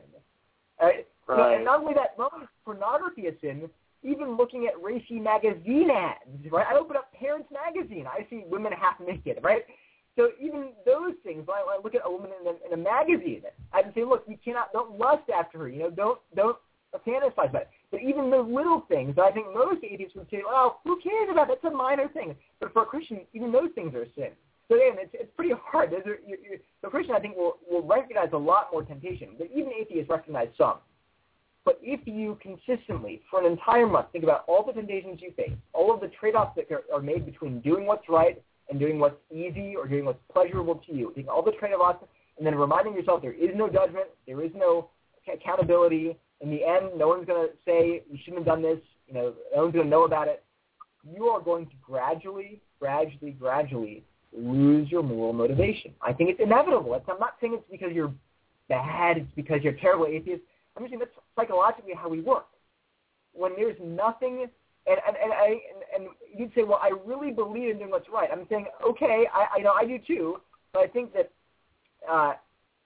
[0.80, 0.90] Uh,
[1.30, 1.58] Right.
[1.58, 3.70] And not only that, not only is pornography a sin,
[4.04, 6.68] even looking at racy magazine ads, right?
[6.70, 9.64] I open up Parents Magazine, I see women half naked, right?
[10.16, 13.44] So even those things, when I look at a woman in a, in a magazine,
[13.72, 16.58] I can say, look, you cannot, don't lust after her, you know, don't, don't
[17.08, 17.70] fantasize about it.
[17.92, 21.48] But even the little things, I think most atheists would say, well, who cares about
[21.48, 21.60] that?
[21.62, 22.36] That's a minor thing.
[22.60, 24.30] But for a Christian, even those things are sin.
[24.68, 25.92] So again, it's, it's pretty hard.
[25.92, 29.72] You're, you're, the Christian, I think, will, will recognize a lot more temptation, but even
[29.80, 30.78] atheists recognize some.
[31.70, 35.52] But if you consistently, for an entire month, think about all the temptations you face,
[35.72, 38.42] all of the trade-offs that are made between doing what's right
[38.72, 42.04] and doing what's easy or doing what's pleasurable to you, taking all the trade-offs,
[42.40, 44.90] and then reminding yourself there is no judgment, there is no
[45.32, 46.18] accountability.
[46.42, 48.80] In the end, no one's going to say you shouldn't have done this.
[49.08, 50.44] You know, no one's going to know about it.
[51.04, 54.04] You are going to gradually, gradually, gradually
[54.36, 55.94] lose your moral motivation.
[56.02, 56.96] I think it's inevitable.
[56.96, 58.12] I'm not saying it's because you're
[58.70, 59.18] bad.
[59.18, 60.42] It's because you're a terrible atheist.
[60.76, 62.48] I'm just saying that's psychologically how we work.
[63.34, 64.48] When there's nothing,
[64.88, 68.10] and and and, I, and, and you'd say, well, I really believe in doing what's
[68.10, 68.30] right.
[68.32, 70.38] I'm saying, okay, I, I know I do too,
[70.74, 71.32] but I think that
[72.10, 72.34] uh,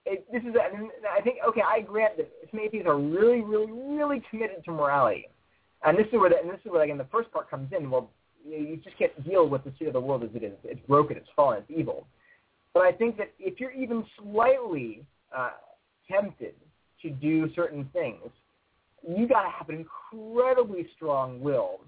[0.05, 4.21] it, this is, I think, okay, I grant that some atheists are really, really, really
[4.29, 5.29] committed to morality,
[5.85, 7.89] and this is where, the, and this is where again the first part comes in.
[7.89, 8.09] Well,
[8.45, 10.57] you, you just can't deal with the state of the world as it is.
[10.63, 11.15] It's broken.
[11.15, 11.63] It's fallen.
[11.67, 12.05] It's evil.
[12.73, 15.05] But I think that if you're even slightly
[15.35, 15.51] uh,
[16.11, 16.55] tempted
[17.03, 18.31] to do certain things,
[19.07, 21.81] you got to have an incredibly strong will,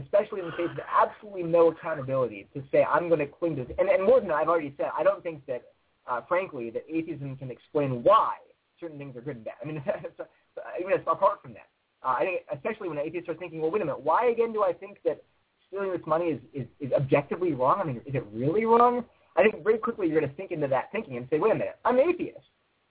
[0.00, 3.64] especially in the face of absolutely no accountability, to say I'm going to cling to
[3.64, 3.76] this.
[3.78, 5.62] And, and more than that, I've already said, I don't think that,
[6.08, 8.34] uh, frankly, that atheism can explain why
[8.78, 9.54] certain things are good and bad.
[9.62, 9.82] I mean,
[10.80, 11.68] even apart from that,
[12.02, 14.62] uh, I think especially when atheists are thinking, well, wait a minute, why again do
[14.62, 15.22] I think that
[15.68, 17.78] stealing this money is, is, is objectively wrong?
[17.80, 19.04] I mean, is it really wrong?
[19.36, 21.54] I think very quickly you're going to think into that thinking and say, wait a
[21.54, 22.38] minute, I'm an atheist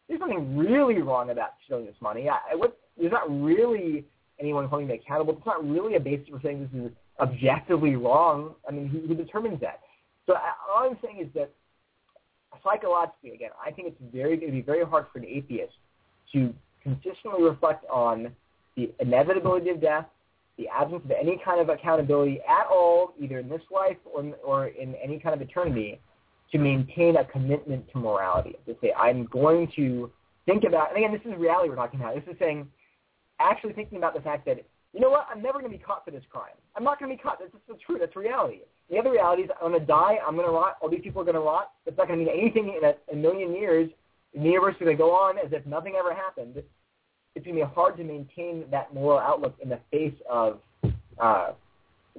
[0.10, 2.28] there's something really wrong about stealing this money.
[2.28, 4.06] I, what, there's not really
[4.40, 5.36] anyone holding me accountable.
[5.38, 8.56] It's not really a basis for saying this is objectively wrong.
[8.68, 9.82] I mean, who, who determines that?
[10.26, 11.52] So I, all I'm saying is that
[12.64, 15.74] psychologically, again, I think it's very going to be very hard for an atheist
[16.34, 18.32] to consistently reflect on
[18.76, 20.06] the inevitability of death,
[20.58, 24.68] the absence of any kind of accountability at all, either in this life or, or
[24.68, 26.00] in any kind of eternity,
[26.52, 28.56] to maintain a commitment to morality.
[28.66, 30.12] To say, I'm going to
[30.46, 32.16] think about, and again, this is reality we're talking about.
[32.16, 32.68] This is saying,
[33.40, 36.04] actually thinking about the fact that, you know what, I'm never going to be caught
[36.04, 36.56] for this crime.
[36.76, 37.38] I'm not going to be caught.
[37.40, 37.98] That's, that's true.
[38.00, 38.62] That's reality.
[38.90, 40.18] The other reality is I'm going to die.
[40.26, 40.78] I'm going to rot.
[40.82, 41.72] All these people are going to rot.
[41.86, 43.90] It's not going to mean anything in a, a million years.
[44.34, 46.56] The universe is going to go on as if nothing ever happened.
[47.36, 50.60] it's going to be hard to maintain that moral outlook in the face of
[51.20, 51.52] uh,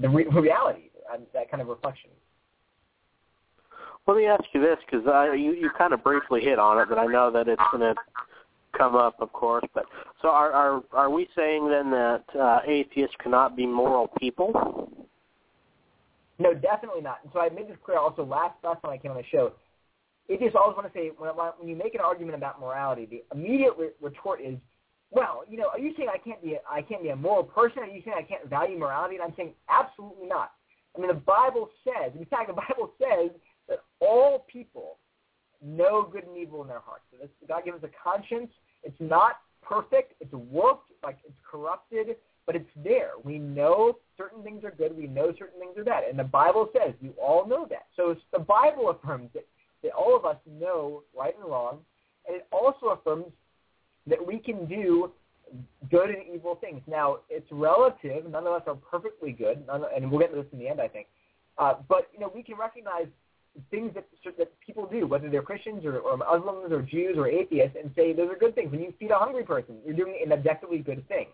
[0.00, 2.10] the re- reality, uh, that kind of reflection.
[4.06, 5.04] Let me ask you this, because
[5.38, 7.94] you you kind of briefly hit on it, but I know that it's going to
[8.76, 9.64] come up, of course.
[9.74, 9.84] But
[10.20, 14.88] so are are are we saying then that uh, atheists cannot be moral people?
[16.38, 17.18] No, definitely not.
[17.22, 19.52] And so I made this clear also last last time I came on the show.
[20.28, 23.74] Atheists always want to say when when you make an argument about morality, the immediate
[23.78, 24.56] re- retort is,
[25.10, 27.44] well, you know, are you saying I can't be a, I can't be a moral
[27.44, 27.82] person?
[27.82, 29.16] Are you saying I can't value morality?
[29.16, 30.52] And I'm saying absolutely not.
[30.96, 33.30] I mean, the Bible says, in fact, the Bible says
[33.70, 34.98] that all people
[35.62, 37.04] know good and evil in their hearts.
[37.10, 38.50] So this, God gives us a conscience.
[38.82, 40.14] It's not perfect.
[40.20, 42.16] It's warped, like it's corrupted,
[42.46, 43.12] but it's there.
[43.22, 44.96] We know certain things are good.
[44.96, 46.04] We know certain things are bad.
[46.08, 47.86] And the Bible says you all know that.
[47.96, 49.44] So the Bible affirms that,
[49.96, 51.78] all of us know right and wrong.
[52.26, 53.32] And it also affirms
[54.06, 55.10] that we can do
[55.90, 56.82] good and evil things.
[56.86, 58.30] Now, it's relative.
[58.30, 60.80] None of us are perfectly good, none, and we'll get to this in the end,
[60.80, 61.06] I think.
[61.56, 63.06] Uh, but, you know, we can recognize
[63.70, 64.06] things that
[64.38, 68.12] that people do, whether they're Christians or, or Muslims or Jews or atheists, and say
[68.12, 68.70] those are good things.
[68.70, 71.26] When you feed a hungry person, you're doing an objectively good thing.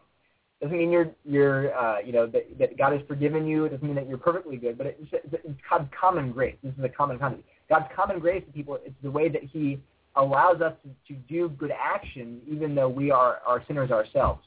[0.60, 3.66] Doesn't mean you're you're uh, you know that, that God has forgiven you.
[3.66, 6.56] It doesn't mean that you're perfectly good, but it's, it's, God's common grace.
[6.62, 7.44] This is a common concept.
[7.68, 8.78] God's common grace to people.
[8.84, 9.78] It's the way that He
[10.14, 14.40] allows us to, to do good action, even though we are are sinners ourselves.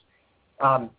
[0.59, 0.89] Um,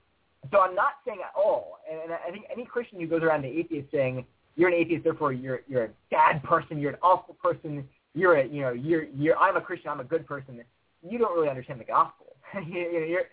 [0.52, 3.48] so I'm not saying at all, and I think any Christian who goes around the
[3.48, 4.24] atheist saying
[4.56, 8.46] you're an atheist, therefore you're you're a bad person, you're an awful person, you're a
[8.46, 10.60] you know you're you're I'm a Christian, I'm a good person.
[11.08, 12.26] You don't really understand the gospel.
[12.66, 13.24] you know, you're,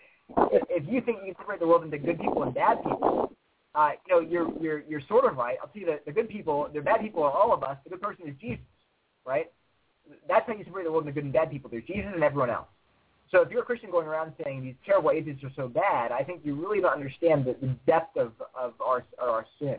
[0.70, 3.32] if you think you separate the world into good people and bad people,
[3.74, 5.56] uh, you know you're you're you're sort of right.
[5.60, 7.76] I'll tell you that the good people, the bad people are all of us.
[7.84, 8.64] The good person is Jesus,
[9.26, 9.50] right?
[10.26, 11.68] That's how you separate the world into good and bad people.
[11.68, 12.68] There's Jesus and everyone else.
[13.30, 16.22] So if you're a Christian going around saying these terrible atheists are so bad, I
[16.22, 19.76] think you really don't understand the, the depth of, of our of our sin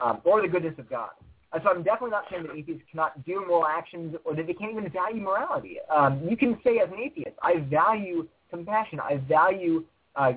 [0.00, 1.10] um, or the goodness of God.
[1.52, 4.52] And so I'm definitely not saying that atheists cannot do moral actions or that they
[4.52, 5.78] can't even value morality.
[5.94, 9.84] Um, you can say as an atheist, I value compassion, I value
[10.16, 10.32] uh,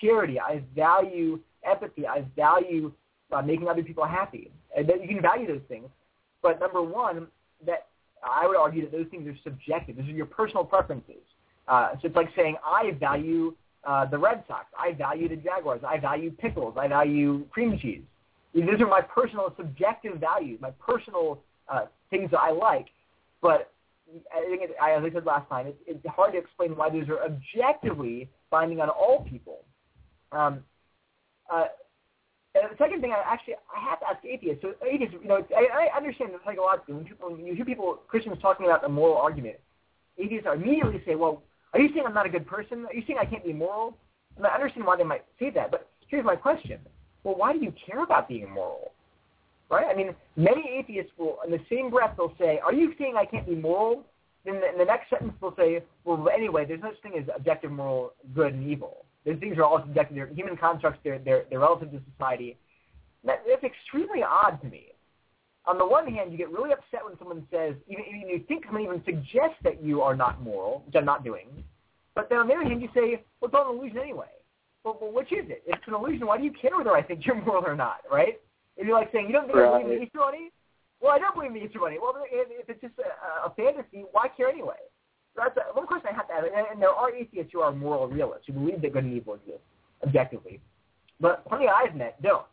[0.00, 2.92] charity, I value empathy, I value
[3.32, 4.50] uh, making other people happy.
[4.76, 5.88] And that you can value those things.
[6.42, 7.26] But number one,
[7.66, 7.88] that
[8.22, 9.96] I would argue that those things are subjective.
[9.96, 11.22] Those are your personal preferences.
[11.68, 13.54] Uh, so it's like saying I value
[13.84, 18.02] uh, the Red Sox, I value the Jaguars, I value pickles, I value cream cheese.
[18.54, 22.86] These are my personal subjective values, my personal uh, things that I like.
[23.40, 23.72] But
[24.34, 27.08] I think, it, as I said last time, it, it's hard to explain why those
[27.08, 29.64] are objectively binding on all people.
[30.32, 30.60] Um,
[31.52, 31.64] uh,
[32.54, 34.62] and the second thing, I actually I have to ask atheists.
[34.62, 38.00] So atheists, you know, I, I understand that psychologically when people when you hear people
[38.08, 39.56] Christians talking about a moral argument,
[40.18, 42.86] atheists immediately say, "Well, are you saying I'm not a good person?
[42.86, 43.96] Are you saying I can't be moral?"
[44.36, 46.80] And I understand why they might say that, but here's my question:
[47.24, 48.92] well, why do you care about being moral?
[49.70, 49.86] Right?
[49.88, 53.24] I mean, many atheists will, in the same breath, they'll say, are you saying I
[53.24, 54.04] can't be moral?
[54.44, 57.70] Then in the next sentence, they'll say, well, anyway, there's no such thing as objective
[57.70, 59.04] moral good and evil.
[59.24, 60.16] Those things are all subjective.
[60.16, 60.98] They're human constructs.
[61.04, 62.56] They're, they're, they're relative to society.
[63.24, 64.86] That, that's extremely odd to me.
[65.66, 68.64] On the one hand, you get really upset when someone says, even, even you think
[68.64, 71.46] someone even suggests that you are not moral, which I'm not doing.
[72.14, 74.26] But then on the other hand, you say, well, it's all an illusion anyway.
[74.84, 75.62] Well, well, which is it?
[75.66, 78.00] If it's an illusion, why do you care whether I think you're moral or not,
[78.10, 78.40] right?
[78.76, 79.68] If you're like saying, you don't think right.
[79.68, 80.50] I believe in the Easter Bunny?
[81.00, 81.98] Well, I don't believe in the Easter Bunny.
[82.00, 84.80] Well, if, if it's just a, a fantasy, why care anyway?
[85.34, 86.46] So that's a, one question I have to ask.
[86.46, 89.34] And, and there are atheists who are moral realists who believe that good and evil
[89.34, 89.60] exist
[90.02, 90.60] objectively.
[91.20, 92.46] But plenty I've met don't.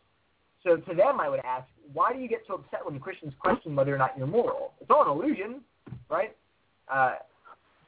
[0.64, 3.74] So to them, I would ask, why do you get so upset when Christians question
[3.74, 4.72] whether or not you're moral?
[4.80, 5.62] It's all an illusion,
[6.10, 6.36] right?
[6.92, 7.14] Uh,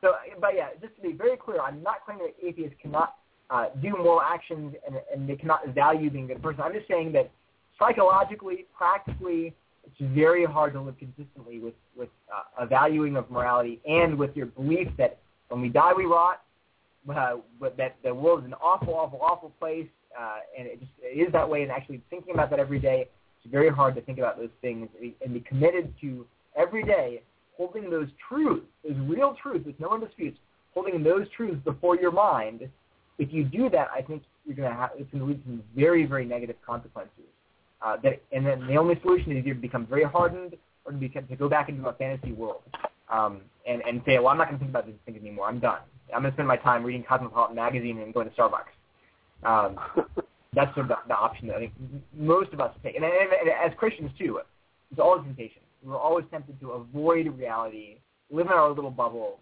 [0.01, 3.17] so, but yeah, just to be very clear, I'm not claiming that atheists cannot
[3.51, 6.63] uh, do moral actions and, and they cannot value being a good person.
[6.63, 7.31] I'm just saying that
[7.79, 9.55] psychologically, practically,
[9.85, 14.37] it's very hard to live consistently with with uh, a valuing of morality and with
[14.37, 15.19] your belief that
[15.49, 16.43] when we die we rot,
[17.09, 20.93] uh, but that the world is an awful, awful, awful place, uh, and it just
[21.03, 21.63] it is that way.
[21.63, 23.09] And actually thinking about that every day,
[23.43, 24.89] it's very hard to think about those things
[25.25, 27.23] and be committed to every day
[27.57, 30.39] holding those truths, those real truths, that no one disputes,
[30.73, 32.71] holding those truths before your mind
[33.21, 35.51] if you do that, I think you're going to have it's going to lead to
[35.51, 37.13] some very very negative consequences.
[37.83, 40.99] Uh, that and then the only solution is either to become very hardened or to
[40.99, 42.63] become to go back into a fantasy world
[43.11, 45.47] um, and and say, well, I'm not going to think about these things anymore.
[45.47, 45.81] I'm done.
[46.15, 48.73] I'm going to spend my time reading Cosmopolitan magazine and going to Starbucks.
[49.45, 49.79] Um,
[50.55, 51.73] that's sort of the, the option that I think
[52.17, 52.97] most of us take.
[52.97, 54.41] And, and, and as Christians too,
[54.91, 55.63] it's always temptation.
[55.85, 57.99] We're always tempted to avoid reality,
[58.31, 59.39] live in our little bubble,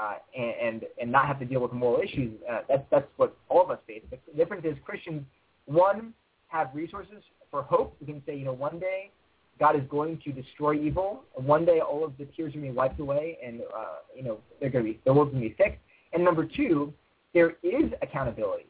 [0.00, 2.32] uh, and, and not have to deal with moral issues.
[2.50, 4.02] Uh, that's that's what all of us face.
[4.10, 5.22] The difference is Christians,
[5.66, 6.14] one,
[6.48, 7.96] have resources for hope.
[8.00, 9.10] We can say, you know, one day
[9.58, 11.22] God is going to destroy evil.
[11.34, 14.22] One day all of the tears are going to be wiped away, and uh, you
[14.22, 15.78] know they're going to be the world's going to be fixed.
[16.12, 16.92] And number two,
[17.34, 18.66] there is accountability.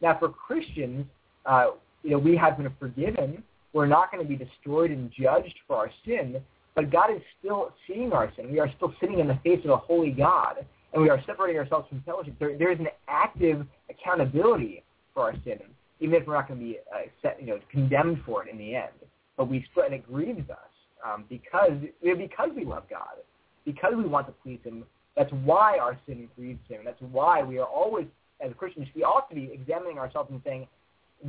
[0.00, 1.06] Now, for Christians,
[1.46, 1.68] uh,
[2.02, 3.42] you know, we have been forgiven.
[3.72, 6.40] We're not going to be destroyed and judged for our sin,
[6.74, 8.50] but God is still seeing our sin.
[8.50, 11.58] We are still sitting in the face of a holy God, and we are separating
[11.58, 12.34] ourselves from fellowship.
[12.38, 14.82] There, there is an active accountability
[15.12, 15.58] for our sin,
[16.00, 18.58] even if we're not going to be uh, set, you know, condemned for it in
[18.58, 18.92] the end.
[19.36, 20.58] But we still, and it grieves us
[21.04, 21.72] um, because
[22.02, 23.22] because we love God,
[23.64, 24.84] because we want to please Him.
[25.16, 26.80] That's why our sin grieves Him.
[26.84, 28.06] That's why we are always,
[28.44, 30.66] as Christians, we ought to be examining ourselves and saying,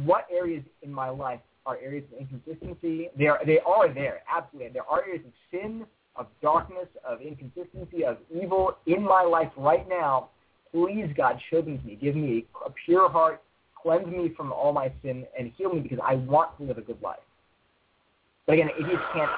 [0.03, 3.09] what areas in my life are areas of inconsistency.
[3.17, 4.71] They are, they are there, absolutely.
[4.73, 5.85] There are areas of sin,
[6.15, 10.29] of darkness, of inconsistency, of evil in my life right now.
[10.71, 11.95] Please, God, show them to me.
[11.95, 13.41] Give me a, pure heart.
[13.81, 16.81] Cleanse me from all my sin and heal me because I want to live a
[16.81, 17.19] good life.
[18.45, 19.31] But again, atheists can't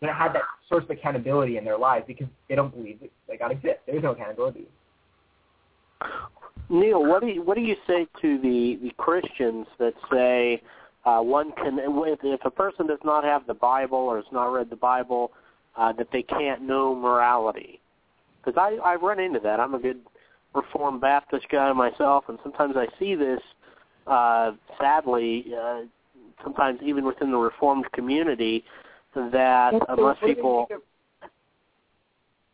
[0.00, 2.98] they don't have that source of accountability in their lives because they don't believe
[3.28, 3.78] that God exists.
[3.86, 4.66] There's no accountability.
[6.68, 10.60] Neil, what do you what do you say to the the Christians that say
[11.04, 14.46] uh, one can, if, if a person does not have the Bible or has not
[14.52, 15.32] read the Bible,
[15.76, 17.80] uh, that they can't know morality.
[18.44, 19.60] Because I, I run into that.
[19.60, 20.00] I'm a good
[20.54, 23.40] Reformed Baptist guy myself, and sometimes I see this,
[24.06, 25.82] uh, sadly, uh,
[26.42, 28.64] sometimes even within the Reformed community,
[29.14, 30.66] that unless people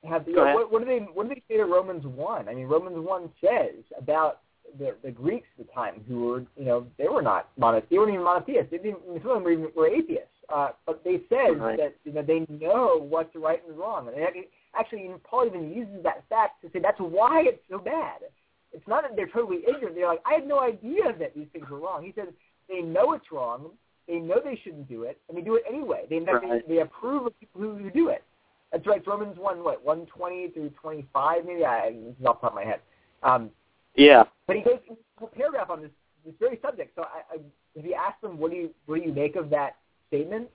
[0.08, 2.48] have the, what, what do they what do they say to Romans one?
[2.48, 4.40] I mean, Romans one says about
[4.78, 7.90] the the Greeks at the time who were you know they were not monotheists.
[7.90, 8.70] They weren't even monotheists.
[8.70, 9.00] They didn't.
[9.22, 10.28] Some of them were, even, were atheists.
[10.52, 11.78] Uh, but they said right.
[11.78, 14.08] that you know they know what's right and wrong.
[14.08, 18.20] And actually, Paul even uses that fact to say that's why it's so bad.
[18.72, 19.94] It's not that they're totally ignorant.
[19.94, 22.04] They're like, I had no idea that these things were wrong.
[22.04, 22.28] He says
[22.68, 23.70] they know it's wrong.
[24.06, 26.06] They know they shouldn't do it, and they do it anyway.
[26.08, 26.66] They, right.
[26.66, 28.24] they, they approve of people who, who do it.
[28.72, 28.98] That's right.
[28.98, 31.64] It's Romans one what one twenty through twenty five maybe.
[31.64, 32.80] I this is off the top of my head.
[33.22, 33.50] Um,
[33.98, 34.22] yeah.
[34.46, 34.78] But he goes
[35.20, 35.90] a paragraph on this
[36.24, 36.92] this very subject.
[36.94, 37.38] So I, I
[37.74, 39.76] if you ask them, what do you what do you make of that
[40.08, 40.48] statement?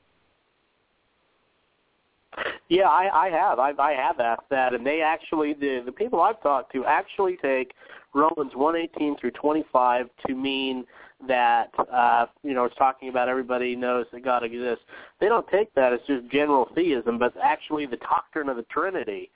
[2.67, 3.59] Yeah, I, I have.
[3.59, 7.37] I, I have asked that, and they actually the the people I've talked to actually
[7.41, 7.73] take
[8.13, 10.85] Romans one eighteen through twenty five to mean
[11.27, 14.83] that uh, you know it's talking about everybody knows that God exists.
[15.19, 19.29] They don't take that as just general theism, but actually the doctrine of the Trinity.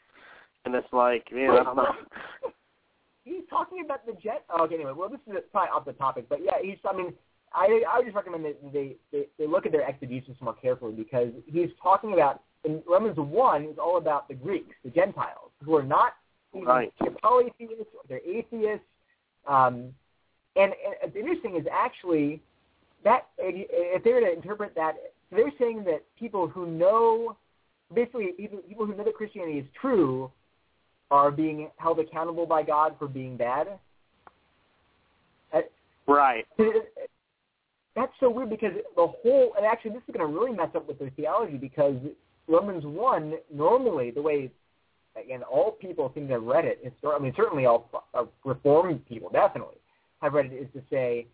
[0.66, 1.94] And it's like, man, I don't know.
[3.28, 4.44] he's talking about the jet.
[4.50, 6.78] Oh, okay, anyway, well, this is probably off the topic, but yeah, he's.
[6.90, 7.14] I mean,
[7.54, 10.94] I I would just recommend that they they, they look at their exegesis more carefully
[10.94, 15.76] because he's talking about in Romans one is all about the Greeks, the Gentiles, who
[15.76, 16.14] are not
[16.54, 16.94] right.
[17.22, 18.86] polytheists, they're atheists.
[19.48, 19.94] Um,
[20.56, 20.74] and,
[21.04, 22.42] and the interesting is actually
[23.04, 24.94] that if they were to interpret that,
[25.32, 27.38] they're saying that people who know,
[27.94, 30.32] basically people, people who know that Christianity is true
[31.10, 33.68] are being held accountable by God for being bad.
[36.08, 36.46] Right.
[37.96, 40.88] That's so weird because the whole, and actually this is going to really mess up
[40.88, 41.96] with their theology because
[42.48, 44.52] Romans 1, normally the way,
[45.22, 49.30] again, all people seem to have read it, I mean, certainly all uh, Reformed people
[49.30, 49.78] definitely
[50.22, 51.28] have read it, is to say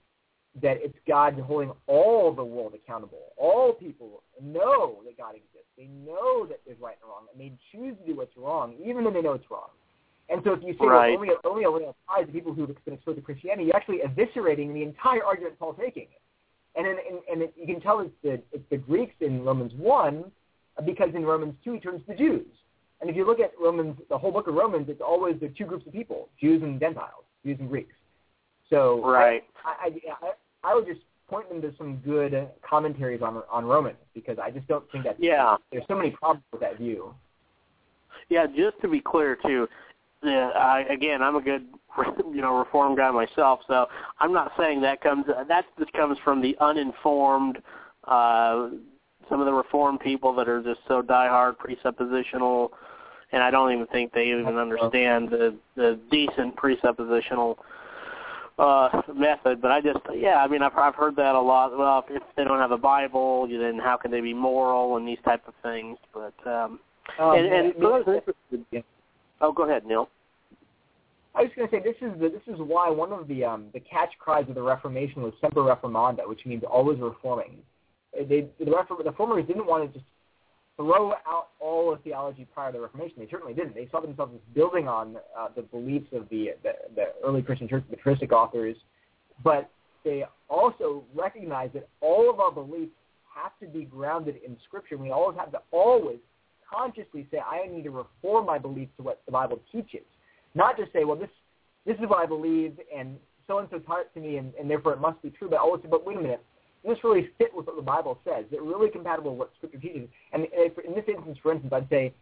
[0.62, 3.34] that it's God holding all the world accountable.
[3.38, 5.70] All people know that God exists.
[5.78, 9.04] They know that there's right and wrong, and they choose to do what's wrong, even
[9.04, 9.70] when they know it's wrong.
[10.30, 11.20] And so if you say right.
[11.20, 14.84] well, only, only applies to people who've been exposed to Christianity, you're actually eviscerating the
[14.84, 16.08] entire argument Paul's making.
[16.76, 19.74] And, in, in, and it, you can tell it's the, it's the Greeks in Romans
[19.76, 20.24] 1
[20.86, 22.48] because in Romans 2 he turns to the Jews.
[23.02, 25.66] And if you look at Romans, the whole book of Romans, it's always the two
[25.66, 27.94] groups of people, Jews and Gentiles, Jews and Greeks.
[28.70, 29.44] So right.
[29.66, 30.32] I, I,
[30.64, 34.68] I, would just point them to some good commentaries on on Romans because I just
[34.68, 35.58] don't think that yeah.
[35.72, 37.14] there's so many problems with that view.
[38.30, 39.68] Yeah, just to be clear too,
[40.24, 41.66] yeah, I, again, I'm a good
[42.18, 43.88] you know reform guy myself, so
[44.20, 47.60] I'm not saying that comes that just comes from the uninformed.
[48.06, 48.70] Uh,
[49.30, 52.70] some of the reform people that are just so diehard presuppositional,
[53.32, 57.58] and I don't even think they even understand the the decent presuppositional
[58.60, 62.06] uh method but i just yeah i mean i've i've heard that a lot well
[62.10, 65.42] if, they don't have a bible then how can they be moral and these type
[65.48, 66.80] of things but um,
[67.20, 68.82] um and, and yeah, for those interested yeah.
[69.42, 70.08] oh go ahead neil
[71.36, 73.66] I was going to say this is the, this is why one of the um,
[73.74, 77.58] the catch cries of the Reformation was semper reformanda, which means always reforming.
[78.14, 80.06] They the, Reform, the reformers didn't want to just
[80.76, 83.18] throw out all of theology prior to the Reformation.
[83.20, 83.76] They certainly didn't.
[83.76, 87.68] They saw themselves as building on uh, the beliefs of the, the the early Christian
[87.68, 88.76] church, the patristic authors,
[89.44, 89.70] but
[90.04, 92.92] they also recognize that all of our beliefs
[93.34, 94.98] have to be grounded in Scripture.
[94.98, 96.18] We always have to always
[96.72, 100.06] consciously say, I need to reform my beliefs to what the Bible teaches,
[100.56, 101.30] not just say, well, this
[101.86, 103.18] this is what I believe, and
[103.48, 105.50] so and so taught it to me, and, and therefore it must be true.
[105.50, 106.44] But always but wait a minute,
[106.84, 108.46] does this really fit with what the Bible says?
[108.52, 110.10] It really compatible with what Scripture teaches?
[110.34, 112.14] And if, in this instance, for instance, I'd say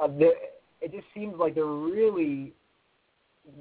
[0.00, 2.52] uh, it just seems like they're really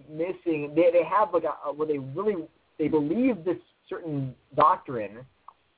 [0.10, 0.74] missing.
[0.76, 2.36] They they have like a, where they really
[2.78, 3.57] they believe this
[3.90, 5.20] certain doctrine,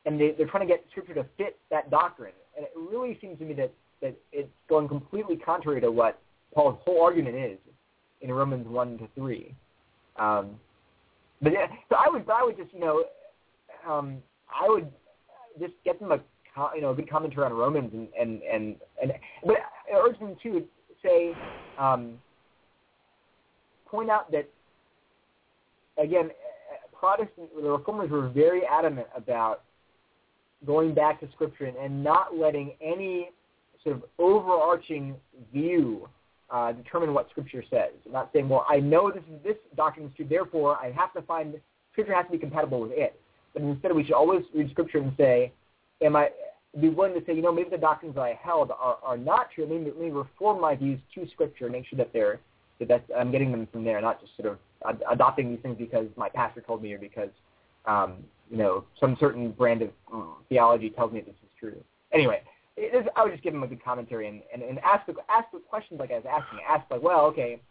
[0.06, 2.34] and they, they're trying to get Scripture to fit that doctrine.
[2.56, 3.72] And it really seems to me that
[4.02, 6.20] that it's going completely contrary to what
[6.54, 7.58] Paul's whole argument is
[8.22, 9.54] in Romans one to three.
[10.16, 10.60] Um,
[11.42, 13.04] but yeah, so I would I would just you know
[13.88, 14.18] um,
[14.50, 14.92] I would
[15.60, 16.20] just get them a
[16.74, 19.14] you know a good commentary on Romans and and and, and
[19.46, 19.58] but
[19.92, 20.64] I urge them to
[21.04, 21.34] say
[21.78, 22.18] um,
[23.86, 24.50] point out that
[25.98, 26.30] again
[26.98, 29.64] Protestant the Reformers were very adamant about
[30.66, 33.30] going back to Scripture and, and not letting any
[33.84, 35.16] sort of overarching
[35.54, 36.08] view
[36.50, 37.92] uh, determine what Scripture says.
[38.12, 41.22] Not saying, well, I know this is this doctrine is true, therefore I have to
[41.24, 41.56] find
[41.92, 43.20] Scripture has to be compatible with it.
[43.56, 45.52] But instead, we should always read Scripture and say,
[46.02, 46.30] am I
[46.80, 49.50] be willing to say, you know, maybe the doctrines that I held are, are not
[49.52, 49.66] true.
[49.66, 52.40] Let me, let me reform my views to Scripture, and make sure that they're
[52.80, 55.78] that that's, I'm getting them from there, not just sort of ad- adopting these things
[55.78, 57.30] because my pastor told me or because
[57.86, 58.18] um,
[58.52, 61.82] you know some certain brand of um, theology tells me this is true.
[62.12, 62.42] Anyway,
[62.76, 65.50] is, I would just give him a good commentary and, and, and ask the ask
[65.54, 66.60] the questions like I was asking.
[66.68, 67.62] Ask like, well, okay,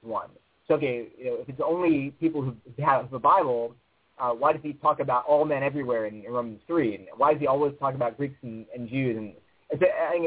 [0.00, 0.30] one.
[0.68, 3.74] So okay, you know, if it's only people who have the Bible,
[4.18, 6.94] uh, why does he talk about all men everywhere in, in Romans three?
[6.94, 9.16] And why does he always talk about Greeks and, and Jews?
[9.16, 9.32] And
[9.70, 9.82] it's,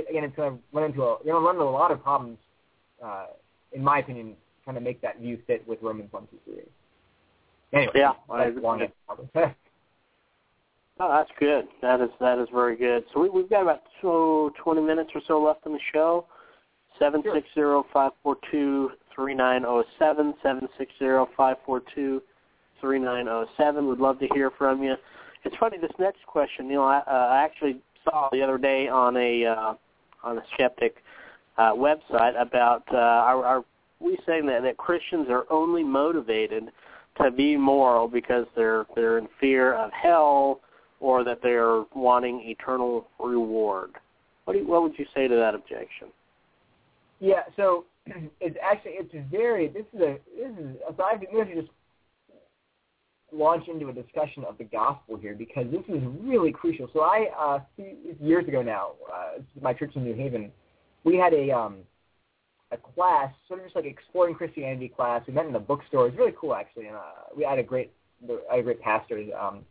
[0.09, 2.37] again, it's going to run into a you know run into a lot of problems,
[3.03, 3.27] uh,
[3.73, 4.33] in my opinion,
[4.63, 6.63] trying to make that view fit with Romans one two three.
[7.73, 8.87] Anyway, yeah, that's long.
[9.35, 9.51] oh,
[10.99, 11.67] that's good.
[11.81, 13.03] That is that is very good.
[13.13, 16.25] So we, we've got about so twenty minutes or so left in the show.
[16.97, 21.81] Seven six zero five four two three nine zero seven seven six zero five four
[21.93, 22.21] two.
[22.81, 23.87] 3907.
[23.87, 24.95] Would love to hear from you.
[25.43, 26.67] It's funny this next question.
[26.67, 29.73] You know, I, uh, I actually saw the other day on a uh,
[30.23, 30.97] on a skeptic
[31.57, 33.65] uh, website about uh, are, are
[33.99, 36.71] we saying that that Christians are only motivated
[37.21, 40.61] to be moral because they're they're in fear of hell
[40.99, 43.91] or that they're wanting eternal reward.
[44.45, 46.07] What do you, what would you say to that objection?
[47.19, 47.85] Yeah, so
[48.39, 51.73] it's actually it's very this is a this is aside from this is just
[53.35, 56.89] launch into a discussion of the gospel here because this is really crucial.
[56.93, 57.59] So I, uh,
[58.21, 60.51] years ago now, uh, my church in New Haven,
[61.03, 61.77] we had a um,
[62.71, 65.23] a class, sort of just like exploring Christianity class.
[65.27, 66.07] We met in the bookstore.
[66.07, 67.91] It was really cool actually, and uh, we had a great,
[68.51, 69.21] a great pastor.
[69.39, 69.65] Um,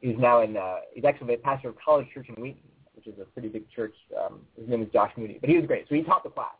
[0.00, 2.62] he's now in, uh, he's actually a pastor of College Church in Wheaton,
[2.94, 3.94] which is a pretty big church.
[4.18, 5.86] Um, his name is Josh Moody, but he was great.
[5.88, 6.54] So he taught the class.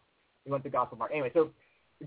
[0.44, 1.10] We went to Gospel Park.
[1.12, 1.51] Anyway, so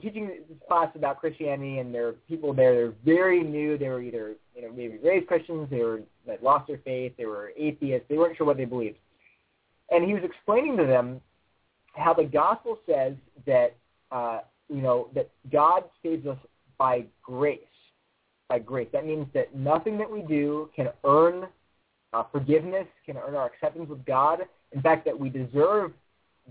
[0.01, 2.73] teaching this class about Christianity, and there are people there.
[2.73, 3.77] They're very new.
[3.77, 7.25] They were either you know maybe raised Christians, they were that lost their faith, they
[7.25, 8.07] were atheists.
[8.09, 8.97] They weren't sure what they believed.
[9.89, 11.21] And he was explaining to them
[11.93, 13.13] how the gospel says
[13.45, 13.75] that
[14.11, 16.37] uh, you know that God saves us
[16.77, 17.59] by grace.
[18.49, 21.47] By grace, that means that nothing that we do can earn
[22.13, 24.39] uh, forgiveness, can earn our acceptance with God.
[24.71, 25.91] In fact, that we deserve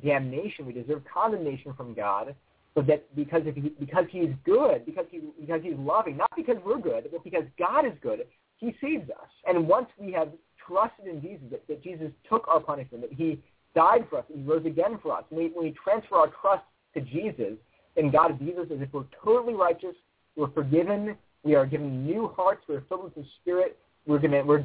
[0.05, 2.35] damnation, we deserve condemnation from God
[2.77, 6.57] but that because if he, because he's good, because he because he's loving, not because
[6.65, 8.21] we're good, but because God is good,
[8.59, 9.29] he saves us.
[9.49, 10.29] And once we have
[10.69, 13.43] trusted in Jesus, that, that Jesus took our punishment, that he
[13.75, 16.65] died for us, he rose again for us, and we, when we transfer our trust
[16.95, 17.55] to Jesus,
[17.97, 19.95] then God views us as if we're totally righteous,
[20.37, 24.65] we're forgiven, we are given new hearts, we're filled with the Spirit, we're gonna we're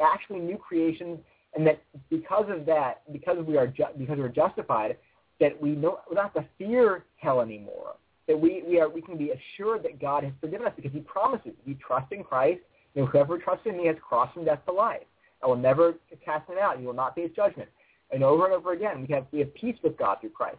[0.00, 1.18] actually new creations,
[1.56, 4.96] and that because of that, because we are ju- because we're justified,
[5.40, 7.94] that we know we don't have to fear hell anymore.
[8.26, 11.00] That we, we are we can be assured that God has forgiven us because He
[11.00, 11.52] promises.
[11.66, 12.60] We trust in Christ,
[12.94, 15.02] you know, whoever trusts in me has crossed from death to life.
[15.42, 15.94] I will never
[16.24, 16.80] cast him out.
[16.80, 17.68] You will not face judgment.
[18.10, 20.56] And over and over again, we have we have peace with God through Christ.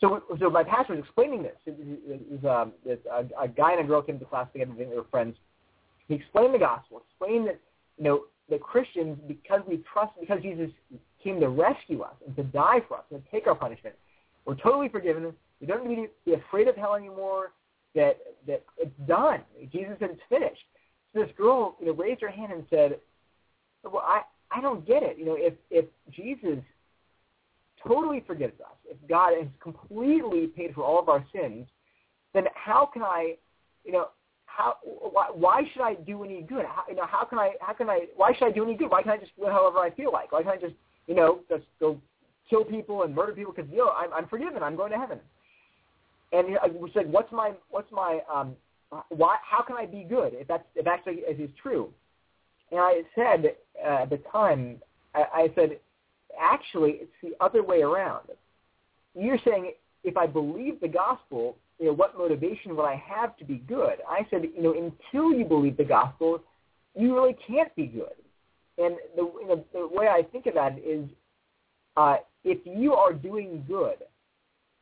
[0.00, 1.56] So, so my pastor was explaining this.
[1.64, 4.72] It was, um, this, a, a guy and a girl came to class together.
[4.76, 5.36] They were friends.
[6.08, 7.02] He explained the gospel.
[7.08, 7.60] Explained that
[7.98, 10.70] you know that Christians, because we trust, because Jesus
[11.22, 13.94] came to rescue us and to die for us and to take our punishment,
[14.44, 15.32] we're totally forgiven.
[15.60, 17.52] We don't need to be afraid of hell anymore.
[17.94, 19.40] That that it's done.
[19.70, 20.62] Jesus said it's finished.
[21.12, 22.98] So this girl, you know, raised her hand and said,
[23.84, 25.18] "Well, I I don't get it.
[25.18, 26.58] You know, if if Jesus
[27.86, 31.66] totally forgives us, if God has completely paid for all of our sins,
[32.32, 33.36] then how can I,
[33.84, 34.08] you know,
[34.46, 36.64] how why, why should I do any good?
[36.64, 38.90] How, you know, how can I how can I why should I do any good?
[38.90, 40.32] Why can't I just live however I feel like?
[40.32, 40.74] Why can't I just
[41.06, 41.98] you know just go
[42.48, 44.62] kill people and murder people because you know I'm, I'm forgiven.
[44.62, 45.18] I'm going to heaven.
[46.32, 48.56] And you know, we said, what's my what's my um
[49.08, 51.92] why how can I be good if that's if actually if is true?
[52.70, 54.80] And I said uh, at the time
[55.14, 55.78] I, I said
[56.40, 58.28] actually it's the other way around.
[59.14, 59.72] You're saying
[60.04, 63.98] if I believe the gospel, you know, what motivation would I have to be good?
[64.08, 66.42] I said, you know, until you believe the gospel,
[66.94, 68.14] you really can't be good.
[68.78, 71.06] And the, you know, the way I think of that is,
[71.96, 73.98] uh, if you are doing good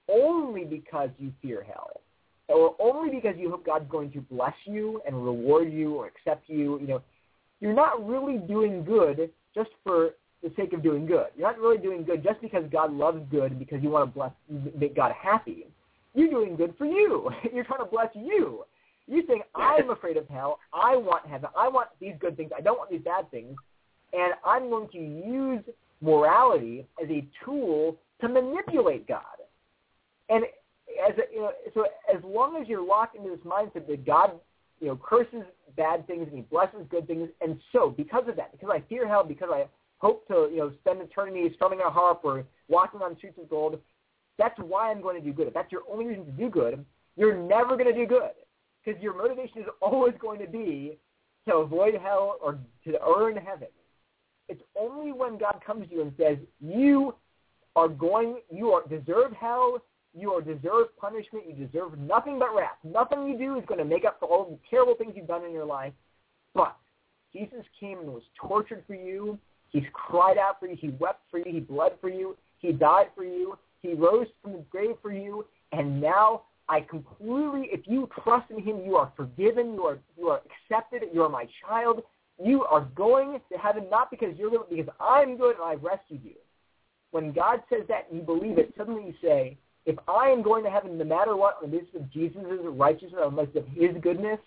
[0.08, 2.00] only because you fear hell,
[2.48, 6.48] or only because you hope God's going to bless you and reward you or accept
[6.48, 7.02] you, you know,
[7.60, 10.10] you're not really doing good just for
[10.42, 11.26] the sake of doing good.
[11.36, 14.14] You're not really doing good just because God loves good and because you want to
[14.14, 14.32] bless,
[14.76, 15.66] make God happy.
[16.14, 17.30] You're doing good for you.
[17.54, 18.64] You're trying to bless you.
[19.06, 20.58] You think I'm afraid of hell.
[20.72, 21.50] I want heaven.
[21.56, 22.50] I want these good things.
[22.56, 23.54] I don't want these bad things.
[24.12, 25.62] And I'm going to use
[26.00, 29.22] morality as a tool to manipulate God.
[30.28, 30.44] And
[31.08, 34.32] as a, you know, so as long as you're locked into this mindset that God,
[34.80, 35.44] you know, curses
[35.76, 39.08] bad things and He blesses good things, and so because of that, because I fear
[39.08, 39.66] hell, because I
[39.98, 43.78] hope to, you know, spend eternity strumming a harp or walking on streets of gold,
[44.38, 45.48] that's why I'm going to do good.
[45.48, 46.84] If that's your only reason to do good,
[47.16, 48.30] you're never going to do good
[48.84, 50.98] because your motivation is always going to be
[51.46, 53.68] to avoid hell or to earn heaven.
[54.50, 57.14] It's only when God comes to you and says, you
[57.76, 59.80] are going, you are deserve hell,
[60.12, 62.76] you are deserve punishment, you deserve nothing but wrath.
[62.82, 65.44] Nothing you do is going to make up for all the terrible things you've done
[65.44, 65.92] in your life.
[66.52, 66.76] But
[67.32, 69.38] Jesus came and was tortured for you.
[69.68, 70.76] He's cried out for you.
[70.76, 71.44] He wept for you.
[71.46, 72.36] He bled for you.
[72.58, 73.56] He died for you.
[73.82, 75.46] He rose from the grave for you.
[75.70, 79.74] And now I completely, if you trust in him, you are forgiven.
[79.74, 80.40] You are, you are
[80.70, 81.02] accepted.
[81.14, 82.02] You are my child.
[82.42, 86.24] You are going to heaven not because you're good, because I'm good and I've rescued
[86.24, 86.36] you.
[87.10, 90.64] When God says that and you believe it, suddenly you say, if I am going
[90.64, 93.68] to heaven no matter what, on the basis of Jesus' righteousness, on the basis of
[93.68, 94.38] his goodness,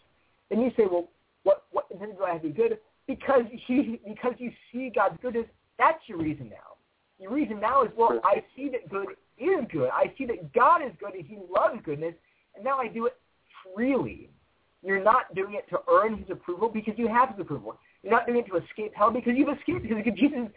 [0.49, 1.09] then you say, well,
[1.43, 2.77] what, what incentive do I have to be good?
[3.07, 5.45] Because you, because you see God's goodness,
[5.77, 6.77] that's your reason now.
[7.19, 9.07] Your reason now is, well, I see that good
[9.37, 9.89] is good.
[9.93, 12.13] I see that God is good and he loves goodness,
[12.55, 13.13] and now I do it
[13.75, 14.29] freely.
[14.83, 17.79] You're not doing it to earn his approval because you have his approval.
[18.03, 20.49] You're not doing it to escape hell because you've escaped because Jesus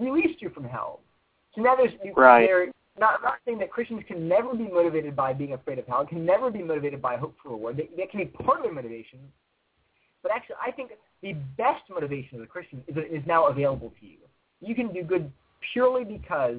[0.00, 1.00] released you from hell.
[1.54, 2.46] So now there's right.
[2.46, 2.66] There,
[2.98, 6.24] not not saying that Christians can never be motivated by being afraid of hell, can
[6.24, 7.76] never be motivated by hope for reward.
[7.78, 9.18] That, that can be part of their motivation.
[10.22, 14.06] But actually, I think the best motivation of the Christian is, is now available to
[14.06, 14.18] you.
[14.60, 15.32] You can do good
[15.72, 16.58] purely because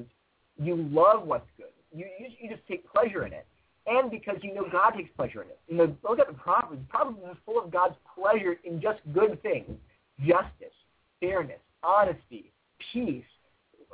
[0.58, 1.66] you love what's good.
[1.94, 3.46] You, you, you just take pleasure in it
[3.86, 5.58] and because you know God takes pleasure in it.
[5.68, 6.82] You know, look at the Proverbs.
[6.88, 9.70] Proverbs is full of God's pleasure in just good things:
[10.20, 10.74] justice,
[11.20, 12.52] fairness, honesty,
[12.92, 13.24] peace,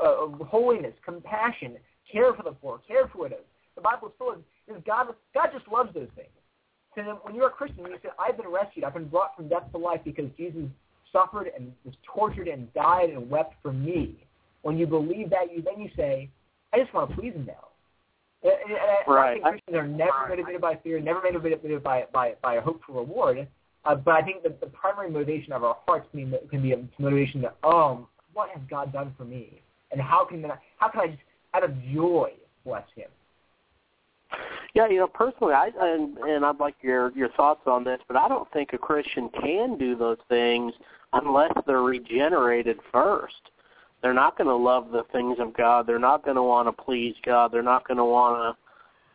[0.02, 1.76] uh, holiness, compassion,
[2.10, 3.38] care for the poor, care for widows.
[3.76, 5.08] The Bible is full of is God.
[5.34, 6.28] God just loves those things.
[6.94, 8.84] So then, when you're a Christian, you say, "I've been rescued.
[8.84, 10.64] I've been brought from death to life because Jesus
[11.12, 14.26] suffered and was tortured and died and wept for me."
[14.62, 16.28] When you believe that, you then you say,
[16.72, 17.67] "I just want to please Him now."
[18.42, 18.52] And,
[19.06, 19.30] right.
[19.30, 22.80] I think Christians are never motivated by fear, never motivated by by by a hope
[22.86, 23.46] for reward.
[23.84, 26.72] Uh, but I think that the primary motivation of our hearts can be, can be
[26.72, 29.62] a motivation that, oh, what has God done for me,
[29.92, 31.22] and how can I, how can I just
[31.54, 32.32] out of joy
[32.64, 33.08] bless Him?
[34.74, 38.16] Yeah, you know, personally, I and, and I'd like your your thoughts on this, but
[38.16, 40.74] I don't think a Christian can do those things
[41.12, 43.50] unless they're regenerated first.
[44.02, 45.86] They're not going to love the things of God.
[45.86, 47.52] They're not going to want to please God.
[47.52, 48.56] They're not going to want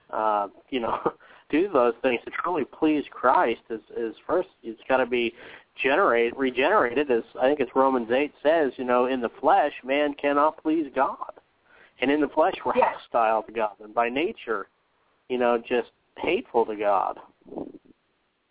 [0.10, 1.00] to, uh, you know,
[1.50, 3.62] do those things to truly please Christ.
[3.70, 5.34] Is is first, it's got to be
[5.82, 7.10] generate regenerated.
[7.12, 10.88] As I think it's Romans eight says, you know, in the flesh, man cannot please
[10.96, 11.32] God,
[12.02, 12.96] and in the flesh we're Yes.
[12.98, 14.68] hostile to God, and by nature,
[15.30, 17.20] you know, just hateful to God.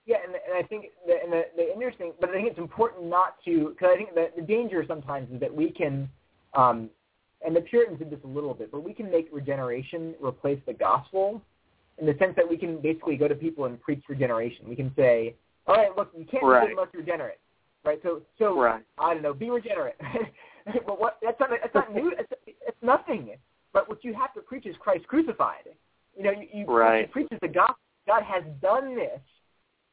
[0.05, 3.07] Yeah, and, and I think the, and the, the interesting, but I think it's important
[3.07, 6.11] not to, because I think the, the danger sometimes is that we can,
[6.55, 6.91] um,
[7.45, 10.73] and the Puritans did this a little bit, but we can make regeneration replace the
[10.73, 11.43] gospel
[11.99, 14.69] in the sense that we can basically go to people and preach regeneration.
[14.69, 15.35] We can say,
[15.67, 16.67] all right, look, you can't Right.
[16.67, 17.39] be unless you're regenerate,
[17.85, 18.01] right?
[18.03, 18.85] So, so Right.
[18.99, 19.97] I don't know, be regenerate.
[20.87, 21.19] but what?
[21.23, 21.51] That's not.
[21.51, 22.13] That's not new.
[22.19, 23.31] It's, it's nothing.
[23.73, 25.69] But what you have to preach is Christ crucified.
[26.17, 27.03] You know, you, you, Right.
[27.03, 27.77] you preach is the gospel.
[28.07, 29.21] God has done this,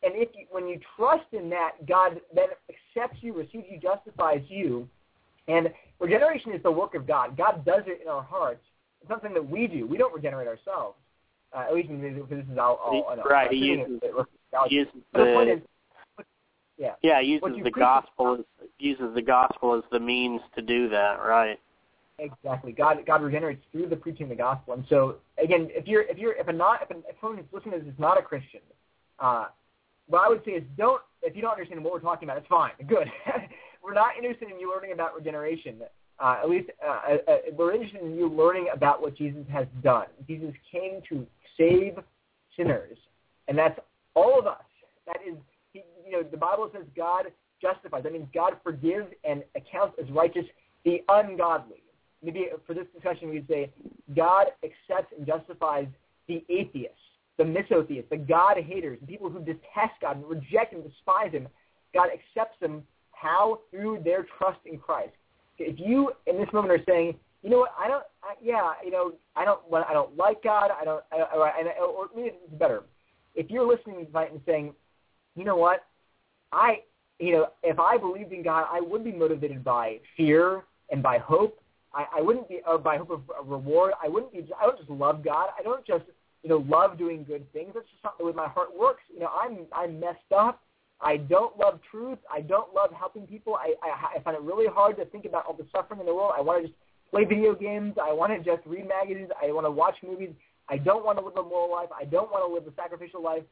[0.03, 4.41] and if you, when you trust in that, God then accepts you, receives you, justifies
[4.47, 4.87] you,
[5.47, 5.69] And
[5.99, 7.37] regeneration is the work of God.
[7.37, 8.63] God does it in our hearts.
[9.01, 9.85] It's something that we do.
[9.87, 10.97] We don't regenerate ourselves.
[11.55, 13.51] Uh, at least because this is all, all right.
[13.51, 13.99] He uses,
[14.69, 15.59] he uses the, the point is,
[16.77, 16.93] yeah.
[17.01, 21.59] Yeah, uses the gospel as uses the gospel as the means to do that, right?
[22.19, 22.71] Exactly.
[22.71, 24.75] God God regenerates through the preaching of the gospel.
[24.75, 27.47] And so again, if you're if you're if a not if, a, if someone who's
[27.51, 28.61] listening to this is not a Christian,
[29.19, 29.47] uh,
[30.07, 32.47] what I would say is don't if you don't understand what we're talking about, it's
[32.47, 32.71] fine.
[32.87, 33.11] Good.
[33.83, 35.81] We're not interested in you learning about regeneration.
[36.19, 39.67] Uh, at least uh, uh, uh, we're interested in you learning about what Jesus has
[39.83, 40.07] done.
[40.27, 41.25] Jesus came to
[41.57, 41.97] save
[42.57, 42.97] sinners,
[43.47, 43.79] and that's
[44.15, 44.61] all of us.
[45.05, 45.35] That is,
[45.71, 47.25] he, you know, the Bible says God
[47.61, 48.03] justifies.
[48.03, 50.45] That means God forgives and accounts as righteous
[50.83, 51.83] the ungodly
[52.23, 53.71] maybe for this discussion we'd say
[54.15, 55.87] God accepts and justifies
[56.27, 56.97] the atheists,
[57.37, 61.47] the misotheists, the God haters, the people who detest God and reject and despise Him.
[61.93, 62.83] God accepts them
[63.19, 65.11] how through their trust in Christ.
[65.57, 68.91] If you in this moment are saying, you know what, I don't, I, yeah, you
[68.91, 72.59] know, I don't, I don't like God, I don't, I, or, or, or maybe it's
[72.59, 72.83] better.
[73.35, 74.73] If you're listening tonight and saying,
[75.35, 75.85] you know what,
[76.51, 76.81] I,
[77.19, 81.17] you know, if I believed in God, I would be motivated by fear and by
[81.17, 81.61] hope
[81.93, 83.93] I, I wouldn't be uh, by hope of a reward.
[84.03, 84.47] I wouldn't be.
[84.59, 85.49] I don't just love God.
[85.57, 86.05] I don't just
[86.43, 87.71] you know love doing good things.
[87.73, 89.01] That's just not the way my heart works.
[89.11, 90.61] You know, I'm I'm messed up.
[91.01, 92.19] I don't love truth.
[92.31, 93.55] I don't love helping people.
[93.55, 96.13] I, I I find it really hard to think about all the suffering in the
[96.13, 96.33] world.
[96.37, 97.95] I want to just play video games.
[98.01, 99.29] I want to just read magazines.
[99.41, 100.31] I want to watch movies.
[100.69, 101.89] I don't want to live a moral life.
[101.97, 103.43] I don't want to live a sacrificial life.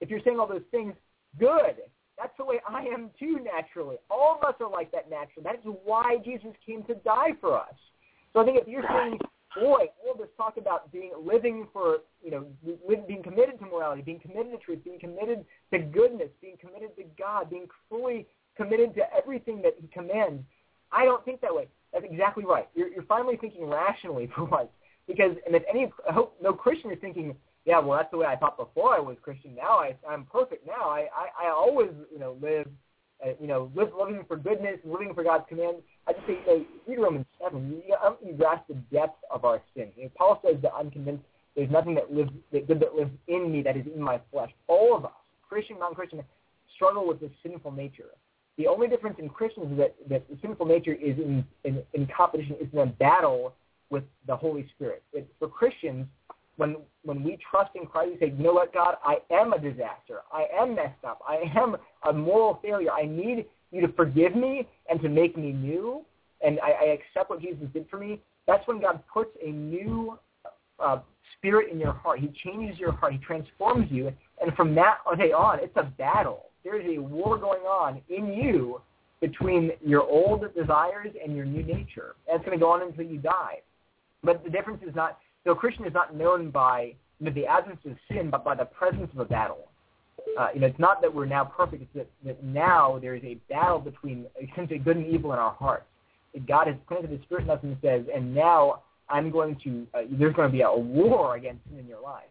[0.00, 0.94] If you're saying all those things,
[1.38, 1.76] good.
[2.18, 3.96] That's the way I am too naturally.
[4.10, 5.44] All of us are like that naturally.
[5.44, 7.74] That is why Jesus came to die for us.
[8.32, 9.18] So I think if you're saying,
[9.54, 12.46] boy, all this talk about being living for, you know,
[13.06, 17.04] being committed to morality, being committed to truth, being committed to goodness, being committed to
[17.18, 18.26] God, being fully
[18.56, 20.42] committed to everything that He commands,
[20.90, 21.68] I don't think that way.
[21.92, 22.68] That's exactly right.
[22.74, 24.68] You're, you're finally thinking rationally for once.
[25.06, 27.34] Because, and if any, I hope no Christian is thinking,
[27.64, 29.54] yeah, well, that's the way I thought before I was Christian.
[29.54, 30.66] Now I, I'm perfect.
[30.66, 32.68] Now I, I, I always, you know, live,
[33.24, 35.76] Uh, you know, living for goodness, living for God's command.
[36.08, 37.70] I just say, know, read Romans seven.
[37.70, 39.88] You, you, you grasp the depth of our sin.
[39.96, 41.22] You know, Paul says that I'm convinced
[41.54, 44.50] there's nothing that lives that good that lives in me that is in my flesh.
[44.66, 45.12] All of us,
[45.48, 46.20] Christian, non-Christian,
[46.74, 48.06] struggle with this sinful nature.
[48.58, 52.08] The only difference in Christians is that, that the sinful nature is in, in, in
[52.14, 53.54] competition, is in a battle
[53.88, 55.02] with the Holy Spirit.
[55.12, 56.06] It, for Christians,
[56.56, 59.58] when when we trust in Christ, we say, you know what, God, I am a
[59.58, 60.20] disaster.
[60.32, 61.20] I am messed up.
[61.26, 61.76] I am
[62.08, 62.90] a moral failure.
[62.92, 66.04] I need you to forgive me and to make me new,
[66.44, 68.20] and I, I accept what Jesus did for me.
[68.46, 70.18] That's when God puts a new
[70.78, 71.00] uh,
[71.36, 72.20] spirit in your heart.
[72.20, 73.14] He changes your heart.
[73.14, 76.46] He transforms you, and from that day on, it's a battle.
[76.64, 78.80] There is a war going on in you
[79.20, 82.16] between your old desires and your new nature.
[82.28, 83.60] And it's going to go on until you die.
[84.22, 87.46] But the difference is not so a Christian is not known by you know, the
[87.46, 89.68] absence of sin, but by the presence of a battle.
[90.38, 93.22] Uh, you know, it's not that we're now perfect; it's that, that now there is
[93.24, 95.84] a battle between essentially good and evil in our hearts.
[96.46, 99.86] God has planted His Spirit in us and says, and now I'm going to.
[99.94, 102.24] Uh, there's going to be a war against sin in your life.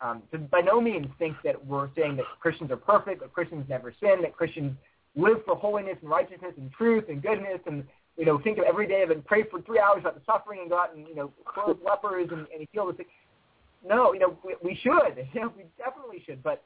[0.00, 3.66] Um, so by no means think that we're saying that Christians are perfect, that Christians
[3.68, 4.74] never sin, that Christians
[5.14, 7.84] live for holiness and righteousness and truth and goodness and
[8.20, 10.60] you know, think of every day of and pray for three hours about the suffering
[10.60, 13.06] and go out and, you know, clothe lepers and, and heal the sick.
[13.82, 15.26] No, you know, we, we should.
[15.32, 16.42] You know, we definitely should.
[16.42, 16.62] But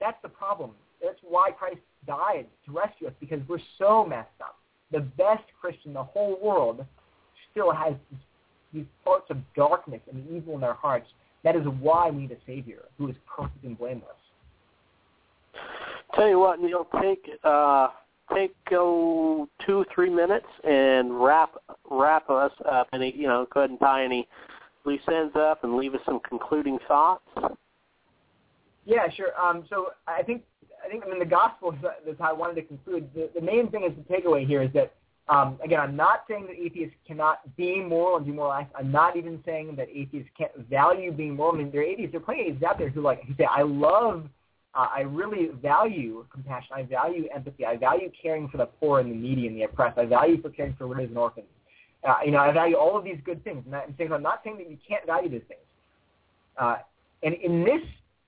[0.00, 0.70] that's the problem.
[1.02, 4.56] That's why Christ died to rescue us because we're so messed up.
[4.92, 6.86] The best Christian in the whole world
[7.50, 7.92] still has
[8.72, 11.06] these parts of darkness and evil in their hearts.
[11.44, 14.08] That is why we need a Savior who is perfect and blameless.
[16.14, 17.88] Tell you what, Neil, take uh,
[18.34, 21.54] take go two three minutes and wrap
[21.90, 24.28] wrap us up and you know go ahead and tie any
[24.84, 27.24] loose ends up and leave us some concluding thoughts.
[28.84, 29.38] Yeah, sure.
[29.40, 30.42] Um, so I think
[30.84, 31.74] I think I mean the gospel
[32.06, 33.08] is how I wanted to conclude.
[33.14, 34.92] The, the main thing is the takeaway here is that
[35.28, 38.74] um, again I'm not saying that atheists cannot be moral and do moral acts.
[38.76, 41.54] I'm not even saying that atheists can't value being moral.
[41.54, 42.12] I mean, there are atheists.
[42.12, 44.28] There are plenty of atheists out there who like who say I love
[44.74, 46.70] uh, I really value compassion.
[46.74, 47.66] I value empathy.
[47.66, 49.98] I value caring for the poor and the needy and the oppressed.
[49.98, 51.46] I value for caring for widows and orphans.
[52.08, 53.62] Uh, you know, I value all of these good things.
[53.66, 55.60] And I'm, saying, I'm not saying that you can't value these things.
[56.56, 56.76] Uh,
[57.22, 57.82] and in this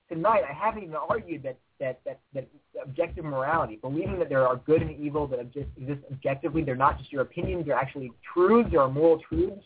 [0.07, 2.47] tonight, I haven't even argued that, that, that, that
[2.81, 7.11] objective morality, believing that there are good and evil that exist objectively, they're not just
[7.11, 9.61] your opinions, they're actually truths, they are moral truths.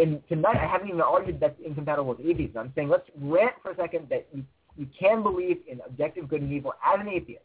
[0.00, 2.58] And tonight, I haven't even argued that's incompatible with atheism.
[2.58, 4.44] I'm saying let's rant for a second that you
[4.76, 7.42] you can believe in objective good and evil as an atheist.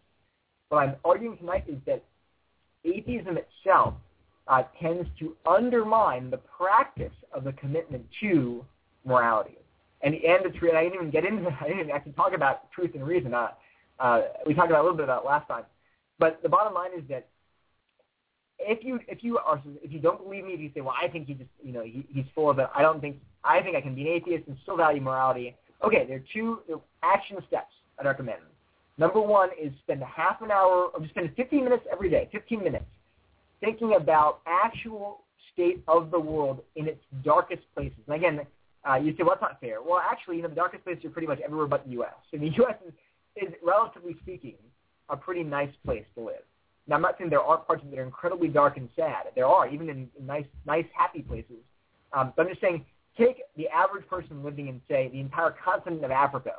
[0.70, 2.04] What I'm arguing tonight is that
[2.84, 3.94] atheism itself
[4.48, 8.64] uh, tends to undermine the practice of the commitment to
[9.06, 9.58] morality.
[10.02, 12.72] And, the and the truth, I didn't even get into, I didn't actually talk about
[12.72, 13.34] truth and reason.
[13.34, 13.50] Uh,
[14.00, 15.64] uh, we talked about a little bit about last time.
[16.20, 17.28] But the bottom line is that
[18.60, 21.08] if you if you are if you don't believe me, if you say, well, I
[21.08, 22.68] think he just you know he, he's full of it.
[22.74, 25.56] I don't think I think I can be an atheist and still value morality.
[25.86, 26.60] Okay, there are two
[27.04, 28.42] action steps I recommend.
[28.98, 32.28] Number one is spend a half an hour or just spend 15 minutes every day,
[32.32, 32.86] 15 minutes,
[33.60, 35.22] thinking about actual
[35.54, 38.00] state of the world in its darkest places.
[38.08, 38.40] And again,
[38.90, 39.82] uh, you say, well, that's not fair.
[39.82, 42.14] Well, actually, you know, the darkest places are pretty much everywhere but the U.S.
[42.34, 42.76] And the U.S.
[42.88, 42.94] is,
[43.36, 44.56] is, relatively speaking,
[45.10, 46.44] a pretty nice place to live.
[46.88, 49.26] Now, I'm not saying there aren't parts that are incredibly dark and sad.
[49.36, 51.58] There are, even in nice, nice, happy places.
[52.14, 52.86] Um, but I'm just saying,
[53.18, 56.54] take the average person living in, say, the entire continent of Africa.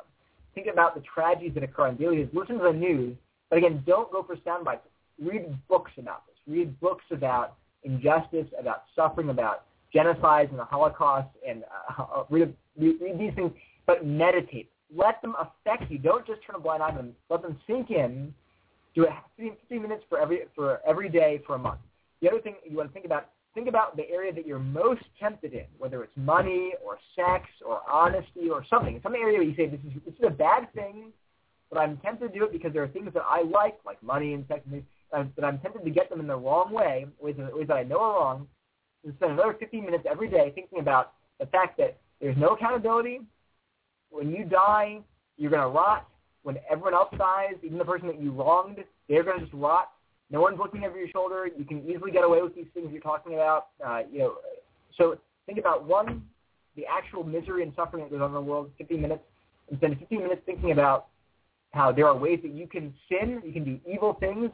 [0.55, 2.33] Think about the tragedies that occur on daily basis.
[2.35, 3.15] Listen to the news.
[3.49, 4.81] But again, don't go for sound bites.
[5.21, 6.35] Read books about this.
[6.47, 11.63] Read books about injustice, about suffering, about genocides and the Holocaust, and
[11.97, 13.51] uh, read, read, read these things.
[13.85, 14.69] But meditate.
[14.95, 15.97] Let them affect you.
[15.97, 17.13] Don't just turn a blind eye to them.
[17.29, 18.33] Let them sink in
[18.97, 21.79] do it 15 minutes for every for every day for a month.
[22.19, 25.01] The other thing you want to think about think about the area that you're most
[25.19, 28.99] tempted in, whether it's money or sex or honesty or something.
[29.01, 31.11] Some area where you say this is this is a bad thing,
[31.71, 34.35] but I'm tempted to do it because there are things that I like, like money
[34.35, 37.35] and sex, and uh, but I'm tempted to get them in the wrong way, ways
[37.39, 38.47] that, ways that I know are wrong.
[39.03, 43.21] And spend another 15 minutes every day thinking about the fact that there's no accountability.
[44.11, 44.99] When you die,
[45.37, 46.07] you're going to rot
[46.47, 48.77] when everyone else dies, even the person that you wronged,
[49.09, 49.89] they're going to just rot.
[50.29, 51.47] No one's looking over your shoulder.
[51.57, 53.67] You can easily get away with these things you're talking about.
[53.85, 54.35] Uh, you know,
[54.97, 56.23] so think about one,
[56.75, 58.71] the actual misery and suffering that goes on in the world.
[58.77, 59.23] 15 minutes,
[59.69, 61.07] and spend 15 minutes thinking about
[61.71, 64.49] how there are ways that you can sin, you can do evil things,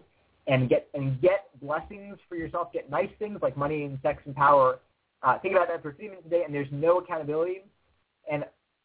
[0.48, 4.36] and get and get blessings for yourself, get nice things like money and sex and
[4.36, 4.80] power.
[5.22, 7.64] Uh, think about that for 15 minutes a day, and there's no accountability.
[8.30, 8.44] And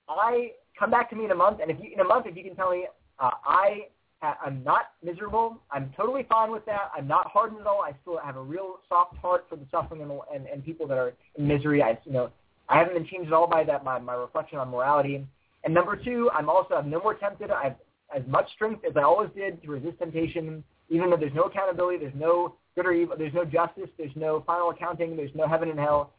[0.08, 2.36] I come back to me in a month, and if you in a month, if
[2.36, 2.86] you can tell me
[3.18, 3.88] uh, I
[4.22, 5.58] I'm not miserable.
[5.70, 6.90] I'm totally fine with that.
[6.96, 7.82] I'm not hardened at all.
[7.82, 10.98] I still have a real soft heart for the suffering and, and, and people that
[10.98, 11.82] are in misery.
[11.82, 12.30] I you know
[12.68, 15.24] I haven't been changed at all by that my my reflection on morality.
[15.64, 17.50] And number two, I'm also I'm no more tempted.
[17.50, 17.76] I have
[18.14, 21.98] as much strength as I always did to resist temptation, even though there's no accountability,
[21.98, 25.68] there's no good or evil, there's no justice, there's no final accounting, there's no heaven
[25.68, 26.12] and hell.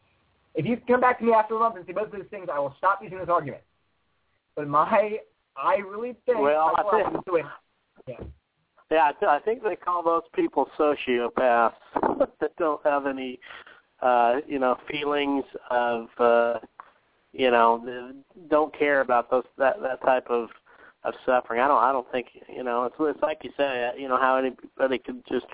[0.55, 2.47] If you come back to me after a month and say both of those things,
[2.51, 3.63] I will stop using this argument.
[4.55, 5.19] But my
[5.57, 6.39] I really think.
[6.39, 7.45] Well, I think.
[8.07, 8.15] Yeah.
[8.91, 11.73] Yeah, I, think they call those people sociopaths
[12.41, 13.39] that don't have any,
[14.01, 16.55] uh, you know, feelings of, uh,
[17.31, 18.13] you know,
[18.49, 20.49] don't care about those that that type of
[21.03, 21.61] of suffering.
[21.61, 21.83] I don't.
[21.83, 22.85] I don't think you know.
[22.85, 23.91] It's it's like you say.
[23.97, 25.45] You know how anybody could just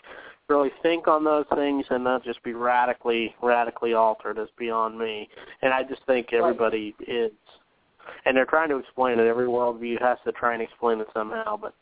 [0.48, 5.28] really think on those things and not just be radically radically altered is beyond me.
[5.62, 7.32] And I just think everybody is
[8.26, 9.28] and they're trying to explain it.
[9.28, 11.58] Every worldview has to try and explain it somehow.
[11.58, 11.74] But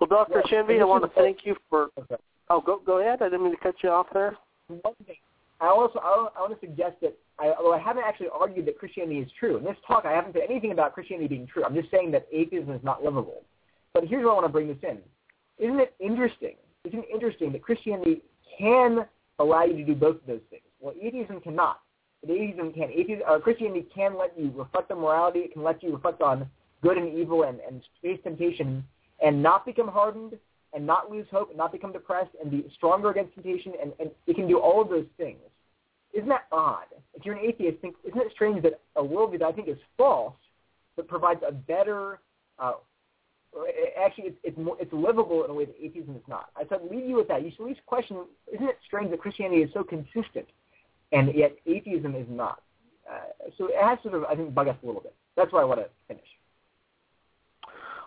[0.00, 0.42] well, Dr.
[0.50, 1.88] Yeah, I want to thank you for.
[1.98, 2.16] Okay.
[2.50, 3.22] Oh, go go ahead.
[3.22, 4.36] I didn't mean to cut you off there.
[4.68, 5.16] One thing,
[5.60, 8.78] I also I, I want to suggest that I, although I haven't actually argued that
[8.78, 11.64] Christianity is true in this talk, I haven't said anything about Christianity being true.
[11.64, 13.42] I'm just saying that atheism is not livable.
[13.92, 14.98] But here's where I want to bring this in.
[15.58, 16.56] Isn't it interesting?
[16.84, 18.22] Isn't it interesting that Christianity
[18.58, 19.06] can
[19.38, 20.62] allow you to do both of those things?
[20.80, 21.80] Well, atheism cannot.
[22.30, 22.90] Atheism can.
[22.90, 25.40] Atheism, uh, Christianity can let you reflect on morality.
[25.40, 26.48] It can let you reflect on
[26.82, 28.84] good and evil and, and face temptation
[29.22, 30.38] and not become hardened
[30.72, 33.72] and not lose hope and not become depressed and be stronger against temptation.
[33.80, 35.38] And, and it can do all of those things.
[36.12, 36.86] Isn't that odd?
[37.14, 39.78] If you're an atheist, think, isn't it strange that a worldview that I think is
[39.96, 40.34] false
[40.96, 42.20] but provides a better
[42.58, 42.72] uh,
[44.02, 46.46] actually it's it's, more, it's livable in a way that atheism is not.
[46.56, 47.44] I said leave you with that.
[47.44, 48.18] You should at least question:
[48.52, 50.46] Isn't it strange that Christianity is so consistent
[51.14, 52.60] and yet atheism is not.
[53.10, 55.14] Uh, so it has sort of, I think, bug us a little bit.
[55.36, 56.24] That's where I want to finish.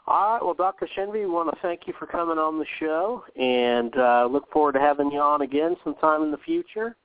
[0.07, 0.43] All right.
[0.43, 0.87] Well, Dr.
[0.95, 4.73] Shenvi, we want to thank you for coming on the show, and uh, look forward
[4.73, 6.95] to having you on again sometime in the future.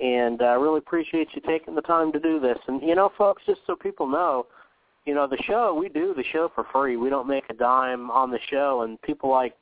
[0.00, 2.58] And I uh, really appreciate you taking the time to do this.
[2.68, 4.46] And you know, folks, just so people know,
[5.06, 6.96] you know, the show we do the show for free.
[6.96, 9.56] We don't make a dime on the show, and people like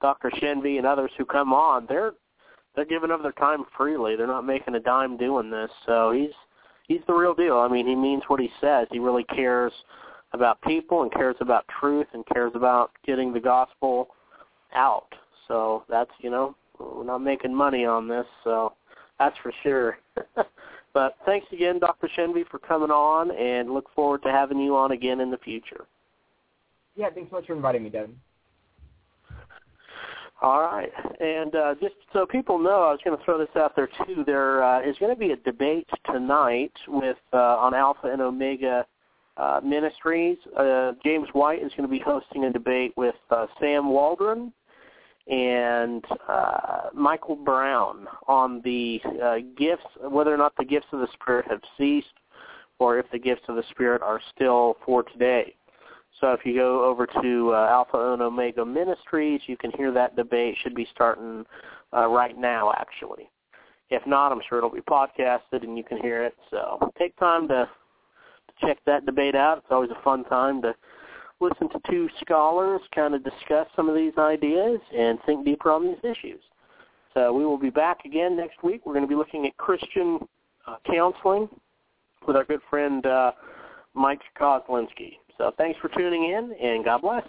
[0.00, 0.30] Dr.
[0.30, 2.12] Shenvi and others who come on, they're
[2.74, 4.16] they're giving up their time freely.
[4.16, 5.70] They're not making a dime doing this.
[5.86, 6.32] So he's
[6.88, 7.58] he's the real deal.
[7.58, 8.88] I mean, he means what he says.
[8.90, 9.72] He really cares
[10.32, 14.08] about people and cares about truth and cares about getting the gospel
[14.74, 15.14] out.
[15.48, 18.26] So that's you know we're not making money on this.
[18.42, 18.74] So
[19.18, 19.98] that's for sure.
[20.92, 22.08] but thanks again, Dr.
[22.16, 25.86] Shenvi, for coming on, and look forward to having you on again in the future.
[26.96, 28.16] Yeah, thanks so much for inviting me, Devin.
[30.44, 33.74] All right, and uh, just so people know, I was going to throw this out
[33.74, 34.24] there too.
[34.26, 38.84] There uh, is going to be a debate tonight with uh, on Alpha and Omega
[39.38, 40.36] uh, Ministries.
[40.54, 44.52] Uh, James White is going to be hosting a debate with uh, Sam Waldron
[45.28, 51.08] and uh, Michael Brown on the uh, gifts, whether or not the gifts of the
[51.14, 52.08] Spirit have ceased,
[52.78, 55.54] or if the gifts of the Spirit are still for today.
[56.20, 60.16] So if you go over to uh, Alpha and Omega Ministries, you can hear that
[60.16, 60.56] debate.
[60.62, 61.44] Should be starting
[61.92, 63.30] uh, right now, actually.
[63.90, 66.34] If not, I'm sure it'll be podcasted and you can hear it.
[66.50, 69.58] So take time to, to check that debate out.
[69.58, 70.74] It's always a fun time to
[71.40, 75.84] listen to two scholars kind of discuss some of these ideas and think deeper on
[75.84, 76.40] these issues.
[77.12, 78.86] So we will be back again next week.
[78.86, 80.20] We're going to be looking at Christian
[80.66, 81.48] uh, counseling
[82.26, 83.32] with our good friend uh,
[83.94, 85.18] Mike Kozlinski.
[85.38, 87.24] So thanks for tuning in, and God bless.